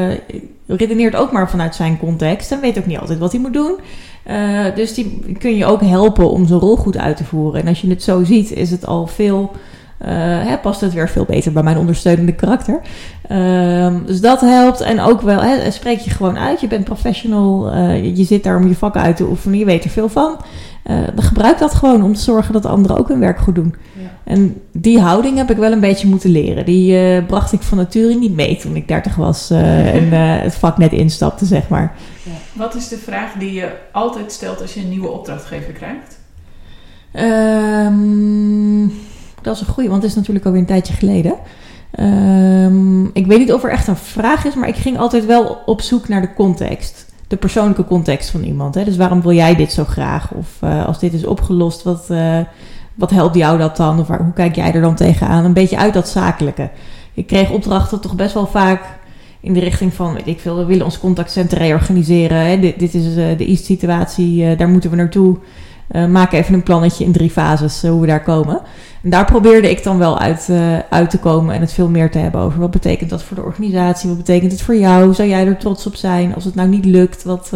redeneert 0.67 1.15
ook 1.15 1.31
maar 1.31 1.49
vanuit 1.49 1.75
zijn 1.75 1.99
context. 1.99 2.51
En 2.51 2.59
weet 2.59 2.77
ook 2.77 2.85
niet 2.85 2.99
altijd 2.99 3.19
wat 3.19 3.31
hij 3.31 3.41
moet 3.41 3.53
doen. 3.53 3.79
Eh, 4.23 4.65
dus 4.75 4.93
die 4.93 5.35
kun 5.39 5.55
je 5.55 5.65
ook 5.65 5.81
helpen 5.81 6.29
om 6.29 6.47
zijn 6.47 6.59
rol 6.59 6.75
goed 6.75 6.97
uit 6.97 7.17
te 7.17 7.23
voeren. 7.23 7.61
En 7.61 7.67
als 7.67 7.81
je 7.81 7.89
het 7.89 8.03
zo 8.03 8.23
ziet, 8.23 8.51
is 8.51 8.71
het 8.71 8.85
al 8.85 9.07
veel 9.07 9.51
hè, 9.97 10.57
past 10.57 10.81
het 10.81 10.93
weer 10.93 11.09
veel 11.09 11.25
beter 11.25 11.51
bij 11.51 11.63
mijn 11.63 11.77
ondersteunende 11.77 12.35
karakter. 12.35 12.79
Ehm, 13.27 14.05
dus 14.05 14.21
dat 14.21 14.41
helpt. 14.41 14.81
En 14.81 14.99
ook 14.99 15.21
wel, 15.21 15.41
hè, 15.41 15.71
spreek 15.71 15.99
je 15.99 16.09
gewoon 16.09 16.37
uit. 16.37 16.61
Je 16.61 16.67
bent 16.67 16.83
professional. 16.83 17.75
je 17.91 18.23
zit 18.23 18.43
daar 18.43 18.57
om 18.57 18.67
je 18.67 18.75
vak 18.75 18.95
uit 18.95 19.15
te 19.15 19.27
oefenen. 19.27 19.59
Je 19.59 19.65
weet 19.65 19.83
er 19.83 19.89
veel 19.89 20.09
van. 20.09 20.37
dan 21.15 21.23
gebruik 21.23 21.59
dat 21.59 21.73
gewoon 21.73 22.03
om 22.03 22.13
te 22.13 22.21
zorgen 22.21 22.53
dat 22.53 22.65
anderen 22.65 22.97
ook 22.97 23.07
hun 23.07 23.19
werk 23.19 23.39
goed 23.39 23.55
doen. 23.55 23.75
Ja. 23.93 24.01
En 24.23 24.61
die 24.71 24.99
houding 24.99 25.37
heb 25.37 25.51
ik 25.51 25.57
wel 25.57 25.71
een 25.71 25.79
beetje 25.79 26.07
moeten 26.07 26.29
leren. 26.29 26.65
Die 26.65 27.21
bracht 27.23 27.53
ik 27.53 27.61
van 27.61 27.77
nature 27.77 28.15
niet 28.15 28.35
mee 28.35 28.57
toen 28.57 28.75
ik 28.75 28.87
30 28.87 29.15
was 29.15 29.49
en 29.49 30.11
het 30.43 30.55
vak 30.55 30.77
net 30.77 30.91
instapte, 30.91 31.45
zeg 31.45 31.67
maar. 31.67 31.95
Wat 32.53 32.75
is 32.75 32.87
de 32.87 32.97
vraag 32.97 33.33
die 33.33 33.53
je 33.53 33.71
altijd 33.91 34.31
stelt 34.31 34.61
als 34.61 34.73
je 34.73 34.79
een 34.79 34.89
nieuwe 34.89 35.09
opdrachtgever 35.09 35.73
krijgt? 35.73 36.19
Um, 37.13 38.91
dat 39.41 39.55
is 39.55 39.61
een 39.61 39.73
goede, 39.73 39.89
want 39.89 40.01
het 40.01 40.11
is 40.11 40.17
natuurlijk 40.17 40.45
alweer 40.45 40.61
een 40.61 40.67
tijdje 40.67 40.93
geleden. 40.93 41.33
Um, 41.99 43.09
ik 43.13 43.27
weet 43.27 43.39
niet 43.39 43.53
of 43.53 43.63
er 43.63 43.69
echt 43.69 43.87
een 43.87 43.95
vraag 43.95 44.45
is, 44.45 44.55
maar 44.55 44.67
ik 44.67 44.75
ging 44.75 44.97
altijd 44.97 45.25
wel 45.25 45.61
op 45.65 45.81
zoek 45.81 46.07
naar 46.07 46.21
de 46.21 46.33
context. 46.33 47.05
De 47.27 47.35
persoonlijke 47.35 47.85
context 47.85 48.29
van 48.29 48.43
iemand. 48.43 48.75
Hè? 48.75 48.83
Dus 48.83 48.97
waarom 48.97 49.21
wil 49.21 49.31
jij 49.31 49.55
dit 49.55 49.71
zo 49.71 49.83
graag? 49.83 50.31
Of 50.33 50.47
uh, 50.63 50.85
als 50.85 50.99
dit 50.99 51.13
is 51.13 51.25
opgelost, 51.25 51.83
wat, 51.83 52.07
uh, 52.11 52.39
wat 52.95 53.11
helpt 53.11 53.35
jou 53.35 53.57
dat 53.57 53.77
dan? 53.77 53.99
Of 53.99 54.07
hoe 54.07 54.33
kijk 54.33 54.55
jij 54.55 54.73
er 54.73 54.81
dan 54.81 54.95
tegenaan? 54.95 55.45
Een 55.45 55.53
beetje 55.53 55.77
uit 55.77 55.93
dat 55.93 56.09
zakelijke. 56.09 56.69
Ik 57.13 57.27
kreeg 57.27 57.51
opdrachten 57.51 58.01
toch 58.01 58.15
best 58.15 58.33
wel 58.33 58.47
vaak 58.47 58.81
in 59.39 59.53
de 59.53 59.59
richting 59.59 59.93
van, 59.93 60.13
weet 60.13 60.27
ik 60.27 60.39
veel, 60.39 60.57
we 60.57 60.65
willen 60.65 60.85
ons 60.85 60.99
contactcentrum 60.99 61.61
reorganiseren. 61.61 62.37
Hè? 62.37 62.59
Dit, 62.59 62.93
is 62.93 63.05
uh, 63.05 63.37
de 63.37 63.45
East-situatie, 63.45 64.55
daar 64.55 64.69
moeten 64.69 64.89
we 64.89 64.95
naartoe. 64.95 65.37
Uh, 65.91 66.05
maak 66.05 66.31
even 66.31 66.53
een 66.53 66.63
plannetje 66.63 67.03
in 67.03 67.11
drie 67.11 67.29
fases 67.29 67.83
uh, 67.83 67.91
hoe 67.91 68.01
we 68.01 68.07
daar 68.07 68.23
komen. 68.23 68.59
En 69.03 69.09
daar 69.09 69.25
probeerde 69.25 69.69
ik 69.69 69.83
dan 69.83 69.97
wel 69.97 70.19
uit, 70.19 70.47
uh, 70.51 70.77
uit 70.89 71.09
te 71.09 71.19
komen 71.19 71.55
en 71.55 71.61
het 71.61 71.73
veel 71.73 71.89
meer 71.89 72.11
te 72.11 72.17
hebben 72.17 72.41
over 72.41 72.59
wat 72.59 72.71
betekent 72.71 73.09
dat 73.09 73.23
voor 73.23 73.35
de 73.35 73.43
organisatie, 73.43 74.09
wat 74.09 74.17
betekent 74.17 74.51
het 74.51 74.61
voor 74.61 74.75
jou, 74.75 75.13
zou 75.13 75.27
jij 75.27 75.47
er 75.47 75.57
trots 75.57 75.85
op 75.87 75.95
zijn 75.95 76.35
als 76.35 76.43
het 76.43 76.55
nou 76.55 76.69
niet 76.69 76.85
lukt, 76.85 77.23
wat, 77.23 77.51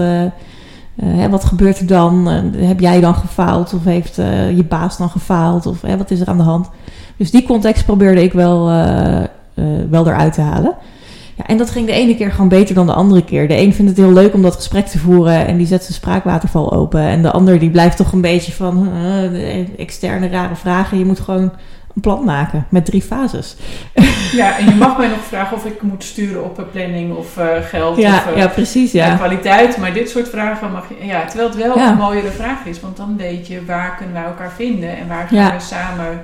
hè, 1.01 1.29
wat 1.29 1.43
gebeurt 1.43 1.79
er 1.79 1.87
dan, 1.87 2.27
heb 2.55 2.79
jij 2.79 2.99
dan 2.99 3.15
gefaald 3.15 3.73
of 3.73 3.83
heeft 3.83 4.15
je 4.55 4.65
baas 4.67 4.97
dan 4.97 5.09
gefaald 5.09 5.65
of 5.65 5.81
wat 5.81 6.11
is 6.11 6.19
er 6.19 6.27
aan 6.27 6.37
de 6.37 6.43
hand. 6.43 6.69
Dus 7.17 7.31
die 7.31 7.43
context 7.43 7.85
probeerde 7.85 8.23
ik 8.23 8.33
wel, 8.33 8.65
wel 9.89 10.07
eruit 10.07 10.33
te 10.33 10.41
halen. 10.41 10.75
Ja, 11.41 11.47
en 11.47 11.57
dat 11.57 11.69
ging 11.69 11.85
de 11.85 11.91
ene 11.91 12.15
keer 12.15 12.31
gewoon 12.31 12.47
beter 12.47 12.75
dan 12.75 12.85
de 12.85 12.93
andere 12.93 13.23
keer. 13.23 13.47
De 13.47 13.57
een 13.57 13.73
vindt 13.73 13.91
het 13.91 13.99
heel 13.99 14.13
leuk 14.13 14.33
om 14.33 14.41
dat 14.41 14.55
gesprek 14.55 14.85
te 14.85 14.99
voeren 14.99 15.47
en 15.47 15.57
die 15.57 15.67
zet 15.67 15.83
zijn 15.83 15.93
spraakwaterval 15.93 16.73
open. 16.73 17.01
En 17.01 17.21
de 17.21 17.31
ander 17.31 17.59
die 17.59 17.69
blijft 17.69 17.97
toch 17.97 18.11
een 18.11 18.21
beetje 18.21 18.51
van 18.51 18.89
uh, 18.95 19.79
externe 19.79 20.29
rare 20.29 20.55
vragen. 20.55 20.97
Je 20.97 21.05
moet 21.05 21.19
gewoon 21.19 21.51
een 21.95 22.01
plan 22.01 22.23
maken 22.25 22.65
met 22.69 22.85
drie 22.85 23.01
fases. 23.01 23.55
Ja, 24.31 24.57
en 24.57 24.65
je 24.65 24.75
mag 24.75 24.97
mij 24.97 25.07
nog 25.07 25.23
vragen 25.23 25.57
of 25.57 25.65
ik 25.65 25.81
moet 25.81 26.03
sturen 26.03 26.43
op 26.43 26.67
planning 26.71 27.15
of 27.15 27.37
uh, 27.37 27.45
geld 27.61 27.97
ja, 27.97 28.15
of 28.15 28.31
uh, 28.31 28.37
ja, 28.37 28.47
precies, 28.47 28.91
ja. 28.91 29.15
kwaliteit. 29.15 29.77
Maar 29.77 29.93
dit 29.93 30.09
soort 30.09 30.29
vragen 30.29 30.71
mag 30.71 30.85
je... 30.89 31.05
Ja, 31.05 31.25
terwijl 31.25 31.49
het 31.49 31.57
wel 31.57 31.77
een 31.77 31.97
mooiere 31.97 32.31
vraag 32.31 32.65
is. 32.65 32.79
Want 32.79 32.97
dan 32.97 33.17
weet 33.17 33.47
je 33.47 33.65
waar 33.65 33.95
kunnen 33.95 34.13
wij 34.13 34.23
elkaar 34.23 34.51
vinden 34.55 34.97
en 34.97 35.07
waar 35.07 35.27
gaan 35.27 35.55
we 35.57 35.63
samen 35.63 36.21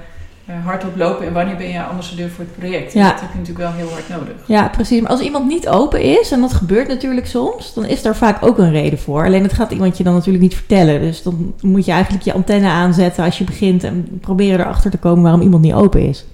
hardop 0.64 0.96
lopen 0.96 1.28
en 1.28 1.34
wanneer 1.34 1.56
ben 1.56 1.70
je 1.70 1.84
ambassadeur 1.84 2.30
voor 2.30 2.44
het 2.44 2.58
project. 2.58 2.94
Ja. 2.94 3.12
Dat 3.12 3.22
heb 3.22 3.32
je 3.32 3.38
natuurlijk 3.38 3.70
wel 3.70 3.78
heel 3.78 3.90
hard 3.90 4.10
nodig. 4.10 4.36
Ja, 4.46 4.68
precies. 4.68 5.02
Maar 5.02 5.12
als 5.12 5.22
iemand 5.22 5.48
niet 5.48 5.68
open 5.68 6.02
is, 6.02 6.32
en 6.32 6.42
dat 6.42 6.54
gebeurt 6.54 6.88
natuurlijk 6.88 7.28
soms, 7.28 7.74
dan 7.74 7.86
is 7.86 8.02
daar 8.02 8.16
vaak 8.16 8.46
ook 8.46 8.58
een 8.58 8.72
reden 8.72 9.00
voor. 9.00 9.26
Alleen 9.26 9.44
het 9.44 9.54
gaat 9.54 9.72
iemand 9.72 9.98
je 9.98 10.04
dan 10.04 10.14
natuurlijk 10.14 10.44
niet 10.44 10.56
vertellen. 10.56 11.02
Dus 11.02 11.24
dan 11.24 11.54
moet 11.62 11.86
je 11.86 11.92
eigenlijk 11.92 12.24
je 12.24 12.34
antenne 12.34 12.70
aanzetten 12.70 13.24
als 13.24 13.38
je 13.38 13.44
begint 13.44 13.84
en 13.84 14.20
proberen 14.22 14.60
erachter 14.60 14.92
te 14.92 14.98
komen 14.98 15.24
waarom 15.24 15.42
iemand 15.42 15.62
niet 15.62 15.74
open 15.74 16.08
is 16.08 16.26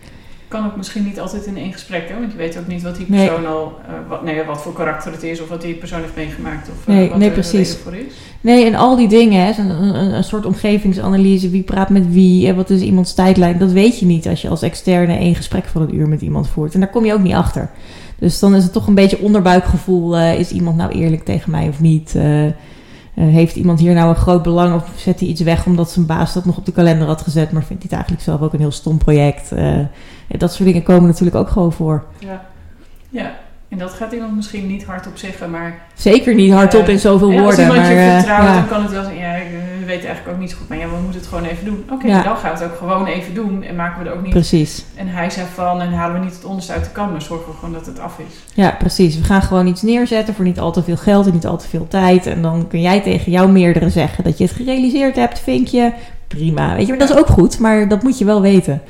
kan 0.54 0.66
ook 0.66 0.76
misschien 0.76 1.04
niet 1.04 1.20
altijd 1.20 1.46
in 1.46 1.58
één 1.58 1.74
gesprek, 1.74 2.10
hè? 2.10 2.20
want 2.20 2.32
je 2.32 2.38
weet 2.38 2.58
ook 2.58 2.68
niet 2.68 2.82
wat 2.82 2.96
die 2.96 3.06
persoon 3.06 3.46
al, 3.46 3.80
uh, 3.90 4.10
wat, 4.10 4.24
nee, 4.24 4.44
wat 4.44 4.62
voor 4.62 4.74
karakter 4.74 5.12
het 5.12 5.24
is 5.24 5.42
of 5.42 5.50
wat 5.50 5.62
die 5.62 5.74
persoon 5.74 6.00
heeft 6.00 6.16
meegemaakt 6.16 6.70
of 6.70 6.88
uh, 6.88 6.96
nee, 6.96 7.10
wat 7.10 7.18
nee, 7.18 7.28
er 7.28 7.34
precies. 7.34 7.76
voor 7.76 7.96
is. 7.96 8.14
Nee, 8.42 8.66
en 8.66 8.76
al 8.76 8.96
die 8.96 9.08
dingen, 9.08 9.46
hè, 9.46 9.62
een, 9.62 9.70
een, 9.70 10.14
een, 10.14 10.24
soort 10.24 10.46
omgevingsanalyse, 10.46 11.50
wie 11.50 11.64
praat 11.64 11.90
met 11.90 12.14
wie 12.14 12.48
en 12.48 12.56
wat 12.56 12.70
is 12.70 12.82
iemands 12.82 13.14
tijdlijn, 13.14 13.58
dat 13.58 13.72
weet 13.72 14.00
je 14.00 14.06
niet 14.06 14.28
als 14.28 14.42
je 14.42 14.50
als 14.50 14.62
externe 14.62 15.18
één 15.18 15.36
gesprek 15.36 15.66
van 15.66 15.82
een 15.82 15.96
uur 15.96 16.08
met 16.08 16.22
iemand 16.22 16.50
voert. 16.50 16.74
En 16.74 16.80
daar 16.80 16.90
kom 16.90 17.06
je 17.06 17.14
ook 17.14 17.24
niet 17.24 17.34
achter. 17.34 17.70
Dus 18.20 18.40
dan 18.40 18.56
is 18.56 18.64
het 18.64 18.74
toch 18.74 18.88
een 18.88 18.96
beetje 18.96 19.20
onderbuikgevoel, 19.20 20.18
uh, 20.18 20.40
is 20.40 20.52
iemand 20.52 20.78
nou 20.78 20.92
eerlijk 20.92 21.24
tegen 21.24 21.52
mij 21.52 21.68
of 21.68 21.80
niet? 21.80 22.16
Uh, 23.16 23.34
heeft 23.34 23.56
iemand 23.56 23.80
hier 23.80 23.94
nou 23.94 24.10
een 24.10 24.16
groot 24.16 24.44
belang 24.44 24.76
of 24.76 24.90
zet 24.96 25.20
hij 25.20 25.30
iets 25.30 25.42
weg 25.42 25.66
omdat 25.66 25.92
zijn 25.92 26.06
baas 26.06 26.34
dat 26.34 26.46
nog 26.46 26.58
op 26.58 26.66
de 26.66 26.72
kalender 26.72 27.08
had 27.08 27.22
gezet, 27.22 27.52
maar 27.52 27.64
vindt 27.64 27.84
hij 27.84 27.92
het 27.92 27.92
eigenlijk 27.92 28.22
zelf 28.22 28.42
ook 28.42 28.54
een 28.54 28.60
heel 28.60 28.72
stom 28.72 28.98
project? 28.98 29.52
Uh, 29.54 29.80
dat 30.28 30.54
soort 30.54 30.68
dingen 30.68 30.84
komen 30.84 31.08
natuurlijk 31.08 31.36
ook 31.36 31.50
gewoon 31.50 31.74
voor. 31.74 32.04
Ja, 32.20 32.46
ja. 33.10 33.32
En 33.74 33.80
dat 33.80 33.94
gaat 33.94 34.12
iemand 34.12 34.36
misschien 34.36 34.68
niet 34.68 34.84
hardop 34.84 35.18
zeggen, 35.18 35.50
maar... 35.50 35.82
Zeker 35.94 36.34
niet 36.34 36.54
hardop 36.54 36.88
uh, 36.88 36.90
in 36.90 37.00
zoveel 37.00 37.32
woorden. 37.32 37.46
Als 37.46 37.58
iemand 37.58 37.80
maar, 37.80 37.92
je 37.92 38.12
vertrouwt, 38.16 38.48
ja. 38.48 38.54
dan 38.54 38.68
kan 38.68 38.82
het 38.82 38.92
wel 38.92 39.04
zijn... 39.04 39.18
Ja, 39.18 39.34
we 39.80 39.86
weten 39.86 40.08
eigenlijk 40.08 40.28
ook 40.28 40.40
niet 40.40 40.50
zo 40.50 40.58
goed, 40.58 40.68
maar 40.70 40.78
ja, 40.78 40.86
we 40.86 40.96
moeten 41.02 41.20
het 41.20 41.30
gewoon 41.30 41.44
even 41.46 41.66
doen. 41.66 41.84
Oké, 41.84 41.94
okay, 41.94 42.10
ja. 42.10 42.24
dan 42.24 42.38
gaan 42.38 42.54
we 42.54 42.64
het 42.64 42.72
ook 42.72 42.78
gewoon 42.78 43.06
even 43.06 43.34
doen 43.34 43.64
en 43.64 43.76
maken 43.76 44.04
we 44.04 44.10
er 44.10 44.16
ook 44.16 44.22
niet... 44.22 44.32
Precies. 44.32 44.86
En 44.96 45.08
hij 45.08 45.30
zei 45.30 45.46
van, 45.54 45.82
en 45.82 45.94
halen 45.94 46.20
we 46.20 46.26
niet 46.26 46.36
het 46.36 46.46
onderste 46.46 46.74
uit 46.74 46.84
de 46.84 46.90
kan, 46.90 47.12
maar 47.12 47.22
zorgen 47.22 47.48
we 47.48 47.54
gewoon 47.54 47.74
dat 47.74 47.86
het 47.86 48.00
af 48.00 48.20
is. 48.20 48.34
Ja, 48.54 48.76
precies. 48.80 49.18
We 49.18 49.24
gaan 49.24 49.42
gewoon 49.42 49.68
iets 49.68 49.82
neerzetten 49.82 50.34
voor 50.34 50.46
niet 50.46 50.60
al 50.60 50.72
te 50.72 50.84
veel 50.84 50.98
geld 50.98 51.26
en 51.26 51.34
niet 51.34 51.46
al 51.46 51.58
te 51.58 51.68
veel 51.68 51.88
tijd. 51.88 52.26
En 52.26 52.42
dan 52.42 52.68
kun 52.68 52.82
jij 52.82 53.02
tegen 53.02 53.32
jouw 53.32 53.48
meerdere 53.48 53.90
zeggen 53.90 54.24
dat 54.24 54.38
je 54.38 54.44
het 54.44 54.54
gerealiseerd 54.54 55.16
hebt, 55.16 55.40
vind 55.40 55.72
je... 55.72 55.92
Prima, 56.28 56.76
weet 56.76 56.86
je, 56.86 56.90
maar 56.90 57.00
dat 57.00 57.10
is 57.10 57.16
ook 57.16 57.28
goed, 57.28 57.60
maar 57.60 57.88
dat 57.88 58.04
moet 58.04 58.18
je 58.18 58.26
wel 58.26 58.42
weten. 58.42 58.82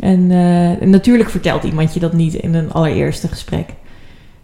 En 0.00 0.30
uh, 0.30 0.88
natuurlijk 0.88 1.30
vertelt 1.30 1.64
iemand 1.64 1.94
je 1.94 2.00
dat 2.00 2.12
niet 2.12 2.34
in 2.34 2.54
een 2.54 2.72
allereerste 2.72 3.28
gesprek. 3.28 3.66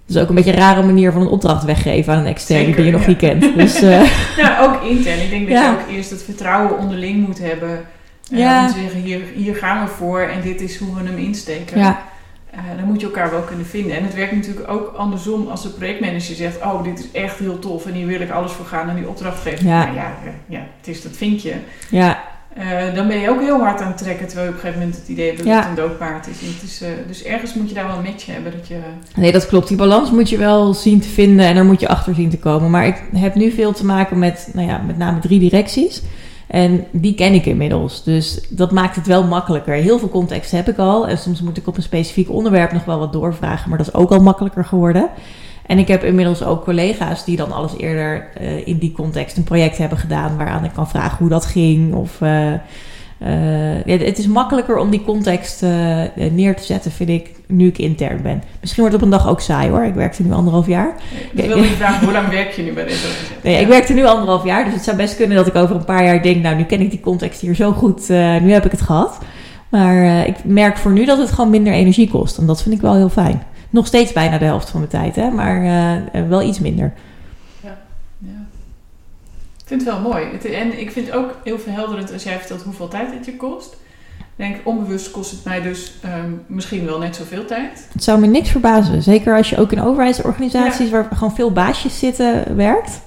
Dat 0.06 0.16
is 0.16 0.22
ook 0.22 0.28
een 0.28 0.34
beetje 0.34 0.52
een 0.52 0.58
rare 0.58 0.82
manier 0.82 1.12
van 1.12 1.20
een 1.20 1.28
opdracht 1.28 1.64
weggeven 1.64 2.12
aan 2.12 2.18
een 2.18 2.26
externe 2.26 2.74
die 2.74 2.84
je 2.84 2.90
nog 2.90 3.00
ja. 3.00 3.06
niet 3.06 3.16
kent. 3.16 3.54
Dus, 3.56 3.82
uh, 3.82 4.04
ja, 4.42 4.60
ook 4.60 4.82
intern. 4.82 5.22
Ik 5.22 5.30
denk 5.30 5.48
dat 5.48 5.58
ja. 5.58 5.70
je 5.70 5.76
ook 5.76 5.96
eerst 5.96 6.10
het 6.10 6.22
vertrouwen 6.22 6.78
onderling 6.78 7.26
moet 7.26 7.38
hebben. 7.38 7.80
Ja. 8.22 8.66
Om 8.66 8.72
te 8.72 8.80
zeggen, 8.80 9.00
hier, 9.00 9.20
hier 9.34 9.54
gaan 9.54 9.84
we 9.84 9.90
voor 9.90 10.20
en 10.20 10.40
dit 10.40 10.60
is 10.60 10.76
hoe 10.76 10.94
we 10.94 11.08
hem 11.08 11.18
insteken. 11.18 11.78
Ja. 11.78 12.02
Uh, 12.54 12.60
dan 12.76 12.84
moet 12.84 13.00
je 13.00 13.06
elkaar 13.06 13.30
wel 13.30 13.40
kunnen 13.40 13.66
vinden. 13.66 13.96
En 13.96 14.04
het 14.04 14.14
werkt 14.14 14.32
natuurlijk 14.32 14.70
ook 14.70 14.94
andersom 14.96 15.48
als 15.48 15.62
de 15.62 15.68
projectmanager 15.68 16.34
zegt... 16.34 16.62
oh, 16.62 16.82
dit 16.82 16.98
is 16.98 17.20
echt 17.20 17.38
heel 17.38 17.58
tof 17.58 17.86
en 17.86 17.92
hier 17.92 18.06
wil 18.06 18.20
ik 18.20 18.30
alles 18.30 18.52
voor 18.52 18.66
gaan 18.66 18.88
en 18.88 18.96
die 18.96 19.08
opdracht 19.08 19.42
geven. 19.42 19.66
Ja, 19.66 19.84
nou, 19.84 19.96
ja, 19.96 20.12
ja, 20.46 20.66
het 20.78 20.88
is 20.88 21.02
dat 21.02 21.12
vind 21.16 21.42
je. 21.42 21.54
Ja. 21.90 22.22
Uh, 22.58 22.94
dan 22.94 23.08
ben 23.08 23.18
je 23.18 23.30
ook 23.30 23.40
heel 23.40 23.60
hard 23.60 23.80
aan 23.80 23.88
het 23.88 23.98
trekken, 23.98 24.26
terwijl 24.26 24.48
je 24.48 24.54
op 24.54 24.58
een 24.58 24.64
gegeven 24.64 24.86
moment 24.86 25.00
het 25.00 25.08
idee 25.08 25.26
hebt 25.26 25.38
dat 25.38 25.46
ja. 25.46 25.58
het 25.58 25.68
een 25.68 25.74
doodpaard 25.74 26.26
is. 26.26 26.40
Het 26.40 26.62
is 26.62 26.82
uh, 26.82 26.88
dus 27.06 27.22
ergens 27.22 27.54
moet 27.54 27.68
je 27.68 27.74
daar 27.74 27.86
wel 27.86 27.96
een 27.96 28.02
match 28.02 28.26
hebben. 28.26 28.52
Dat 28.52 28.68
je... 28.68 28.78
Nee, 29.16 29.32
dat 29.32 29.46
klopt. 29.46 29.68
Die 29.68 29.76
balans 29.76 30.10
moet 30.10 30.28
je 30.28 30.38
wel 30.38 30.74
zien 30.74 31.00
te 31.00 31.08
vinden 31.08 31.46
en 31.46 31.54
daar 31.54 31.64
moet 31.64 31.80
je 31.80 31.88
achter 31.88 32.14
zien 32.14 32.30
te 32.30 32.38
komen. 32.38 32.70
Maar 32.70 32.86
ik 32.86 33.02
heb 33.14 33.34
nu 33.34 33.50
veel 33.50 33.72
te 33.72 33.84
maken 33.84 34.18
met, 34.18 34.50
nou 34.52 34.68
ja, 34.68 34.80
met 34.86 34.98
name 34.98 35.18
drie 35.18 35.38
directies. 35.38 36.02
En 36.46 36.84
die 36.90 37.14
ken 37.14 37.34
ik 37.34 37.46
inmiddels. 37.46 38.04
Dus 38.04 38.40
dat 38.48 38.70
maakt 38.70 38.96
het 38.96 39.06
wel 39.06 39.24
makkelijker. 39.24 39.74
Heel 39.74 39.98
veel 39.98 40.08
context 40.08 40.50
heb 40.50 40.68
ik 40.68 40.78
al. 40.78 41.08
En 41.08 41.18
soms 41.18 41.42
moet 41.42 41.56
ik 41.56 41.66
op 41.66 41.76
een 41.76 41.82
specifiek 41.82 42.30
onderwerp 42.30 42.72
nog 42.72 42.84
wel 42.84 42.98
wat 42.98 43.12
doorvragen. 43.12 43.68
Maar 43.68 43.78
dat 43.78 43.86
is 43.86 43.94
ook 43.94 44.10
al 44.10 44.22
makkelijker 44.22 44.64
geworden. 44.64 45.08
En 45.66 45.78
ik 45.78 45.88
heb 45.88 46.04
inmiddels 46.04 46.44
ook 46.44 46.64
collega's 46.64 47.24
die 47.24 47.36
dan 47.36 47.52
alles 47.52 47.76
eerder 47.76 48.28
uh, 48.40 48.66
in 48.66 48.78
die 48.78 48.92
context 48.92 49.36
een 49.36 49.44
project 49.44 49.78
hebben 49.78 49.98
gedaan. 49.98 50.36
Waaraan 50.36 50.64
ik 50.64 50.70
kan 50.74 50.88
vragen 50.88 51.18
hoe 51.18 51.28
dat 51.28 51.44
ging. 51.44 51.94
Of, 51.94 52.20
uh, 52.20 52.52
uh, 53.22 53.84
ja, 53.84 53.96
het 53.98 54.18
is 54.18 54.26
makkelijker 54.26 54.76
om 54.76 54.90
die 54.90 55.04
context 55.04 55.62
neer 56.30 56.56
te 56.56 56.62
zetten, 56.62 56.90
vind 56.90 57.08
ik, 57.08 57.30
nu 57.46 57.66
ik 57.66 57.78
intern 57.78 58.22
ben. 58.22 58.42
Misschien 58.60 58.82
wordt 58.82 58.96
het 58.96 59.04
op 59.04 59.12
een 59.12 59.18
dag 59.18 59.28
ook 59.28 59.40
saai 59.40 59.70
hoor. 59.70 59.84
Ik 59.84 59.94
werk 59.94 60.14
er 60.14 60.24
nu 60.24 60.32
anderhalf 60.32 60.66
jaar. 60.66 60.94
Ik 61.32 61.46
wil 61.46 61.58
je 61.58 61.64
vragen, 61.64 62.04
hoe 62.04 62.12
lang 62.12 62.28
werk 62.28 62.52
je 62.52 62.62
nu 62.62 62.72
bij 62.72 62.84
deze 62.84 63.06
organisatie? 63.06 63.50
Nee, 63.50 63.60
ik 63.60 63.66
werk 63.66 63.88
er 63.88 63.94
nu 63.94 64.04
anderhalf 64.04 64.44
jaar. 64.44 64.64
Dus 64.64 64.74
het 64.74 64.84
zou 64.84 64.96
best 64.96 65.16
kunnen 65.16 65.36
dat 65.36 65.46
ik 65.46 65.54
over 65.54 65.76
een 65.76 65.84
paar 65.84 66.04
jaar 66.04 66.22
denk... 66.22 66.42
nou, 66.42 66.56
nu 66.56 66.64
ken 66.64 66.80
ik 66.80 66.90
die 66.90 67.00
context 67.00 67.40
hier 67.40 67.54
zo 67.54 67.72
goed. 67.72 68.08
nu 68.08 68.52
heb 68.52 68.64
ik 68.64 68.70
het 68.70 68.82
gehad. 68.82 69.18
Maar 69.68 70.26
ik 70.26 70.36
merk 70.44 70.76
voor 70.76 70.92
nu 70.92 71.04
dat 71.04 71.18
het 71.18 71.30
gewoon 71.30 71.50
minder 71.50 71.72
energie 71.72 72.10
kost. 72.10 72.38
En 72.38 72.46
dat 72.46 72.62
vind 72.62 72.74
ik 72.74 72.80
wel 72.80 72.94
heel 72.94 73.08
fijn. 73.08 73.42
Nog 73.74 73.86
steeds 73.86 74.12
bijna 74.12 74.38
de 74.38 74.44
helft 74.44 74.70
van 74.70 74.80
mijn 74.80 74.90
tijd, 74.90 75.16
hè? 75.16 75.30
maar 75.30 75.62
uh, 76.14 76.28
wel 76.28 76.42
iets 76.42 76.58
minder. 76.58 76.92
Ja, 77.60 77.78
ja. 78.18 78.46
Ik 79.58 79.64
vind 79.64 79.84
het 79.84 79.90
wel 79.90 80.00
mooi. 80.00 80.24
Het, 80.32 80.44
en 80.44 80.80
ik 80.80 80.90
vind 80.90 81.06
het 81.06 81.16
ook 81.16 81.36
heel 81.44 81.58
verhelderend 81.58 82.12
als 82.12 82.22
jij 82.22 82.38
vertelt 82.38 82.62
hoeveel 82.62 82.88
tijd 82.88 83.12
het 83.12 83.24
je 83.24 83.36
kost. 83.36 83.72
Ik 84.18 84.24
denk, 84.36 84.56
onbewust 84.64 85.10
kost 85.10 85.30
het 85.30 85.44
mij 85.44 85.62
dus 85.62 85.94
um, 86.04 86.42
misschien 86.46 86.84
wel 86.84 86.98
net 86.98 87.16
zoveel 87.16 87.44
tijd. 87.44 87.88
Het 87.92 88.04
zou 88.04 88.20
me 88.20 88.26
niks 88.26 88.50
verbazen. 88.50 89.02
Zeker 89.02 89.36
als 89.36 89.50
je 89.50 89.58
ook 89.58 89.72
in 89.72 89.82
overheidsorganisaties 89.82 90.86
ja. 90.86 90.90
waar 90.90 91.08
gewoon 91.14 91.34
veel 91.34 91.52
baasjes 91.52 91.98
zitten 91.98 92.56
werkt. 92.56 93.00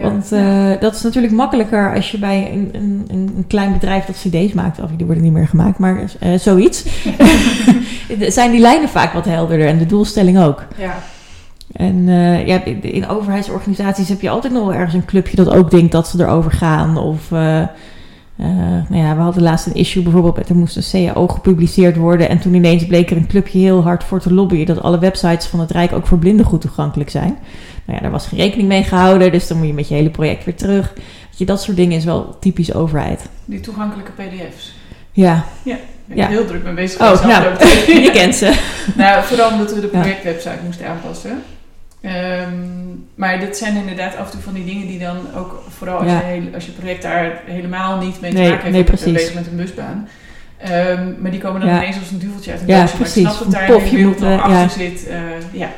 Want 0.00 0.32
uh, 0.32 0.70
dat 0.80 0.94
is 0.94 1.02
natuurlijk 1.02 1.32
makkelijker 1.32 1.94
als 1.94 2.10
je 2.10 2.18
bij 2.18 2.50
een, 2.52 2.70
een, 2.72 3.08
een 3.08 3.44
klein 3.48 3.72
bedrijf 3.72 4.04
dat 4.04 4.16
cd's 4.16 4.52
maakt. 4.52 4.80
Of 4.80 4.90
die 4.96 5.06
worden 5.06 5.24
niet 5.24 5.32
meer 5.32 5.48
gemaakt, 5.48 5.78
maar 5.78 6.02
uh, 6.22 6.38
zoiets. 6.38 6.84
zijn 8.28 8.50
die 8.50 8.60
lijnen 8.60 8.88
vaak 8.88 9.12
wat 9.12 9.24
helderder 9.24 9.66
en 9.66 9.78
de 9.78 9.86
doelstelling 9.86 10.38
ook. 10.38 10.64
Ja. 10.76 10.94
En 11.72 11.96
uh, 11.96 12.46
ja, 12.46 12.64
in 12.80 13.08
overheidsorganisaties 13.08 14.08
heb 14.08 14.20
je 14.20 14.30
altijd 14.30 14.52
nog 14.52 14.62
wel 14.62 14.74
ergens 14.74 14.94
een 14.94 15.04
clubje 15.04 15.36
dat 15.36 15.50
ook 15.50 15.70
denkt 15.70 15.92
dat 15.92 16.08
ze 16.08 16.22
erover 16.22 16.52
gaan. 16.52 16.96
Of 16.96 17.30
Uh, 18.40 18.46
nou 18.88 19.02
ja, 19.02 19.16
we 19.16 19.22
hadden 19.22 19.42
laatst 19.42 19.66
een 19.66 19.74
issue 19.74 20.02
bijvoorbeeld, 20.02 20.48
er 20.48 20.56
moest 20.56 20.76
een 20.76 21.12
CAO 21.12 21.28
gepubliceerd 21.28 21.96
worden. 21.96 22.28
En 22.28 22.38
toen 22.38 22.54
ineens 22.54 22.86
bleek 22.86 23.10
er 23.10 23.16
een 23.16 23.26
clubje 23.26 23.58
heel 23.58 23.82
hard 23.82 24.04
voor 24.04 24.20
te 24.20 24.34
lobbyen 24.34 24.66
dat 24.66 24.82
alle 24.82 24.98
websites 24.98 25.46
van 25.46 25.60
het 25.60 25.70
Rijk 25.70 25.92
ook 25.92 26.06
voor 26.06 26.18
blinden 26.18 26.46
goed 26.46 26.60
toegankelijk 26.60 27.10
zijn. 27.10 27.38
Nou 27.84 27.98
ja, 27.98 28.02
daar 28.02 28.10
was 28.10 28.26
geen 28.26 28.38
rekening 28.38 28.68
mee 28.68 28.82
gehouden, 28.82 29.32
dus 29.32 29.46
dan 29.46 29.58
moet 29.58 29.66
je 29.66 29.72
met 29.72 29.88
je 29.88 29.94
hele 29.94 30.10
project 30.10 30.44
weer 30.44 30.54
terug. 30.54 30.92
je, 31.36 31.44
dat 31.44 31.62
soort 31.62 31.76
dingen 31.76 31.96
is 31.96 32.04
wel 32.04 32.36
typisch 32.40 32.74
overheid. 32.74 33.28
Die 33.44 33.60
toegankelijke 33.60 34.10
PDF's. 34.12 34.72
Ja. 35.12 35.44
Ja, 35.62 35.76
ik 36.08 36.16
ben 36.16 36.28
heel 36.28 36.46
druk 36.46 36.64
mee 36.64 36.74
bezig. 36.74 37.00
Oh, 37.00 37.24
nou, 37.24 37.44
je 38.04 38.10
kent 38.12 38.34
ze. 38.34 38.58
nou, 38.96 39.24
vooral 39.24 39.50
omdat 39.50 39.74
we 39.74 39.80
de 39.80 39.86
projectwebsite 39.86 40.58
moesten 40.64 40.88
aanpassen. 40.88 41.42
Um, 42.04 43.06
maar 43.14 43.40
dit 43.40 43.56
zijn 43.56 43.76
inderdaad 43.76 44.16
af 44.16 44.24
en 44.24 44.30
toe 44.30 44.40
van 44.40 44.52
die 44.52 44.64
dingen 44.64 44.86
die 44.86 44.98
dan 44.98 45.16
ook, 45.36 45.62
vooral 45.68 45.98
als, 45.98 46.10
je, 46.10 46.50
als 46.54 46.66
je 46.66 46.72
project 46.72 47.02
daar 47.02 47.42
helemaal 47.44 47.98
niet 47.98 48.20
mee 48.20 48.32
te 48.32 48.40
maken 48.40 48.60
heeft, 48.60 48.72
nee, 48.72 48.84
precies. 48.84 49.12
bezig 49.12 49.34
met 49.34 49.46
een 49.46 49.56
busbaan. 49.56 50.08
Um, 50.68 51.16
maar 51.20 51.30
die 51.30 51.40
komen 51.40 51.60
dan 51.60 51.68
ineens 51.68 51.98
als 51.98 52.10
een 52.10 52.18
duveltje 52.18 52.50
uit 52.50 52.60
een 52.60 52.66
ja, 52.66 52.80
doosje. 52.80 52.96
Precies. 52.96 53.22
Maar 53.22 53.32
ik 53.32 53.38
snap 53.38 53.50
dat 53.50 53.60
daar 53.60 53.70
een 53.70 53.90
wereld 53.90 54.20
nog 54.20 54.40
achter 54.40 54.70
zit. 54.70 55.08
Uh, 55.08 55.14
ja. 55.52 55.70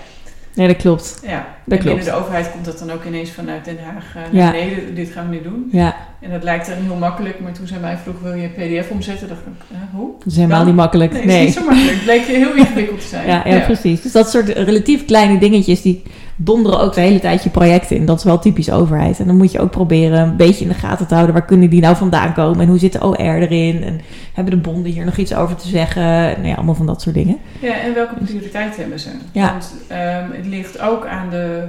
Nee, 0.55 0.67
dat 0.67 0.77
klopt. 0.77 1.21
Ja, 1.23 1.47
dat 1.65 1.79
en 1.79 1.85
klopt. 1.85 1.97
binnen 1.97 2.05
de 2.05 2.21
overheid 2.21 2.51
komt 2.51 2.65
dat 2.65 2.79
dan 2.79 2.91
ook 2.91 3.05
ineens 3.05 3.31
vanuit 3.31 3.65
Den 3.65 3.79
Haag 3.85 4.05
uh, 4.17 4.41
naar 4.41 4.53
beneden. 4.53 4.95
Dit 4.95 5.11
gaan 5.11 5.29
we 5.29 5.35
nu 5.35 5.43
doen. 5.43 5.69
Ja. 5.73 5.97
En 6.21 6.31
dat 6.31 6.43
lijkt 6.43 6.67
dan 6.67 6.77
heel 6.77 6.97
makkelijk, 6.97 7.41
maar 7.41 7.53
toen 7.53 7.67
zij 7.67 7.79
mij 7.79 7.97
vroeg, 7.97 8.21
wil 8.21 8.35
je 8.35 8.51
een 8.57 8.81
pdf 8.83 8.91
omzetten? 8.91 9.29
dacht 9.29 9.41
ik, 9.41 9.77
hoe? 9.93 10.11
Dat 10.19 10.27
is 10.27 10.37
helemaal 10.37 10.65
niet 10.65 10.75
makkelijk. 10.75 11.13
Nee, 11.13 11.25
nee. 11.27 11.39
is 11.39 11.45
niet 11.45 11.55
zo 11.55 11.65
makkelijk. 11.65 11.95
Het 11.95 12.05
bleek 12.05 12.23
heel 12.23 12.55
ingewikkeld 12.63 13.01
te 13.01 13.07
zijn. 13.07 13.27
Ja, 13.27 13.43
ja, 13.45 13.59
precies. 13.59 14.03
Dus 14.03 14.13
dat 14.13 14.31
soort 14.31 14.49
relatief 14.49 15.05
kleine 15.05 15.39
dingetjes, 15.39 15.83
die 15.83 16.03
donderen 16.37 16.81
ook 16.81 16.95
de 16.95 17.01
hele 17.01 17.21
tijd 17.21 17.43
je 17.43 17.51
projecten 17.51 17.97
in. 17.97 18.07
Dat 18.07 18.19
is 18.19 18.25
wel 18.25 18.39
typisch 18.39 18.71
overheid. 18.71 19.21
En 19.21 19.27
dan 19.27 19.37
moet 19.37 19.53
je 19.53 19.61
ook 19.61 19.71
proberen 19.71 20.21
een 20.21 20.37
beetje 20.37 20.65
in 20.65 20.71
de 20.71 20.77
gaten 20.77 21.07
te 21.07 21.15
houden. 21.15 21.35
Waar 21.35 21.45
kunnen 21.45 21.71
die 21.71 21.81
nou 21.81 21.97
vandaan 21.97 22.33
komen? 22.33 22.61
En 22.61 22.69
hoe 22.69 22.79
zit 22.79 22.93
de 22.93 23.03
OR 23.03 23.19
erin? 23.19 23.85
En 23.85 24.01
hebben 24.33 24.55
de 24.55 24.71
bonden 24.71 24.93
hier 24.93 25.05
nog 25.05 25.17
iets 25.17 25.35
over 25.35 25.57
te 25.57 25.69
zeggen? 25.69 26.03
Nou 26.03 26.47
ja, 26.47 26.55
allemaal 26.55 26.75
van 26.75 26.87
dat 26.87 27.03
soort 27.03 27.15
dingen. 27.15 27.37
Ja, 27.59 27.81
en 27.81 27.95
welke 27.95 28.15
prioriteit 28.25 28.77
hebben 28.77 29.01
ze? 29.01 29.11
Ja. 29.33 29.51
Want 29.51 29.75
um, 29.91 30.37
het 30.37 30.47
ligt 30.47 30.81
ook 30.81 31.07
aan 31.07 31.31
de 31.31 31.63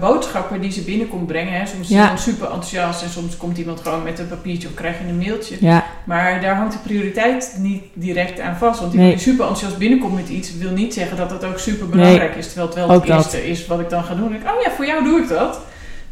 boodschappen 0.00 0.60
die 0.60 0.70
ze 0.72 0.80
binnenkomt 0.82 1.26
brengen. 1.26 1.52
Hè. 1.52 1.66
Soms 1.66 1.80
is 1.82 1.90
iemand 1.90 2.20
super 2.20 2.44
enthousiast 2.46 3.02
en 3.02 3.08
soms 3.08 3.36
komt 3.36 3.58
iemand 3.58 3.80
gewoon 3.80 4.02
met 4.02 4.18
een 4.18 4.28
papiertje 4.28 4.68
of 4.68 4.74
krijg 4.74 4.98
je 4.98 5.08
een 5.08 5.18
mailtje. 5.18 5.56
Ja, 5.60 5.84
Maar 6.04 6.40
daar 6.40 6.54
hangt 6.56 6.72
de 6.72 6.78
prioriteit 6.78 7.54
niet 7.58 7.82
direct 7.94 8.40
aan 8.40 8.56
vast. 8.56 8.80
Want 8.80 8.92
iemand 8.92 9.10
Nee. 9.10 9.18
die 9.18 9.28
super 9.32 9.44
enthousiast 9.46 9.78
binnenkomt 9.78 10.14
met 10.14 10.28
iets, 10.28 10.56
wil 10.56 10.70
niet 10.70 10.94
zeggen 10.94 11.16
dat 11.16 11.28
dat 11.30 11.44
ook 11.44 11.58
super 11.58 11.88
belangrijk 11.88 12.34
is. 12.34 12.46
Terwijl 12.46 12.66
het 12.66 12.76
wel 12.76 12.90
Ook 12.90 13.00
het 13.00 13.06
dat. 13.06 13.16
eerste 13.16 13.48
is 13.48 13.66
wat 13.66 13.80
ik 13.80 13.90
dan 13.90 14.04
ga 14.04 14.14
doen. 14.14 14.34
Ik, 14.34 14.40
oh 14.44 14.62
ja, 14.64 14.70
voor 14.70 14.86
jou 14.86 15.04
doe 15.04 15.20
ik 15.20 15.28
dat. 15.28 15.60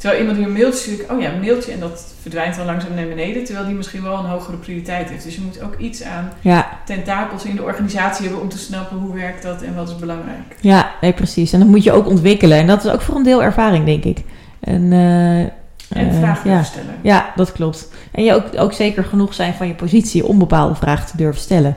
Terwijl 0.01 0.21
iemand 0.21 0.39
die 0.39 0.47
een 0.47 0.53
mailtje 0.53 0.81
stuurt, 0.81 1.11
oh 1.11 1.21
ja, 1.21 1.33
een 1.33 1.41
mailtje 1.41 1.73
en 1.73 1.81
dat 1.81 2.05
verdwijnt 2.21 2.57
dan 2.57 2.67
langzaam 2.67 2.95
naar 2.95 3.09
beneden. 3.09 3.45
Terwijl 3.45 3.67
die 3.67 3.75
misschien 3.75 4.03
wel 4.03 4.19
een 4.19 4.25
hogere 4.25 4.57
prioriteit 4.57 5.09
heeft. 5.09 5.25
Dus 5.25 5.35
je 5.35 5.41
moet 5.41 5.63
ook 5.63 5.79
iets 5.79 6.03
aan 6.03 6.33
ja, 6.41 6.79
tentakels 6.85 7.45
in 7.45 7.57
de 7.57 7.63
organisatie 7.63 8.25
hebben 8.25 8.43
om 8.43 8.49
te 8.49 8.59
snappen 8.59 8.97
hoe 8.97 9.15
werkt 9.15 9.43
dat 9.43 9.63
en 9.63 9.75
wat 9.75 9.89
is 9.89 9.97
belangrijk. 9.97 10.57
ja, 10.61 10.91
nee, 11.01 11.13
precies. 11.13 11.53
En 11.53 11.59
dat 11.59 11.69
moet 11.69 11.85
je 11.85 11.93
ook 11.93 12.07
ontwikkelen. 12.07 12.59
En 12.59 12.67
dat 12.67 12.85
is 12.85 12.91
ook 12.91 13.01
voor 13.01 13.17
een 13.17 13.23
deel 13.23 13.43
ervaring, 13.43 13.85
denk 13.85 14.05
ik. 14.05 14.19
En, 14.61 14.93
eh, 14.93 15.41
En 15.41 15.51
eh, 15.89 16.19
vragen 16.19 16.51
ja. 16.51 16.57
durven 16.57 16.65
stellen. 16.65 16.95
Ja, 17.03 17.33
dat 17.37 17.53
klopt. 17.53 17.89
En 18.13 18.25
je 18.25 18.35
ook, 18.35 18.45
ook 18.57 18.73
zeker 18.73 19.05
genoeg 19.05 19.35
zijn 19.35 19.55
van 19.55 19.67
je 19.67 19.75
positie 19.75 20.27
om 20.27 20.39
bepaalde 20.39 20.75
vragen 20.75 21.07
te 21.07 21.17
durven 21.17 21.41
stellen. 21.41 21.77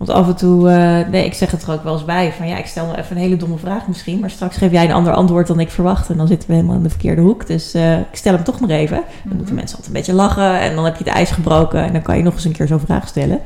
Want 0.00 0.12
af 0.12 0.26
en 0.28 0.36
toe, 0.36 0.68
eh, 0.70 1.08
nee, 1.08 1.24
ik 1.24 1.34
zeg 1.34 1.50
het 1.50 1.62
er 1.62 1.72
ook 1.72 1.82
wel 1.84 1.92
eens 1.92 2.04
bij. 2.04 2.32
Van 2.32 2.48
ja, 2.48 2.56
ik 2.56 2.66
stel 2.66 2.86
wel 2.86 2.94
even 2.96 3.16
een 3.16 3.22
hele 3.22 3.36
domme 3.36 3.58
vraag 3.58 3.86
misschien. 3.86 4.20
Maar 4.20 4.30
straks 4.30 4.56
geef 4.56 4.70
jij 4.72 4.84
een 4.84 4.92
ander 4.92 5.12
antwoord 5.12 5.46
dan 5.46 5.60
ik 5.60 5.70
verwacht. 5.70 6.10
En 6.10 6.16
dan 6.16 6.26
zitten 6.26 6.48
we 6.48 6.54
helemaal 6.54 6.76
in 6.76 6.82
de 6.82 6.88
verkeerde 6.90 7.20
hoek. 7.20 7.46
Dus 7.46 7.74
eh, 7.74 7.98
ik 7.98 8.06
stel 8.12 8.34
hem 8.34 8.44
toch 8.44 8.60
maar 8.60 8.70
even. 8.70 8.96
Dan 8.96 9.04
Mhm. 9.24 9.36
moeten 9.36 9.54
mensen 9.54 9.76
altijd 9.76 9.86
een 9.94 10.00
beetje 10.00 10.12
lachen. 10.22 10.60
En 10.60 10.74
dan 10.74 10.84
heb 10.84 10.96
je 10.96 11.04
het 11.04 11.12
ijs 11.12 11.30
gebroken. 11.30 11.84
En 11.84 11.92
dan 11.92 12.02
kan 12.02 12.16
je 12.16 12.22
nog 12.22 12.34
eens 12.34 12.44
een 12.44 12.52
keer 12.52 12.66
zo'n 12.66 12.80
vraag 12.80 13.08
stellen. 13.08 13.40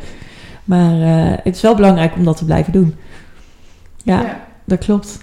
Maar 0.65 1.01
eh, 1.01 1.37
het 1.45 1.55
is 1.57 1.61
wel 1.63 1.75
belangrijk 1.75 2.15
om 2.17 2.25
dat 2.25 2.37
te 2.37 2.45
blijven 2.45 2.73
doen. 2.73 2.95
Ja, 4.03 4.21
Ja. 4.23 4.41
dat 4.65 4.79
klopt. 4.79 5.19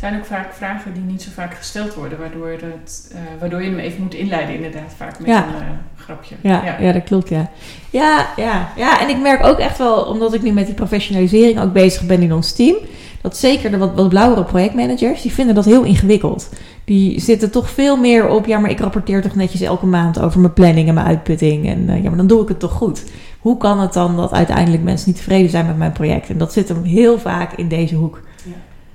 Het 0.00 0.08
zijn 0.08 0.20
ook 0.20 0.26
vaak 0.26 0.54
vragen 0.54 0.94
die 0.94 1.02
niet 1.02 1.22
zo 1.22 1.30
vaak 1.34 1.54
gesteld 1.54 1.94
worden, 1.94 2.18
waardoor, 2.18 2.48
het, 2.48 3.12
eh, 3.14 3.20
waardoor 3.40 3.62
je 3.62 3.68
hem 3.70 3.78
even 3.78 4.02
moet 4.02 4.14
inleiden, 4.14 4.54
inderdaad, 4.54 4.92
vaak 4.96 5.18
met 5.18 5.28
Ja. 5.28 5.46
een 5.46 5.54
eh, 5.54 5.68
grapje. 5.96 6.34
Ja, 6.40 6.76
ja. 6.80 6.92
dat 6.92 7.04
klopt, 7.04 7.28
ja. 7.28 7.50
Ja, 7.90 8.26
ja. 8.36 8.68
ja, 8.76 9.00
en 9.00 9.08
ik 9.08 9.20
merk 9.20 9.44
ook 9.44 9.58
echt 9.58 9.78
wel, 9.78 10.02
omdat 10.04 10.34
ik 10.34 10.42
nu 10.42 10.52
met 10.52 10.66
die 10.66 10.74
professionalisering 10.74 11.60
ook 11.60 11.72
bezig 11.72 12.06
ben 12.06 12.22
in 12.22 12.32
ons 12.32 12.52
team, 12.52 12.76
dat 13.20 13.36
zeker 13.36 13.70
de 13.70 13.78
wat, 13.78 13.94
wat 13.94 14.08
blauwere 14.08 14.44
projectmanagers, 14.44 15.22
die 15.22 15.32
vinden 15.32 15.54
dat 15.54 15.64
heel 15.64 15.82
ingewikkeld. 15.82 16.48
Die 16.84 17.20
zitten 17.20 17.50
toch 17.50 17.70
veel 17.70 17.96
meer 17.96 18.28
op, 18.28 18.46
ja, 18.46 18.58
maar 18.58 18.70
ik 18.70 18.80
rapporteer 18.80 19.22
toch 19.22 19.34
netjes 19.34 19.60
elke 19.60 19.86
maand 19.86 20.20
over 20.20 20.40
mijn 20.40 20.52
planning 20.52 20.88
en 20.88 20.94
mijn 20.94 21.06
uitputting. 21.06 21.68
En 21.68 21.88
eh, 21.88 22.02
ja, 22.02 22.08
maar 22.08 22.18
dan 22.18 22.26
doe 22.26 22.42
ik 22.42 22.48
het 22.48 22.58
toch 22.60 22.72
goed. 22.72 23.04
Hoe 23.40 23.56
kan 23.56 23.80
het 23.80 23.92
dan 23.92 24.16
dat 24.16 24.32
uiteindelijk 24.32 24.82
mensen 24.82 25.08
niet 25.08 25.16
tevreden 25.16 25.50
zijn 25.50 25.66
met 25.66 25.78
mijn 25.78 25.92
project? 25.92 26.28
En 26.30 26.38
dat 26.38 26.52
zit 26.52 26.68
hem 26.68 26.82
heel 26.82 27.18
vaak 27.18 27.52
in 27.52 27.68
deze 27.68 27.94
hoek. 27.94 28.20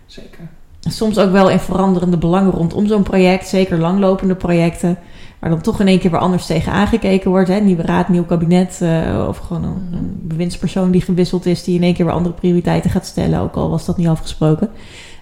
Zeker. 0.06 0.49
Soms 0.88 1.17
ook 1.17 1.31
wel 1.31 1.49
in 1.49 1.59
veranderende 1.59 2.17
belangen 2.17 2.51
rondom 2.51 2.88
zo'n 2.88 3.03
project, 3.03 3.47
zeker 3.47 3.77
langlopende 3.77 4.36
projecten, 4.36 4.97
waar 5.39 5.49
dan 5.49 5.61
toch 5.61 5.79
in 5.79 5.88
één 5.88 5.99
keer 5.99 6.11
weer 6.11 6.19
anders 6.19 6.45
tegen 6.45 6.71
aangekeken 6.71 7.29
wordt. 7.29 7.49
Hè? 7.49 7.59
Nieuwe 7.59 7.81
raad, 7.81 8.09
nieuw 8.09 8.25
kabinet 8.25 8.79
eh, 8.81 9.25
of 9.27 9.38
gewoon 9.38 9.63
een, 9.63 10.19
bewindspersoon 10.21 10.91
die 10.91 11.01
gewisseld 11.01 11.45
is, 11.45 11.63
die 11.63 11.75
in 11.75 11.83
één 11.83 11.93
keer 11.93 12.05
weer 12.05 12.13
andere 12.13 12.36
prioriteiten 12.36 12.89
gaat 12.89 13.05
stellen, 13.05 13.39
ook 13.39 13.55
al 13.55 13.69
was 13.69 13.86
dat 13.86 13.97
niet 13.97 14.07
afgesproken. 14.07 14.69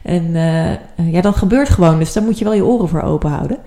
En 0.02 0.36
eh, 0.36 1.12
ja, 1.12 1.22
dat 1.22 1.36
gebeurt 1.36 1.70
gewoon, 1.70 2.00
dus 2.00 2.14
daar 2.14 2.24
moet 2.24 2.40
je 2.40 2.46
wel 2.46 2.54
je 2.54 2.66
oren 2.66 2.90
voor 2.90 3.02
open 3.02 3.30
houden. 3.30 3.58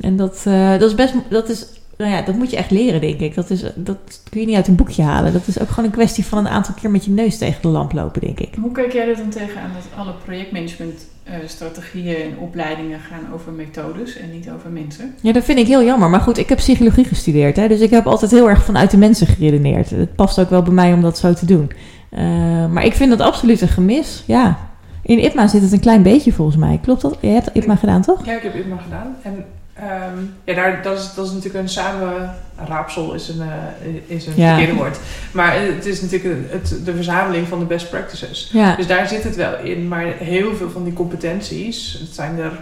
En 0.00 0.16
dat, 0.16 0.42
eh, 0.44 0.70
dat 0.70 0.82
is 0.82 0.94
best, 0.94 1.14
dat 1.30 1.48
is, 1.48 1.66
nou 2.00 2.12
ja, 2.12 2.22
dat 2.22 2.34
moet 2.34 2.50
je 2.50 2.56
echt 2.56 2.70
leren, 2.70 3.00
denk 3.00 3.20
ik. 3.20 3.34
Dat, 3.34 3.50
is, 3.50 3.64
dat 3.74 4.22
kun 4.30 4.40
je 4.40 4.46
niet 4.46 4.56
uit 4.56 4.68
een 4.68 4.74
boekje 4.74 5.02
halen. 5.02 5.32
Dat 5.32 5.46
is 5.46 5.60
ook 5.60 5.68
gewoon 5.68 5.84
een 5.84 5.90
kwestie 5.90 6.24
van 6.24 6.38
een 6.38 6.48
aantal 6.48 6.74
keer 6.74 6.90
met 6.90 7.04
je 7.04 7.10
neus 7.10 7.38
tegen 7.38 7.62
de 7.62 7.68
lamp 7.68 7.92
lopen, 7.92 8.20
denk 8.20 8.40
ik. 8.40 8.54
Hoe 8.60 8.72
kijk 8.72 8.92
jij 8.92 9.08
er 9.08 9.16
dan 9.16 9.28
tegenaan 9.28 9.70
dat 9.74 9.98
alle 9.98 10.12
projectmanagement 10.24 11.06
eh, 11.22 11.34
strategieën 11.46 12.16
en 12.16 12.38
opleidingen 12.38 13.00
gaan 13.00 13.34
over 13.34 13.52
methodes 13.52 14.16
en 14.16 14.30
niet 14.30 14.50
over 14.50 14.70
mensen? 14.70 15.14
Ja, 15.20 15.32
dat 15.32 15.44
vind 15.44 15.58
ik 15.58 15.66
heel 15.66 15.84
jammer. 15.84 16.10
Maar 16.10 16.20
goed, 16.20 16.38
ik 16.38 16.48
heb 16.48 16.58
psychologie 16.58 17.04
gestudeerd. 17.04 17.56
Hè, 17.56 17.68
dus 17.68 17.80
ik 17.80 17.90
heb 17.90 18.06
altijd 18.06 18.30
heel 18.30 18.48
erg 18.48 18.64
vanuit 18.64 18.90
de 18.90 18.96
mensen 18.96 19.26
geredeneerd. 19.26 19.90
Het 19.90 20.14
past 20.14 20.38
ook 20.38 20.50
wel 20.50 20.62
bij 20.62 20.74
mij 20.74 20.92
om 20.92 21.02
dat 21.02 21.18
zo 21.18 21.32
te 21.32 21.46
doen. 21.46 21.70
Eh, 22.10 22.22
maar 22.66 22.84
ik 22.84 22.94
vind 22.94 23.10
dat 23.10 23.20
absoluut 23.20 23.60
een 23.60 23.68
gemis. 23.68 24.22
Ja. 24.26 24.58
In 25.02 25.24
IPMA 25.24 25.46
zit 25.46 25.62
het 25.62 25.72
een 25.72 25.80
klein 25.80 26.02
beetje 26.02 26.32
volgens 26.32 26.56
mij. 26.56 26.78
Klopt 26.82 27.00
dat? 27.00 27.16
Je 27.20 27.28
hebt 27.28 27.50
IPMA 27.52 27.76
gedaan, 27.76 28.02
toch? 28.02 28.26
Ja, 28.26 28.36
ik 28.36 28.42
heb 28.42 28.54
IPMA 28.54 28.76
gedaan. 28.76 29.16
En 29.22 29.44
ehm, 29.80 30.18
ja, 30.44 30.54
daar, 30.54 30.82
dat, 30.82 30.98
is, 30.98 31.14
dat 31.14 31.26
is 31.26 31.32
natuurlijk 31.32 31.64
een 31.64 31.68
samenraapsel, 31.68 33.14
is 33.14 33.28
een, 33.28 33.40
eh, 33.40 34.16
is 34.16 34.26
een 34.26 34.32
Ja. 34.36 34.48
verkeerde 34.48 34.74
woord. 34.78 34.98
Maar 35.32 35.60
het 35.62 35.86
is 35.86 36.00
natuurlijk 36.02 36.52
het, 36.52 36.74
de 36.84 36.94
verzameling 36.94 37.48
van 37.48 37.58
de 37.58 37.64
best 37.64 37.90
practices. 37.90 38.50
Ja. 38.52 38.76
Dus 38.76 38.86
daar 38.86 39.08
zit 39.08 39.24
het 39.24 39.36
wel 39.36 39.58
in. 39.58 39.88
Maar 39.88 40.04
heel 40.18 40.54
veel 40.56 40.70
van 40.70 40.84
die 40.84 40.92
competenties, 40.92 41.96
het 42.00 42.14
zijn 42.14 42.38
er, 42.38 42.52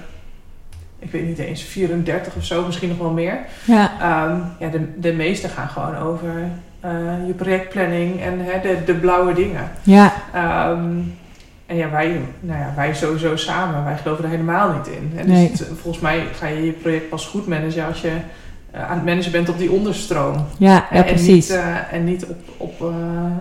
ik 0.99 1.11
weet 1.13 1.27
niet 1.27 1.39
eens, 1.39 1.63
34 1.63 2.35
of 2.37 2.45
zo, 2.45 2.67
misschien 2.67 2.89
nog 2.89 2.99
wel 2.99 3.11
meer. 3.11 3.39
Ja. 3.65 3.93
Ehm, 4.01 4.39
ja, 4.59 4.69
de, 4.69 5.01
de 5.01 5.13
meeste 5.13 5.49
gaan 5.49 5.69
gewoon 5.69 5.97
over 5.97 6.33
eh, 6.81 6.91
je 7.27 7.33
projectplanning 7.33 8.21
en 8.23 8.39
hè, 8.45 8.61
de, 8.61 8.85
de 8.85 8.95
blauwe 8.95 9.33
dingen. 9.35 9.71
Ja. 9.83 10.13
Ehm, 10.35 10.97
en 11.69 11.77
ja, 11.77 11.91
wij, 11.91 12.21
nou 12.41 12.59
ja, 12.61 12.73
wij 12.77 12.95
sowieso 12.95 13.37
samen, 13.37 13.85
wij 13.85 13.97
geloven 13.97 14.25
er 14.25 14.31
helemaal 14.31 14.73
niet 14.73 14.87
in. 14.87 15.13
En 15.17 15.27
dus 15.27 15.35
Nee. 15.35 15.49
het- 15.51 15.67
volgens 15.81 16.03
mij 16.03 16.27
ga 16.35 16.47
je 16.47 16.65
je 16.65 16.73
project 16.73 17.09
pas 17.09 17.27
goed 17.27 17.47
managen 17.47 17.87
als 17.87 18.01
je 18.01 18.13
eh, 18.71 18.91
aan 18.91 18.97
het 18.97 19.05
managen 19.05 19.33
bent 19.33 19.49
op 19.49 19.59
die 19.59 19.71
onderstroom. 19.71 20.47
Ja, 20.59 20.73
ja, 20.91 20.91
en 20.91 21.05
precies. 21.05 21.49
niet, 21.49 21.51
eh, 21.59 21.93
en 21.93 22.05
niet 22.05 22.27
op, 22.27 22.39
op, 22.57 22.93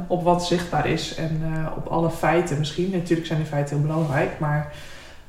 op 0.07 0.23
wat 0.23 0.45
zichtbaar 0.45 0.87
is 0.87 1.15
en 1.15 1.41
op 1.77 1.87
alle 1.87 2.09
feiten 2.09 2.59
misschien. 2.59 2.89
Natuurlijk 2.91 3.27
zijn 3.27 3.39
die 3.39 3.47
feiten 3.47 3.77
heel 3.77 3.85
belangrijk, 3.85 4.29
maar 4.39 4.71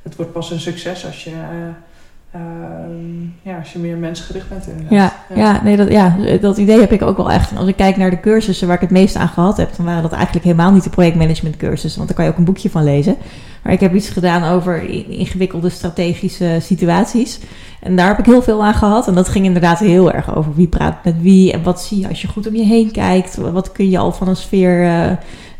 het 0.03 0.15
wordt 0.15 0.31
pas 0.31 0.51
een 0.51 0.59
succes 0.59 1.05
als 1.05 1.23
je, 1.23 1.31
eh, 2.31 2.41
ehm, 2.41 3.21
ja, 3.41 3.57
als 3.57 3.73
je 3.73 3.79
meer 3.79 3.97
mensgericht 3.97 4.49
bent 4.49 4.67
inderdaad. 4.67 5.13
Ja, 5.29 5.35
ja. 5.35 5.63
nee, 5.63 5.77
dat, 5.77 5.91
ja, 5.91 6.15
dat 6.41 6.57
idee 6.57 6.79
heb 6.79 6.91
ik 6.91 7.01
ook 7.01 7.17
wel 7.17 7.31
echt. 7.31 7.51
En 7.51 7.57
als 7.57 7.67
ik 7.67 7.75
kijk 7.75 7.97
naar 7.97 8.09
de 8.09 8.19
cursussen 8.19 8.67
waar 8.67 8.75
ik 8.75 8.81
het 8.81 8.91
meest 8.91 9.15
aan 9.15 9.27
gehad 9.27 9.57
heb, 9.57 9.75
dan 9.75 9.85
waren 9.85 10.01
dat 10.01 10.11
eigenlijk 10.11 10.45
helemaal 10.45 10.71
niet 10.71 10.83
de 10.83 10.89
projectmanagement 10.89 11.57
cursussen, 11.57 11.95
want 11.95 12.07
daar 12.07 12.17
kan 12.17 12.25
je 12.25 12.31
ook 12.31 12.37
een 12.37 12.45
boekje 12.45 12.69
van 12.69 12.83
lezen. 12.83 13.15
Maar 13.63 13.73
ik 13.73 13.79
heb 13.79 13.93
iets 13.93 14.09
gedaan 14.09 14.53
over 14.53 14.89
ingewikkelde 15.09 15.69
strategische 15.69 16.57
situaties. 16.61 17.39
En 17.79 17.95
daar 17.95 18.07
heb 18.07 18.19
ik 18.19 18.25
heel 18.25 18.41
veel 18.41 18.63
aan 18.63 18.73
gehad. 18.73 19.07
En 19.07 19.13
dat 19.13 19.29
ging 19.29 19.45
inderdaad 19.45 19.79
heel 19.79 20.11
erg 20.11 20.35
over 20.35 20.53
wie 20.55 20.67
praat 20.67 21.03
met 21.03 21.21
wie 21.21 21.51
en 21.53 21.63
wat 21.63 21.81
zie 21.81 21.99
je 21.99 22.07
als 22.07 22.21
je 22.21 22.27
goed 22.27 22.47
om 22.47 22.55
je 22.55 22.63
heen 22.63 22.91
kijkt. 22.91 23.35
Wat 23.35 23.71
kun 23.71 23.89
je 23.89 23.97
al 23.97 24.11
van 24.11 24.27
een 24.27 24.35
sfeer. 24.35 24.83
eh, 24.85 25.11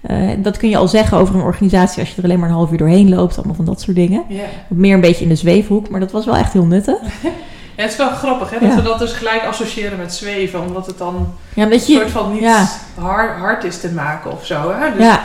eh, 0.02 0.18
dat 0.38 0.58
kun 0.58 0.70
je 0.70 0.78
al 0.78 0.88
zeggen 0.88 1.18
over 1.18 1.36
een 1.36 1.42
organisatie 1.42 2.00
als 2.00 2.10
je 2.10 2.18
er 2.18 2.24
alleen 2.24 2.40
maar 2.40 2.50
een 2.50 2.56
half 2.56 2.72
uur 2.72 2.78
doorheen 2.78 3.10
loopt. 3.10 3.38
Allemaal 3.38 3.56
van 3.56 3.66
dat 3.66 3.82
soort 3.82 3.96
dingen. 3.96 4.24
Meer 4.68 4.94
een 4.94 5.02
beetje 5.02 5.24
in 5.24 5.30
de 5.30 5.36
zweefhoek, 5.36 5.90
maar 5.90 6.00
dat 6.00 6.12
was 6.12 6.26
wel 6.26 6.36
echt 6.36 6.54
heel 6.54 6.66
nuttig. 6.66 6.98
Ja, 7.76 7.86
het 7.86 7.94
is 7.94 7.98
wel 8.00 8.10
grappig 8.10 8.50
hè, 8.50 8.60
dat 8.60 8.70
Ja. 8.70 8.76
we 8.76 8.82
dat 8.82 9.00
dus 9.00 9.12
gelijk 9.12 9.44
associëren 9.46 9.98
met 9.98 10.14
zweven, 10.14 10.62
omdat 10.62 10.86
het 10.86 10.98
dan 10.98 11.28
Ja, 11.54 11.64
een 11.64 11.70
je. 11.72 11.80
soort 11.80 12.12
van 12.12 12.32
niet 12.34 12.44
hard, 13.00 13.38
hard 13.40 13.64
is 13.64 13.80
te 13.80 13.90
maken 13.92 14.32
of 14.32 14.46
zo. 14.46 14.72
Hè? 14.76 14.94
Dus, 14.94 15.04
Ja, 15.04 15.24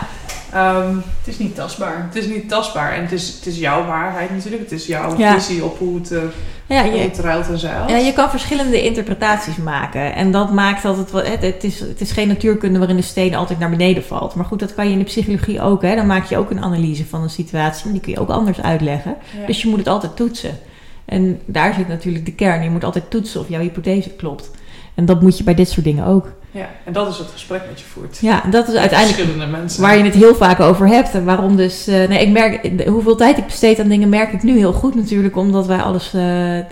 Ehm, 0.54 0.96
Het 0.96 1.26
is 1.28 1.38
niet 1.38 1.54
tastbaar. 1.54 2.06
het 2.12 2.14
is 2.22 2.26
niet 2.26 2.48
tastbaar 2.48 2.92
en 2.92 3.02
het 3.02 3.12
is, 3.12 3.28
het 3.34 3.46
is 3.46 3.58
jouw 3.58 3.86
waarheid 3.86 4.30
natuurlijk. 4.30 4.62
Het 4.62 4.72
is 4.72 4.86
jouw 4.86 5.18
Ja. 5.18 5.34
visie 5.40 5.64
op 5.64 5.78
hoe 5.78 5.94
het, 5.98 6.12
eh, 6.12 6.18
Ja, 6.66 6.82
hoe 6.84 6.92
je, 6.92 6.98
het 6.98 7.18
ruilt 7.18 7.48
en 7.48 7.58
zeilt. 7.58 7.90
ja, 7.90 7.96
je 7.96 8.12
kan 8.12 8.30
verschillende 8.30 8.82
interpretaties 8.82 9.56
maken. 9.56 10.14
En 10.14 10.30
dat 10.30 10.52
maakt 10.52 10.82
dat 10.82 10.96
het... 10.96 11.10
wel- 11.10 11.24
Het, 11.24 11.42
het, 11.42 11.64
is, 11.64 11.80
het 11.80 12.00
is 12.00 12.10
geen 12.12 12.28
natuurkunde 12.28 12.78
waarin 12.78 12.96
de 12.96 13.02
steen 13.02 13.34
altijd 13.34 13.58
naar 13.58 13.70
beneden 13.70 14.04
valt. 14.04 14.34
Maar 14.34 14.44
goed, 14.44 14.58
dat 14.58 14.74
kan 14.74 14.86
je 14.86 14.92
in 14.92 14.98
de 14.98 15.04
psychologie 15.04 15.60
ook. 15.60 15.82
Hè? 15.82 15.94
Dan 15.96 16.06
maak 16.06 16.24
je 16.24 16.36
ook 16.36 16.50
een 16.50 16.62
analyse 16.62 17.06
van 17.06 17.22
een 17.22 17.30
situatie. 17.30 17.84
Maar 17.84 17.92
die 17.92 18.02
kun 18.02 18.12
je 18.12 18.20
ook 18.20 18.28
anders 18.30 18.60
uitleggen. 18.62 19.16
Ja. 19.40 19.46
Dus 19.46 19.62
je 19.62 19.68
moet 19.68 19.78
het 19.78 19.88
altijd 19.88 20.16
toetsen. 20.16 20.58
En 21.04 21.40
daar 21.44 21.74
zit 21.74 21.88
natuurlijk 21.88 22.24
de 22.24 22.32
kern. 22.34 22.62
Je 22.62 22.70
moet 22.70 22.84
altijd 22.84 23.10
toetsen 23.10 23.40
of 23.40 23.48
jouw 23.48 23.60
hypothese 23.60 24.10
klopt. 24.10 24.50
En 24.94 25.04
dat 25.04 25.20
moet 25.22 25.38
je 25.38 25.44
bij 25.44 25.54
dit 25.54 25.68
soort 25.68 25.84
dingen 25.84 26.06
ook. 26.06 26.32
Ja, 26.54 26.68
en 26.84 26.92
dat 26.92 27.08
is 27.08 27.18
het 27.18 27.26
gesprek 27.32 27.62
wat 27.68 27.80
je 27.80 27.86
voert. 27.86 28.18
Ja, 28.20 28.42
dat 28.50 28.66
is 28.66 28.72
Met 28.72 28.80
uiteindelijk 28.80 29.20
Verschillende 29.20 29.56
mensen. 29.58 29.82
waar 29.82 29.96
je 29.98 30.04
het 30.04 30.14
heel 30.14 30.34
vaak 30.34 30.60
over 30.60 30.88
hebt. 30.88 31.14
En 31.14 31.24
waarom 31.24 31.56
dus... 31.56 31.86
eh, 31.86 32.08
nee, 32.08 32.20
ik 32.26 32.30
merk... 32.30 32.70
Hoeveel 32.86 33.16
tijd 33.16 33.38
ik 33.38 33.44
besteed 33.44 33.80
aan 33.80 33.88
dingen 33.88 34.08
merk 34.08 34.32
ik 34.32 34.42
nu 34.42 34.56
heel 34.58 34.72
goed 34.72 34.94
natuurlijk. 34.94 35.36
Omdat 35.36 35.66
wij 35.66 35.78
alles... 35.78 36.06
eh, 36.06 36.20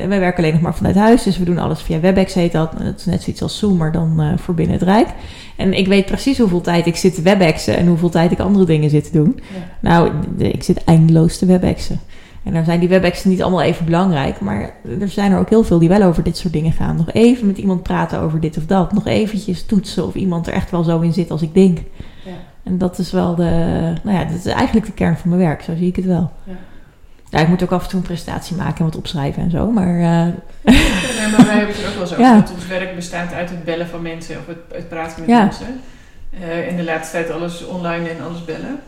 wij 0.09 0.19
werken 0.19 0.39
alleen 0.39 0.53
nog 0.53 0.63
maar 0.63 0.75
vanuit 0.75 0.97
huis. 0.97 1.23
Dus 1.23 1.39
we 1.39 1.45
doen 1.45 1.59
alles 1.59 1.81
via 1.83 2.01
WebEx 2.01 2.35
heet 2.35 2.53
dat. 2.53 2.73
Dat 2.79 2.95
is 2.99 3.05
net 3.05 3.23
zoiets 3.23 3.43
als 3.43 3.59
Zoom, 3.59 3.77
maar 3.77 3.93
dan 3.93 4.21
eh, 4.21 4.39
voor 4.39 4.55
binnen 4.55 4.75
het 4.79 4.85
Rijk. 4.85 5.09
En 5.57 5.73
ik 5.75 5.87
weet 5.87 6.07
precies 6.07 6.39
hoeveel 6.39 6.61
tijd 6.61 6.87
ik 6.87 6.97
zit 6.97 7.15
te 7.15 7.23
WebExen. 7.23 7.77
En 7.77 7.87
hoeveel 7.87 8.11
tijd 8.11 8.33
ik 8.33 8.39
andere 8.41 8.65
dingen 8.65 8.91
zit 8.91 9.05
te 9.05 9.13
doen. 9.13 9.41
Ja. 9.55 9.59
Nou, 9.81 10.11
ik 10.39 10.63
zit 10.63 10.85
eindeloos 10.85 11.39
te 11.39 11.47
WebExen. 11.47 12.01
En 12.45 12.53
dan 12.53 12.65
zijn 12.65 12.81
die 12.81 12.89
WebExen 12.89 13.31
niet 13.31 13.43
allemaal 13.43 13.63
even 13.63 13.85
belangrijk. 13.85 14.41
Maar 14.41 14.71
er 15.01 15.09
zijn 15.09 15.33
er 15.33 15.39
ook 15.39 15.49
heel 15.49 15.65
veel 15.65 15.79
die 15.79 15.89
wel 15.89 16.03
over 16.03 16.23
dit 16.23 16.37
soort 16.37 16.53
dingen 16.53 16.73
gaan. 16.73 16.97
Nog 16.97 17.13
even 17.13 17.47
met 17.47 17.59
iemand 17.59 17.83
praten 17.83 18.21
over 18.21 18.41
dit 18.41 18.57
of 18.57 18.67
dat. 18.67 18.93
Nog 18.93 19.07
eventjes 19.07 19.65
toetsen 19.67 20.07
of 20.07 20.15
iemand 20.15 20.47
er 20.47 20.53
echt 20.53 20.71
wel 20.71 20.83
zo 20.83 21.01
in 21.01 21.13
zit 21.13 21.31
als 21.31 21.43
ik 21.43 21.55
denk. 21.55 21.79
Ja. 22.25 22.31
En 22.63 22.79
dat 22.79 22.99
is 22.99 23.13
wel 23.13 23.35
de... 23.35 23.51
Nou 24.03 24.17
ja, 24.19 24.25
dat 24.25 24.37
is 24.37 24.47
eigenlijk 24.47 24.87
de 24.87 24.93
kern 24.93 25.17
van 25.17 25.31
mijn 25.31 25.41
werk. 25.43 25.63
Zo 25.63 25.73
zie 25.77 25.87
ik 25.89 25.97
het 25.97 26.05
wel. 26.05 26.31
Ja. 26.45 26.53
Ja, 27.31 27.39
ik 27.39 27.49
moet 27.49 27.63
ook 27.63 27.73
af 27.73 27.83
en 27.83 27.89
toe 27.89 27.99
een 27.99 28.07
presentatie 28.07 28.57
maken 28.57 28.79
en 28.79 28.85
wat 28.85 28.97
opschrijven 28.97 29.43
en 29.43 29.51
zo. 29.51 29.71
Maar 29.71 29.95
eh, 29.95 30.27
Nee, 31.19 31.31
maar 31.31 31.47
wij 31.47 31.57
hebben 31.57 31.75
het 31.75 31.83
er 31.85 31.89
ook 31.89 31.95
wel 31.95 32.03
over. 32.03 32.21
Ja. 32.21 32.35
Dat 32.41 32.53
ons 32.55 32.67
werk 32.67 32.95
bestaat 32.95 33.33
uit 33.33 33.51
het 33.51 33.65
bellen 33.65 33.87
van 33.89 34.03
mensen 34.03 34.37
of 34.39 34.47
het, 34.47 34.59
het 34.73 34.89
praten 34.89 35.21
met 35.21 35.29
Ja. 35.29 35.43
mensen. 35.43 35.67
Eh, 36.41 36.69
in 36.69 36.77
de 36.77 36.85
laatste 36.85 37.17
tijd 37.17 37.31
alles 37.31 37.67
online 37.67 38.09
en 38.09 38.25
alles 38.29 38.45
bellen. 38.45 38.81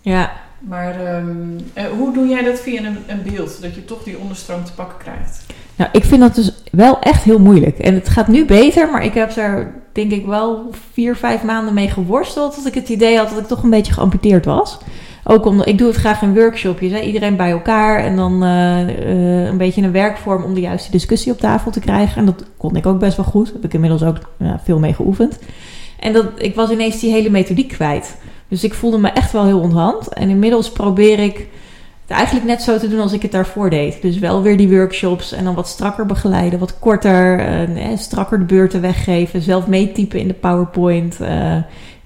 ja, 0.00 0.32
Maar 0.58 1.06
ehm, 1.06 1.28
eh, 1.72 1.84
hoe 1.84 2.12
doe 2.12 2.28
jij 2.28 2.42
dat 2.42 2.60
via 2.60 2.84
een, 2.84 2.96
een 3.06 3.22
beeld? 3.22 3.62
Dat 3.62 3.74
je 3.74 3.84
toch 3.84 4.02
die 4.02 4.18
onderstroom 4.18 4.64
te 4.64 4.72
pakken 4.72 4.98
krijgt? 4.98 5.46
Nou, 5.76 5.90
ik 5.92 6.04
vind 6.04 6.20
dat 6.20 6.34
dus 6.34 6.52
wel 6.70 7.00
echt 7.00 7.22
heel 7.22 7.38
moeilijk. 7.38 7.78
En 7.78 7.94
het 7.94 8.08
gaat 8.08 8.28
nu 8.28 8.44
beter, 8.44 8.90
maar 8.90 9.04
ik 9.04 9.14
heb 9.14 9.34
daar 9.34 9.72
denk 9.92 10.12
ik 10.12 10.26
wel 10.26 10.70
vier, 10.92 11.16
vijf 11.16 11.42
maanden 11.42 11.74
mee 11.74 11.88
geworsteld. 11.88 12.56
Dat 12.56 12.66
ik 12.66 12.74
het 12.74 12.88
idee 12.88 13.16
had 13.16 13.28
dat 13.28 13.38
ik 13.38 13.46
toch 13.46 13.62
een 13.62 13.70
beetje 13.70 13.92
geamputeerd 13.92 14.44
was. 14.44 14.78
Ook 15.24 15.46
omdat 15.46 15.66
ik 15.66 15.78
doe 15.78 15.88
het 15.88 15.96
graag 15.96 16.22
in 16.22 16.34
workshopjes. 16.34 16.92
Hè? 16.92 17.00
Iedereen 17.00 17.36
bij 17.36 17.50
elkaar 17.50 17.98
en 17.98 18.16
dan 18.16 18.42
eh, 18.42 18.80
eh, 18.80 19.46
een 19.46 19.56
beetje 19.56 19.82
een 19.82 19.92
werkvorm 19.92 20.42
om 20.42 20.54
de 20.54 20.60
juiste 20.60 20.90
discussie 20.90 21.32
op 21.32 21.38
tafel 21.38 21.70
te 21.70 21.80
krijgen. 21.80 22.16
En 22.16 22.24
dat 22.24 22.44
kon 22.56 22.76
ik 22.76 22.86
ook 22.86 22.98
best 22.98 23.16
wel 23.16 23.24
goed. 23.24 23.44
Daar 23.44 23.54
heb 23.54 23.64
ik 23.64 23.74
inmiddels 23.74 24.02
ook 24.02 24.18
veel 24.64 24.78
mee 24.78 24.94
geoefend. 24.94 25.38
En 26.00 26.12
dat, 26.12 26.26
ik 26.36 26.54
was 26.54 26.70
ineens 26.70 27.00
die 27.00 27.12
hele 27.12 27.30
methodiek 27.30 27.68
kwijt. 27.68 28.16
Dus 28.48 28.64
ik 28.64 28.74
voelde 28.74 28.98
me 28.98 29.08
echt 29.08 29.32
wel 29.32 29.44
heel 29.44 29.60
onthand. 29.60 30.08
En 30.08 30.28
inmiddels 30.28 30.72
probeer 30.72 31.18
ik 31.18 31.48
het 32.06 32.16
eigenlijk 32.16 32.46
net 32.46 32.62
zo 32.62 32.78
te 32.78 32.88
doen 32.88 33.00
als 33.00 33.12
ik 33.12 33.22
het 33.22 33.32
daarvoor 33.32 33.70
deed. 33.70 34.02
Dus 34.02 34.18
wel 34.18 34.42
weer 34.42 34.56
die 34.56 34.68
workshops 34.68 35.32
en 35.32 35.44
dan 35.44 35.54
wat 35.54 35.68
strakker 35.68 36.06
begeleiden, 36.06 36.58
wat 36.58 36.78
korter, 36.78 37.38
eh, 37.38 37.96
strakker 37.96 38.38
de 38.38 38.44
beurten 38.44 38.80
weggeven, 38.80 39.42
zelf 39.42 39.66
meetypen 39.66 40.20
in 40.20 40.28
de 40.28 40.34
PowerPoint. 40.34 41.20
eh, 41.20 41.56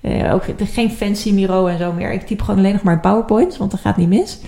eh, 0.01 0.35
ook 0.35 0.43
geen 0.59 0.91
fancy 0.91 1.33
Miro 1.33 1.67
en 1.67 1.79
zo 1.79 1.93
meer. 1.93 2.13
Ik 2.13 2.27
typ 2.27 2.41
gewoon 2.43 2.61
alleen 2.61 2.73
nog 2.73 2.83
maar 2.83 2.95
in 2.95 3.01
PowerPoint, 3.01 3.57
want 3.57 3.71
dat 3.71 3.81
gaat 3.81 3.97
niet 3.97 4.09
mis. 4.09 4.39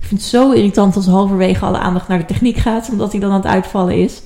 Ik 0.00 0.10
vind 0.10 0.20
het 0.20 0.30
zo 0.30 0.50
irritant 0.52 0.96
als 0.96 1.06
halverwege 1.06 1.64
alle 1.64 1.78
aandacht 1.78 2.08
naar 2.08 2.18
de 2.18 2.24
techniek 2.24 2.56
gaat, 2.56 2.88
omdat 2.90 3.12
hij 3.12 3.20
dan 3.20 3.30
aan 3.30 3.36
het 3.40 3.46
uitvallen 3.46 3.94
is. 3.94 4.22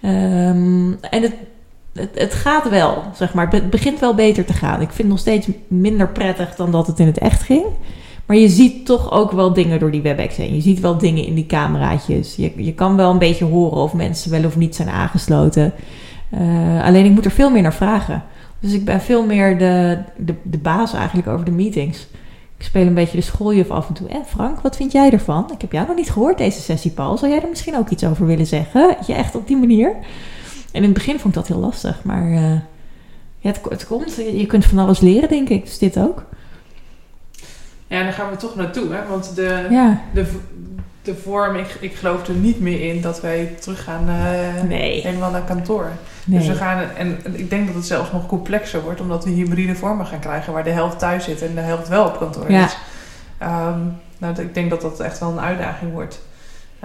Ehm, 0.00 0.92
en 1.10 1.22
het, 1.22 1.34
het, 1.98 2.10
het 2.14 2.34
gaat 2.34 2.68
wel, 2.68 3.02
zeg 3.14 3.34
maar. 3.34 3.48
Het 3.50 3.70
begint 3.70 4.00
wel 4.00 4.14
beter 4.14 4.44
te 4.44 4.52
gaan. 4.52 4.80
Ik 4.80 4.88
vind 4.88 4.98
het 4.98 5.06
nog 5.06 5.18
steeds 5.18 5.48
minder 5.68 6.08
prettig 6.08 6.54
dan 6.54 6.70
dat 6.70 6.86
het 6.86 6.98
in 6.98 7.06
het 7.06 7.18
echt 7.18 7.42
ging. 7.42 7.64
Maar 8.26 8.36
je 8.36 8.48
ziet 8.48 8.86
toch 8.86 9.12
ook 9.12 9.32
wel 9.32 9.52
dingen 9.52 9.78
door 9.78 9.90
die 9.90 10.02
WebEx 10.02 10.36
heen. 10.36 10.54
Je 10.54 10.60
ziet 10.60 10.80
wel 10.80 10.98
dingen 10.98 11.24
in 11.24 11.34
die 11.34 11.46
cameraatjes. 11.46 12.36
Je, 12.36 12.52
je 12.56 12.74
kan 12.74 12.96
wel 12.96 13.10
een 13.10 13.18
beetje 13.18 13.44
horen 13.44 13.78
of 13.78 13.94
mensen 13.94 14.30
wel 14.30 14.44
of 14.44 14.56
niet 14.56 14.74
zijn 14.74 14.88
aangesloten. 14.88 15.72
Eh, 16.30 16.84
alleen 16.84 17.04
ik 17.04 17.10
moet 17.10 17.24
er 17.24 17.30
veel 17.30 17.50
meer 17.50 17.62
naar 17.62 17.74
vragen. 17.74 18.22
Dus 18.60 18.72
ik 18.72 18.84
ben 18.84 19.00
veel 19.00 19.26
meer 19.26 19.58
de, 19.58 19.98
de, 20.16 20.34
de 20.42 20.58
baas 20.58 20.92
eigenlijk 20.92 21.28
over 21.28 21.44
de 21.44 21.50
meetings. 21.50 22.06
Ik 22.58 22.64
speel 22.64 22.86
een 22.86 22.94
beetje 22.94 23.16
de 23.16 23.22
schooljuf 23.22 23.70
af 23.70 23.88
en 23.88 23.94
toe. 23.94 24.08
En 24.08 24.24
Frank, 24.26 24.60
wat 24.60 24.76
vind 24.76 24.92
jij 24.92 25.10
ervan? 25.10 25.50
Ik 25.52 25.60
heb 25.60 25.72
jou 25.72 25.86
nog 25.86 25.96
niet 25.96 26.10
gehoord 26.10 26.38
deze 26.38 26.60
sessie, 26.60 26.90
Paul. 26.90 27.16
Zou 27.16 27.32
jij 27.32 27.42
er 27.42 27.48
misschien 27.48 27.76
ook 27.76 27.88
iets 27.88 28.04
over 28.04 28.26
willen 28.26 28.46
zeggen? 28.46 28.96
Je 29.06 29.14
echt 29.14 29.34
op 29.34 29.46
die 29.46 29.56
manier? 29.56 29.94
In 30.78 30.84
het 30.84 30.92
begin 30.92 31.18
vond 31.20 31.36
ik 31.36 31.40
dat 31.40 31.48
heel 31.48 31.58
lastig. 31.58 32.00
Maar 32.04 32.26
eh, 32.32 32.52
ja, 33.38 33.50
het, 33.50 33.60
het 33.68 33.86
komt. 33.86 34.14
Je 34.16 34.46
kunt 34.46 34.64
van 34.64 34.78
alles 34.78 35.00
leren, 35.00 35.28
denk 35.28 35.48
ik. 35.48 35.64
Dus 35.64 35.78
dit 35.78 35.98
ook. 35.98 36.24
Ja, 37.86 38.02
daar 38.02 38.12
gaan 38.12 38.30
we 38.30 38.36
toch 38.36 38.54
naartoe, 38.56 38.92
hè? 38.92 39.06
Want 39.08 39.34
de, 39.34 39.66
Ja. 39.70 40.00
de, 40.12 40.26
de 41.02 41.14
vorm, 41.14 41.56
ik, 41.56 41.76
ik 41.80 41.94
geloof 41.94 42.28
er 42.28 42.34
niet 42.34 42.60
meer 42.60 42.94
in 42.94 43.00
dat 43.00 43.20
wij 43.20 43.54
teruggaan 43.60 44.04
naar, 44.04 44.64
Nee. 44.66 45.00
helemaal 45.00 45.30
naar 45.30 45.42
kantoor. 45.44 45.90
Nee. 46.24 46.38
Dus 46.38 46.48
we 46.48 46.54
gaan, 46.54 46.82
en 46.96 47.18
ik 47.32 47.50
denk 47.50 47.66
dat 47.66 47.74
het 47.74 47.86
zelfs 47.86 48.12
nog 48.12 48.26
complexer 48.26 48.82
wordt, 48.82 49.00
omdat 49.00 49.24
we 49.24 49.30
hybride 49.30 49.74
vormen 49.74 50.06
gaan 50.06 50.18
krijgen 50.20 50.52
waar 50.52 50.64
de 50.64 50.70
helft 50.70 50.98
thuis 50.98 51.24
zit 51.24 51.42
en 51.42 51.54
de 51.54 51.60
helft 51.60 51.88
wel 51.88 52.06
op 52.06 52.18
kantoor 52.18 52.50
Ja. 52.52 52.64
is. 52.64 52.76
Ehm, 53.38 53.78
nou, 54.18 54.40
ik 54.40 54.54
denk 54.54 54.70
dat 54.70 54.80
dat 54.80 55.00
echt 55.00 55.18
wel 55.18 55.30
een 55.30 55.40
uitdaging 55.40 55.92
wordt. 55.92 56.20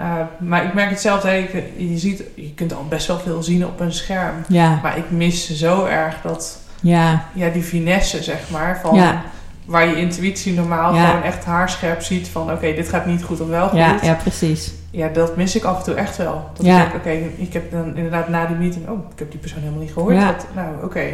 Uh, 0.00 0.14
maar 0.38 0.64
ik 0.64 0.74
merk 0.74 0.90
het 0.90 1.00
zelf, 1.00 1.22
hè, 1.22 1.36
ik- 1.36 1.64
je, 1.76 1.98
ziet, 1.98 2.22
je 2.34 2.52
kunt 2.54 2.74
al 2.74 2.86
best 2.88 3.06
wel 3.06 3.18
veel 3.18 3.42
zien 3.42 3.66
op 3.66 3.80
een 3.80 3.92
scherm. 3.92 4.34
Ja. 4.48 4.78
Maar 4.82 4.98
ik 4.98 5.10
mis 5.10 5.50
zo 5.56 5.84
erg 5.86 6.20
dat, 6.22 6.58
Ja. 6.80 7.24
ja, 7.32 7.48
die 7.48 7.62
finesse, 7.62 8.22
zeg 8.22 8.50
maar, 8.50 8.80
van 8.82 8.94
Ja. 8.94 9.22
waar 9.64 9.86
je 9.88 9.96
intuïtie 9.96 10.52
normaal 10.54 10.92
gewoon 10.94 11.22
echt 11.22 11.44
haarscherp 11.44 12.02
ziet 12.02 12.28
van, 12.28 12.52
oké, 12.52 12.74
dit 12.74 12.88
gaat 12.88 13.06
niet 13.06 13.22
goed 13.22 13.40
of 13.40 13.48
wel 13.48 13.68
goed. 13.68 13.78
Ja, 13.78 13.96
ja, 14.02 14.14
precies. 14.14 14.72
Ja, 14.90 15.08
dat 15.08 15.36
mis 15.36 15.56
ik 15.56 15.64
af 15.64 15.78
en 15.78 15.84
toe 15.84 15.94
echt 15.94 16.16
wel. 16.16 16.50
Dat 16.56 16.66
ik 16.66 16.72
denk, 16.72 16.94
oké, 16.94 17.10
ik 17.36 17.52
heb 17.52 17.70
dan 17.70 17.96
inderdaad 17.96 18.28
na 18.28 18.46
die 18.46 18.56
meeting... 18.56 18.88
Oh, 18.88 18.98
ik 19.12 19.18
heb 19.18 19.30
die 19.30 19.40
persoon 19.40 19.58
helemaal 19.58 19.80
niet 19.80 19.92
gehoord. 19.92 20.14
Ja. 20.16 20.26
Wat- 20.26 20.46
nou, 20.54 20.68
oké. 20.84 21.04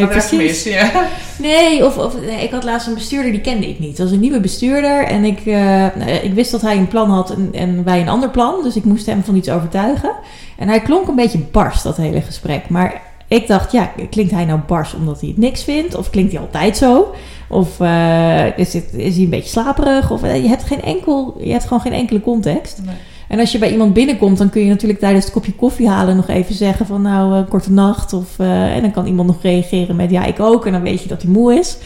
Echt 0.00 0.10
precies. 0.10 0.64
ja. 0.64 1.08
Nee, 1.38 1.84
of, 1.84 1.98
of 1.98 2.20
nee, 2.20 2.42
ik 2.42 2.50
had 2.50 2.64
laatst 2.64 2.86
een 2.86 2.94
bestuurder, 2.94 3.32
die 3.32 3.40
kende 3.40 3.68
ik 3.68 3.78
niet. 3.78 3.96
Dat 3.96 4.06
was 4.06 4.14
een 4.14 4.20
nieuwe 4.20 4.40
bestuurder 4.40 5.04
en 5.04 5.24
ik, 5.24 5.38
eh, 5.38 5.54
nou, 5.94 6.10
ik 6.10 6.34
wist 6.34 6.50
dat 6.50 6.60
hij 6.60 6.76
een 6.76 6.88
plan 6.88 7.10
had 7.10 7.30
en, 7.30 7.48
en 7.52 7.84
wij 7.84 8.00
een 8.00 8.08
ander 8.08 8.30
plan. 8.30 8.62
Dus 8.62 8.76
ik 8.76 8.84
moest 8.84 9.06
hem 9.06 9.24
van 9.24 9.36
iets 9.36 9.50
overtuigen. 9.50 10.10
En 10.56 10.68
hij 10.68 10.80
klonk 10.80 11.08
een 11.08 11.14
beetje 11.14 11.38
bars, 11.38 11.82
dat 11.82 11.96
hele 11.96 12.20
gesprek. 12.20 12.68
Maar 12.68 13.02
ik 13.28 13.46
dacht, 13.46 13.72
ja, 13.72 13.92
klinkt 14.10 14.32
hij 14.32 14.44
nou 14.44 14.60
bars 14.66 14.94
omdat 14.94 15.20
hij 15.20 15.28
het 15.28 15.38
niks 15.38 15.64
vindt? 15.64 15.94
Of 15.94 16.10
klinkt 16.10 16.32
hij 16.32 16.40
altijd 16.40 16.76
zo? 16.76 17.14
Of 17.48 17.80
eh, 17.80 18.58
is, 18.58 18.72
het, 18.72 18.92
is 18.92 19.14
hij 19.14 19.24
een 19.24 19.30
beetje 19.30 19.48
slaperig? 19.48 20.10
Of, 20.10 20.22
eh, 20.22 20.42
je, 20.42 20.48
hebt 20.48 20.64
geen 20.64 20.82
enkel, 20.82 21.36
je 21.40 21.52
hebt 21.52 21.64
gewoon 21.64 21.80
geen 21.80 21.92
enkele 21.92 22.20
context. 22.20 22.80
Nee. 22.84 22.94
En 23.28 23.38
als 23.38 23.52
je 23.52 23.58
bij 23.58 23.70
iemand 23.70 23.92
binnenkomt, 23.94 24.38
dan 24.38 24.50
kun 24.50 24.62
je 24.62 24.68
natuurlijk 24.68 25.00
tijdens 25.00 25.24
het 25.24 25.34
kopje 25.34 25.52
koffie 25.52 25.88
halen 25.88 26.16
nog 26.16 26.28
even 26.28 26.54
zeggen 26.54 26.86
van 26.86 27.02
nou, 27.02 27.34
een 27.34 27.48
korte 27.48 27.72
nacht. 27.72 28.12
Of, 28.12 28.38
eh, 28.38 28.76
en 28.76 28.82
dan 28.82 28.90
kan 28.90 29.06
iemand 29.06 29.28
nog 29.28 29.42
reageren 29.42 29.96
met 29.96 30.10
ja, 30.10 30.24
ik 30.24 30.40
ook. 30.40 30.66
En 30.66 30.72
dan 30.72 30.82
weet 30.82 31.02
je 31.02 31.08
dat 31.08 31.22
hij 31.22 31.30
moe 31.30 31.54
is. 31.54 31.76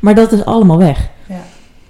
Maar 0.00 0.14
dat 0.14 0.32
is 0.32 0.44
allemaal 0.44 0.78
weg. 0.78 1.08
Ja. 1.26 1.42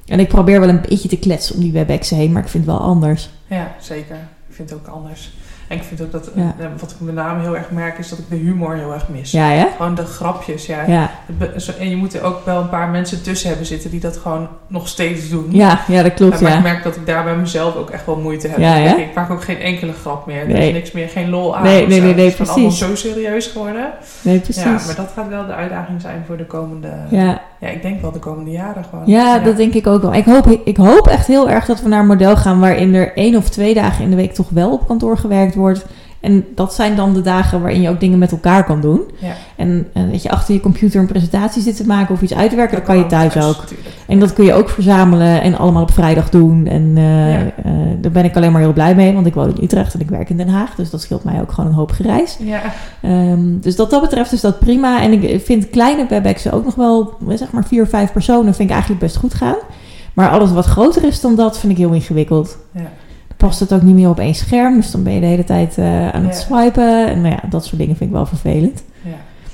En 0.07 0.21
ik 0.21 0.29
probeer 0.29 0.61
wel 0.61 0.69
een 0.69 0.81
beetje 0.89 1.09
te 1.09 1.19
kletsen 1.19 1.55
om 1.55 1.61
die 1.61 1.73
WebEx 1.73 2.11
heen, 2.11 2.33
maar 2.33 2.43
ik 2.43 2.49
vind 2.49 2.67
het 2.67 2.75
wel 2.75 2.85
anders. 2.85 3.31
ja, 3.47 3.75
zeker. 3.81 4.17
Ik 4.49 4.55
vind 4.55 4.71
het 4.71 4.79
ook 4.79 4.87
anders. 4.87 5.31
En 5.69 5.77
ik 5.77 5.83
vind 5.83 6.01
ook 6.03 6.13
dat... 6.13 6.31
Ja. 6.35 6.55
eh, 6.59 6.67
wat 6.81 6.91
ik 6.91 6.97
met 7.01 7.15
name 7.15 7.41
heel 7.43 7.57
erg 7.57 7.71
merk, 7.71 7.99
is 7.99 8.09
dat 8.09 8.19
ik 8.19 8.25
de 8.29 8.37
humor 8.37 8.75
heel 8.75 8.93
erg 8.93 9.09
mis. 9.09 9.31
Ja, 9.31 9.49
hè? 9.49 9.67
Gewoon 9.77 9.95
de 9.95 10.05
grapjes, 10.05 10.67
ja. 10.67 11.11
En 11.79 11.91
je 11.91 11.97
moet 11.97 12.15
er 12.15 12.23
ook 12.23 12.45
wel 12.45 12.61
een 12.61 12.69
paar 12.69 12.89
mensen 12.89 13.23
tussen 13.23 13.49
hebben 13.49 13.67
zitten 13.67 13.91
die 13.91 14.01
dat 14.01 14.17
gewoon 14.17 14.49
nog 14.67 14.89
steeds 14.89 15.29
doen. 15.31 15.47
ja, 15.51 15.81
ja 15.89 16.03
dat 16.03 16.15
klopt, 16.15 16.35
Ja, 16.39 16.43
maar 16.43 16.51
ik 16.51 16.57
ja. 16.57 16.63
merk 16.63 16.83
dat 16.83 16.97
ik 16.97 17.07
daar 17.07 17.25
bij 17.25 17.37
mezelf 17.37 17.77
ook 17.77 17.91
echt 17.91 18.07
wel 18.07 18.17
moeite 18.17 18.49
heb. 18.49 18.59
Ja, 18.59 18.75
Ik 18.77 18.99
Ik 18.99 19.15
maak 19.15 19.31
ook 19.31 19.43
geen 19.43 19.61
enkele 19.61 19.93
grap 19.93 20.27
meer. 20.27 20.41
Er 20.41 20.47
Nee. 20.49 20.67
is 20.69 20.73
niks 20.75 20.93
meer, 20.93 21.09
geen 21.09 21.29
lol 21.31 21.57
aan. 21.57 21.63
Nee, 21.63 21.87
nee, 21.87 22.01
nee, 22.01 22.15
nee, 22.15 22.29
Het 22.31 22.41
is 22.41 22.49
allemaal 22.49 22.71
zo 22.71 22.95
serieus 22.95 23.47
geworden. 23.47 23.91
Nee, 24.23 24.39
precies. 24.39 24.63
Ja, 24.63 24.71
maar 24.71 24.95
dat 24.97 25.11
gaat 25.15 25.29
wel 25.29 25.47
de 25.47 25.53
uitdaging 25.55 26.01
zijn 26.01 26.23
voor 26.27 26.37
de 26.37 26.47
komende... 26.47 26.89
Ja, 27.11 27.41
Ja, 27.61 27.69
ik 27.69 27.83
denk 27.83 28.01
wel 28.01 28.13
de 28.13 28.19
komende 28.19 28.51
jaren 28.51 28.85
gewoon. 28.91 29.07
ja, 29.07 29.39
dat 29.39 29.57
denk 29.57 29.75
ik 29.75 29.87
ook 29.87 30.03
wel. 30.03 30.15
Ik 30.15 30.25
hoop, 30.25 30.47
ik 30.65 30.77
hoop 30.77 31.07
echt 31.07 31.27
heel 31.27 31.51
erg 31.51 31.65
dat 31.65 31.83
we 31.83 31.89
naar 31.89 32.01
een 32.01 32.07
model 32.07 32.37
gaan 32.37 32.61
waarin 32.61 32.95
er 32.95 33.13
één 33.17 33.37
of 33.37 33.49
twee 33.49 33.75
dagen 33.75 34.05
in 34.05 34.11
de 34.11 34.17
week 34.17 34.35
toch 34.35 34.49
wel 34.51 34.73
op 34.73 34.87
kantoor 34.87 35.19
gewerkt 35.19 35.55
wordt. 35.55 35.57
En 36.21 36.45
dat 36.55 36.75
zijn 36.75 36.97
dan 36.97 37.15
de 37.15 37.21
dagen 37.21 37.61
waarin 37.61 37.81
je 37.81 37.89
ook 37.89 38.01
dingen 38.01 38.19
met 38.19 38.31
elkaar 38.33 38.65
kan 38.65 38.81
doen. 38.81 39.01
Ja. 39.19 39.33
En 39.57 39.87
dat 40.11 40.23
je 40.23 40.31
achter 40.31 40.55
je 40.55 40.61
computer 40.61 41.01
een 41.01 41.07
presentatie 41.07 41.63
zit 41.63 41.77
te 41.77 41.87
maken 41.87 42.15
of 42.15 42.23
iets 42.23 42.35
uitwerken, 42.35 42.77
dat, 42.77 42.85
kan 42.87 42.99
je 42.99 43.07
thuis, 43.07 43.33
thuis 43.33 43.47
ook. 43.47 43.65
En 44.07 44.19
dat 44.19 44.33
kun 44.33 44.45
je 44.45 44.53
ook 44.55 44.69
verzamelen 44.69 45.43
en 45.43 45.59
allemaal 45.59 45.83
op 45.83 45.91
vrijdag 45.93 46.31
doen. 46.31 46.67
En 46.67 46.83
uh, 46.97 47.33
Ja. 47.33 47.41
uh, 47.67 47.73
daar 48.01 48.11
ben 48.11 48.25
ik 48.25 48.37
alleen 48.37 48.53
maar 48.53 48.61
heel 48.61 48.73
blij 48.73 48.95
mee, 48.95 49.13
want 49.15 49.27
ik 49.27 49.35
woon 49.35 49.49
in 49.57 49.65
Utrecht 49.65 49.95
en 49.95 50.01
ik 50.01 50.09
werk 50.09 50.31
in 50.31 50.37
Den 50.37 50.49
Haag. 50.49 50.75
Dus 50.75 50.91
dat 50.91 51.01
scheelt 51.03 51.25
mij 51.25 51.41
ook 51.41 51.53
gewoon 51.53 51.71
een 51.71 51.77
hoop 51.77 51.91
gereis. 51.91 52.37
Ja, 52.41 52.61
Ehm, 53.03 53.59
dus 53.61 53.77
wat 53.77 53.91
dat 53.91 54.01
betreft 54.01 54.33
is 54.33 54.41
dat 54.41 54.59
prima. 54.59 55.03
En 55.03 55.23
ik 55.23 55.45
vind 55.45 55.71
kleine 55.71 56.07
webexen 56.09 56.53
ook 56.53 56.65
nog 56.65 56.75
wel, 56.75 57.13
zeg 57.29 57.51
maar 57.53 57.65
vier, 57.65 57.87
vijf 57.87 58.13
personen, 58.13 58.55
vind 58.55 58.69
ik 58.69 58.75
eigenlijk 58.75 59.01
best 59.01 59.17
goed 59.17 59.35
gaan. 59.35 59.57
Maar 60.15 60.29
alles 60.31 60.53
wat 60.53 60.67
groter 60.67 61.05
is 61.05 61.21
dan 61.21 61.35
dat, 61.35 61.59
vind 61.59 61.73
ik 61.73 61.79
heel 61.79 61.93
ingewikkeld. 61.93 62.59
ja. 62.73 62.91
Past 63.39 63.61
het 63.61 63.73
ook 63.73 63.83
niet 63.83 63.95
meer 63.95 64.09
op 64.09 64.19
één 64.19 64.35
scherm, 64.35 64.77
dus 64.77 64.91
dan 64.91 65.03
ben 65.03 65.13
je 65.13 65.21
de 65.21 65.27
hele 65.27 65.45
tijd 65.45 65.79
eh, 65.79 66.09
aan 66.09 66.25
het 66.27 66.35
Ja. 66.35 66.41
swipen. 66.41 67.09
En 67.09 67.21
nou 67.21 67.35
ja, 67.35 67.49
dat 67.49 67.65
soort 67.65 67.79
dingen 67.81 67.97
vind 67.97 68.11
ik 68.11 68.17
wel 68.17 68.27
vervelend. 68.27 68.83
ja. 69.03 69.11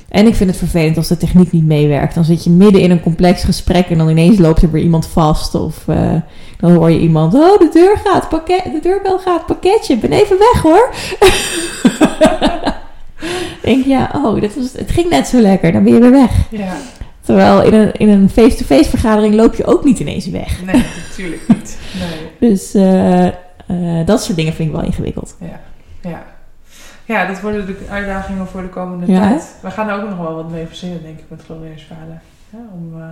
En 0.09 0.27
ik 0.27 0.35
vind 0.35 0.51
het 0.51 0.59
vervelend 0.59 0.97
als 0.97 1.09
de 1.09 1.17
techniek 1.17 1.53
niet 1.53 1.67
meewerkt. 1.67 2.15
Dan 2.15 2.25
zit 2.25 2.45
je 2.45 2.51
midden 2.51 2.81
in 2.81 2.91
een 2.91 3.01
complex 3.01 3.45
gesprek 3.45 3.91
en 3.91 3.99
dan 3.99 4.09
ineens 4.09 4.39
loopt 4.39 4.63
er 4.63 4.71
weer 4.71 4.83
iemand 4.83 5.07
vast. 5.07 5.55
Of 5.55 5.89
eh, 5.89 6.13
dan 6.59 6.75
hoor 6.75 6.91
je 6.91 6.99
iemand, 7.01 7.35
oh 7.35 7.59
de 7.59 7.69
deur 7.73 7.97
gaat, 8.05 8.29
pakket, 8.29 8.65
de 8.65 8.79
deurbel 8.83 9.19
gaat, 9.19 9.47
pakketje, 9.47 9.97
ben 9.97 10.13
even 10.13 10.37
weg 10.39 10.63
hoor. 10.63 10.91
denk 13.63 13.85
ja, 13.85 14.11
oh, 14.15 14.41
dat 14.41 14.55
was, 14.55 14.73
het 14.77 14.91
ging 14.91 15.11
net 15.11 15.27
zo 15.27 15.41
lekker, 15.41 15.73
dan 15.73 15.85
ben 15.85 15.95
je 15.95 16.01
weer 16.01 16.11
weg. 16.11 16.31
ja. 16.51 16.77
Terwijl 17.21 17.63
in 17.63 17.75
een, 17.75 17.93
in 17.93 18.09
een 18.09 18.31
face-to-face 18.31 18.91
vergadering 18.91 19.35
loop 19.35 19.55
je 19.55 19.65
ook 19.65 19.85
niet 19.85 19.99
ineens 19.99 20.27
weg. 20.27 20.63
Nee, 20.65 20.83
natuurlijk 21.09 21.43
niet. 21.49 21.79
Nee. 21.99 22.29
Dus 22.51 22.75
eh, 22.75 23.27
eh, 23.67 24.07
dat 24.07 24.23
soort 24.23 24.37
dingen 24.37 24.53
vind 24.53 24.69
ik 24.69 24.75
wel 24.75 24.85
ingewikkeld. 24.85 25.37
Ja. 25.41 25.61
Ja. 26.11 26.23
Ja, 27.05 27.27
dat 27.27 27.41
worden 27.41 27.67
de 27.67 27.77
uitdagingen 27.91 28.47
voor 28.47 28.63
de 28.63 28.69
komende 28.69 29.13
Ja, 29.13 29.21
tijd. 29.29 29.55
We 29.61 29.71
gaan 29.71 29.89
er 29.89 29.95
ook 30.03 30.09
nog 30.09 30.19
wel 30.19 30.35
wat 30.35 30.51
mee 30.51 30.67
verzinnen, 30.67 31.03
denk 31.03 31.19
ik, 31.19 31.25
met 31.29 31.43
glorieus 31.45 31.87
Vader. 31.89 32.21
Ja, 32.51 32.59
om, 32.75 32.99
uh, 32.99 33.05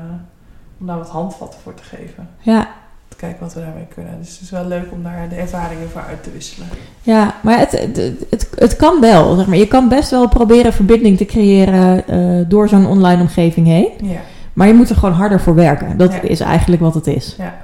om 0.80 0.86
daar 0.86 0.96
wat 0.98 1.08
handvatten 1.08 1.60
voor 1.62 1.74
te 1.74 1.82
geven. 1.82 2.28
Ja, 2.38 2.68
Te 3.08 3.16
kijken 3.16 3.40
wat 3.40 3.54
we 3.54 3.60
daarmee 3.60 3.86
kunnen. 3.94 4.18
Dus 4.18 4.30
het 4.32 4.40
is 4.40 4.50
wel 4.50 4.64
leuk 4.66 4.92
om 4.92 5.02
daar 5.02 5.28
de 5.28 5.34
ervaringen 5.34 5.90
voor 5.90 6.02
uit 6.08 6.22
te 6.22 6.30
wisselen. 6.32 6.68
Ja, 7.02 7.34
maar 7.42 7.58
het, 7.58 7.72
het, 7.72 7.96
het, 8.30 8.48
het 8.56 8.76
kan 8.76 9.00
wel. 9.00 9.34
Zeg 9.36 9.46
maar. 9.46 9.56
Je 9.56 9.68
kan 9.68 9.88
best 9.88 10.10
wel 10.10 10.28
proberen 10.28 10.72
verbinding 10.72 11.16
te 11.16 11.24
creëren 11.24 12.02
uh, 12.10 12.44
door 12.48 12.68
zo'n 12.68 12.86
online 12.86 13.20
omgeving 13.20 13.66
heen. 13.66 13.88
Ja. 14.02 14.20
Maar 14.52 14.66
je 14.66 14.74
moet 14.74 14.90
er 14.90 14.96
gewoon 14.96 15.14
harder 15.14 15.40
voor 15.40 15.54
werken. 15.54 15.96
Dat 15.96 16.12
Ja. 16.12 16.20
is 16.20 16.40
eigenlijk 16.40 16.82
wat 16.82 16.94
het 16.94 17.06
is. 17.06 17.34
Ja. 17.38 17.54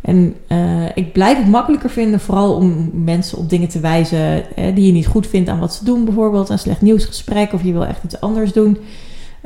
En 0.00 0.34
uh, 0.48 0.84
ik 0.94 1.12
blijf 1.12 1.38
het 1.38 1.48
makkelijker 1.48 1.90
vinden, 1.90 2.20
vooral 2.20 2.54
om 2.54 2.90
mensen 2.92 3.38
op 3.38 3.50
dingen 3.50 3.68
te 3.68 3.80
wijzen 3.80 4.56
eh, 4.56 4.74
die 4.74 4.86
je 4.86 4.92
niet 4.92 5.06
goed 5.06 5.26
vindt 5.26 5.48
aan 5.48 5.58
wat 5.58 5.74
ze 5.74 5.84
doen. 5.84 6.04
Bijvoorbeeld 6.04 6.48
een 6.48 6.58
slecht 6.58 6.80
nieuwsgesprek 6.82 7.52
of 7.52 7.62
je 7.62 7.72
wil 7.72 7.86
echt 7.86 8.04
iets 8.04 8.20
anders 8.20 8.52
doen. 8.52 8.78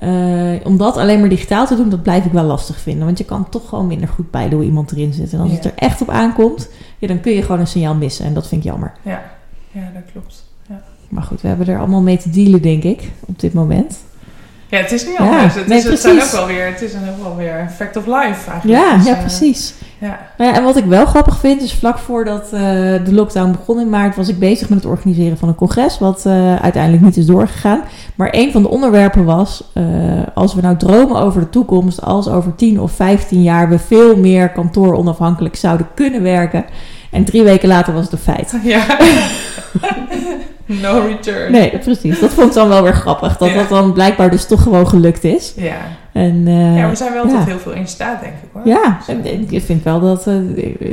Uh, 0.02 0.52
om 0.64 0.76
dat 0.76 0.96
alleen 0.96 1.20
maar 1.20 1.28
digitaal 1.28 1.66
te 1.66 1.76
doen, 1.76 1.88
dat 1.88 2.02
blijf 2.02 2.24
ik 2.24 2.32
wel 2.32 2.44
lastig 2.44 2.80
vinden. 2.80 3.04
Want 3.04 3.18
je 3.18 3.24
kan 3.24 3.48
toch 3.48 3.68
gewoon 3.68 3.86
minder 3.86 4.08
goed 4.08 4.30
bij 4.30 4.48
hoe 4.50 4.64
iemand 4.64 4.92
erin 4.92 5.12
zit. 5.12 5.32
En 5.32 5.40
als 5.40 5.48
Ja. 5.50 5.54
het 5.54 5.64
er 5.64 5.72
echt 5.76 6.00
op 6.02 6.08
aankomt, 6.08 6.68
ja, 6.98 7.06
dan 7.08 7.20
kun 7.20 7.32
je 7.32 7.42
gewoon 7.42 7.60
een 7.60 7.66
signaal 7.66 7.94
missen. 7.94 8.24
En 8.24 8.34
dat 8.34 8.48
vind 8.48 8.64
ik 8.64 8.70
jammer. 8.70 8.92
Ja, 9.02 9.22
ja 9.70 9.90
dat 9.94 10.02
klopt. 10.12 10.44
Ja. 10.68 10.82
Maar 11.08 11.22
goed, 11.22 11.40
we 11.40 11.48
hebben 11.48 11.66
er 11.66 11.78
allemaal 11.78 12.00
mee 12.00 12.16
te 12.18 12.30
dealen, 12.30 12.62
denk 12.62 12.82
ik, 12.82 13.10
op 13.20 13.40
dit 13.40 13.52
moment. 13.52 13.98
Ja, 14.74 14.80
het 14.80 14.92
is 14.92 15.06
niet 15.06 15.16
Ja, 15.18 15.24
anders. 15.24 15.54
het, 15.54 15.66
nee, 15.66 15.78
is, 15.78 15.84
het 15.84 16.00
zijn 16.00 16.22
ook 16.22 16.30
wel 16.30 16.46
weer, 16.46 16.66
het 16.66 16.82
is 16.82 16.94
een, 16.94 17.08
ook 17.10 17.22
wel 17.22 17.36
weer 17.36 17.58
een 17.58 17.70
fact 17.70 17.96
of 17.96 18.06
life 18.06 18.50
eigenlijk. 18.50 18.80
Ja, 18.80 18.96
Dus, 18.96 19.06
ja 19.06 19.14
eh, 19.14 19.20
precies. 19.20 19.74
ja. 19.98 20.18
Nou 20.38 20.50
ja, 20.50 20.56
en 20.56 20.64
wat 20.64 20.76
ik 20.76 20.84
wel 20.84 21.06
grappig 21.06 21.38
vind, 21.38 21.62
is 21.62 21.74
vlak 21.74 21.98
voordat 21.98 22.44
uh, 22.44 22.60
de 23.04 23.12
lockdown 23.12 23.50
begon 23.50 23.80
in 23.80 23.88
maart, 23.88 24.16
was 24.16 24.28
ik 24.28 24.38
bezig 24.38 24.68
met 24.68 24.78
het 24.78 24.86
organiseren 24.86 25.38
van 25.38 25.48
een 25.48 25.54
congres, 25.54 25.98
wat 25.98 26.24
uh, 26.26 26.56
uiteindelijk 26.56 27.02
niet 27.02 27.16
is 27.16 27.26
doorgegaan. 27.26 27.80
Maar 28.14 28.28
een 28.30 28.52
van 28.52 28.62
de 28.62 28.68
onderwerpen 28.68 29.24
was, 29.24 29.64
als 30.34 30.54
we 30.54 30.60
nou 30.60 30.76
dromen 30.76 31.16
over 31.16 31.40
de 31.40 31.50
toekomst, 31.50 32.02
als 32.02 32.28
over 32.28 32.54
10 32.54 32.80
of 32.80 32.92
15 32.92 33.42
jaar 33.42 33.68
we 33.68 33.78
veel 33.78 34.16
meer 34.16 34.48
kantoor 34.50 34.94
onafhankelijk 34.94 35.56
zouden 35.56 35.86
kunnen 35.94 36.22
werken. 36.22 36.64
En 37.10 37.24
drie 37.24 37.42
weken 37.42 37.68
later 37.68 37.92
was 37.94 38.02
het 38.02 38.12
een 38.12 38.18
feit. 38.34 38.54
Ja. 38.62 38.84
no 40.82 41.00
return. 41.06 41.52
Nee, 41.52 41.78
precies. 41.78 42.20
Dat 42.20 42.30
vond 42.30 42.46
ik 42.48 42.54
dan 42.54 42.68
wel 42.68 42.82
weer 42.82 42.94
grappig. 42.94 43.36
Dat 43.36 43.48
Ja. 43.48 43.54
dat 43.54 43.68
dan 43.68 43.92
blijkbaar 43.92 44.30
dus 44.30 44.46
toch 44.46 44.62
gewoon 44.62 44.88
gelukt 44.88 45.24
is. 45.24 45.52
Ja. 45.56 45.76
En, 46.12 46.34
uh, 46.46 46.76
ja, 46.76 46.88
we 46.88 46.94
zijn 46.94 47.12
wel 47.12 47.26
ja. 47.26 47.36
tot 47.38 47.44
heel 47.46 47.58
veel 47.58 47.72
in 47.72 47.88
staat, 47.88 48.20
denk 48.20 48.32
ik 48.32 48.48
hoor. 48.52 48.62
Ja, 48.64 48.98
en 49.06 49.46
ik 49.50 49.62
vind 49.62 49.82
wel 49.82 50.00
dat 50.00 50.26
uh, 50.26 50.36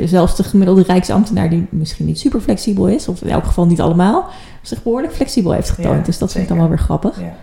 zelfs 0.04 0.36
de 0.36 0.42
gemiddelde 0.42 0.82
rijksambtenaar, 0.82 1.50
die 1.50 1.66
misschien 1.70 2.06
niet 2.06 2.18
super 2.18 2.40
flexibel 2.40 2.86
is, 2.88 3.08
of 3.08 3.22
in 3.22 3.30
elk 3.30 3.44
geval 3.44 3.66
niet 3.66 3.80
allemaal, 3.80 4.28
zich 4.62 4.82
behoorlijk 4.82 5.14
flexibel 5.14 5.52
heeft 5.52 5.70
getoond. 5.70 5.98
Ja, 5.98 6.04
dus 6.04 6.18
dat 6.18 6.32
vind 6.32 6.42
ik 6.42 6.48
dan 6.48 6.58
wel 6.58 6.68
weer 6.68 6.78
grappig. 6.78 7.20
Ja. 7.20 7.34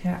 ja. 0.00 0.18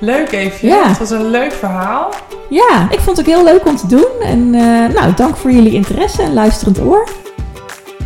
Leuk 0.00 0.32
even. 0.32 0.68
Ja. 0.68 0.88
Het 0.88 0.98
was 0.98 1.10
een 1.10 1.30
leuk 1.30 1.52
verhaal. 1.52 2.14
Ja, 2.48 2.86
ik 2.90 3.00
vond 3.00 3.16
het 3.16 3.28
ook 3.28 3.34
heel 3.34 3.44
leuk 3.44 3.66
om 3.66 3.76
te 3.76 3.86
doen. 3.86 4.08
En 4.22 4.38
uh, 4.38 4.94
nou, 4.94 5.14
dank 5.16 5.36
voor 5.36 5.50
jullie 5.50 5.72
interesse 5.72 6.22
en 6.22 6.32
luisterend 6.34 6.80
oor. 6.80 7.08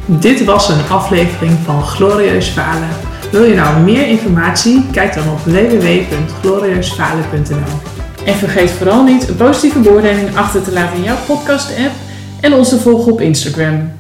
Dit 0.07 0.45
was 0.45 0.69
een 0.69 0.89
aflevering 0.89 1.53
van 1.65 1.83
Glorieus 1.83 2.49
Falen. 2.49 2.89
Wil 3.31 3.45
je 3.45 3.55
nou 3.55 3.81
meer 3.81 4.07
informatie? 4.07 4.85
Kijk 4.93 5.15
dan 5.15 5.31
op 5.31 5.39
www.glorieusfalen.nl 5.39 7.81
En 8.25 8.35
vergeet 8.35 8.71
vooral 8.71 9.05
niet 9.05 9.29
een 9.29 9.37
positieve 9.37 9.79
beoordeling 9.79 10.37
achter 10.37 10.63
te 10.63 10.73
laten 10.73 10.97
in 10.97 11.03
jouw 11.03 11.17
podcast-app 11.27 11.93
en 12.41 12.53
ons 12.53 12.69
te 12.69 12.79
volgen 12.79 13.13
op 13.13 13.21
Instagram. 13.21 13.93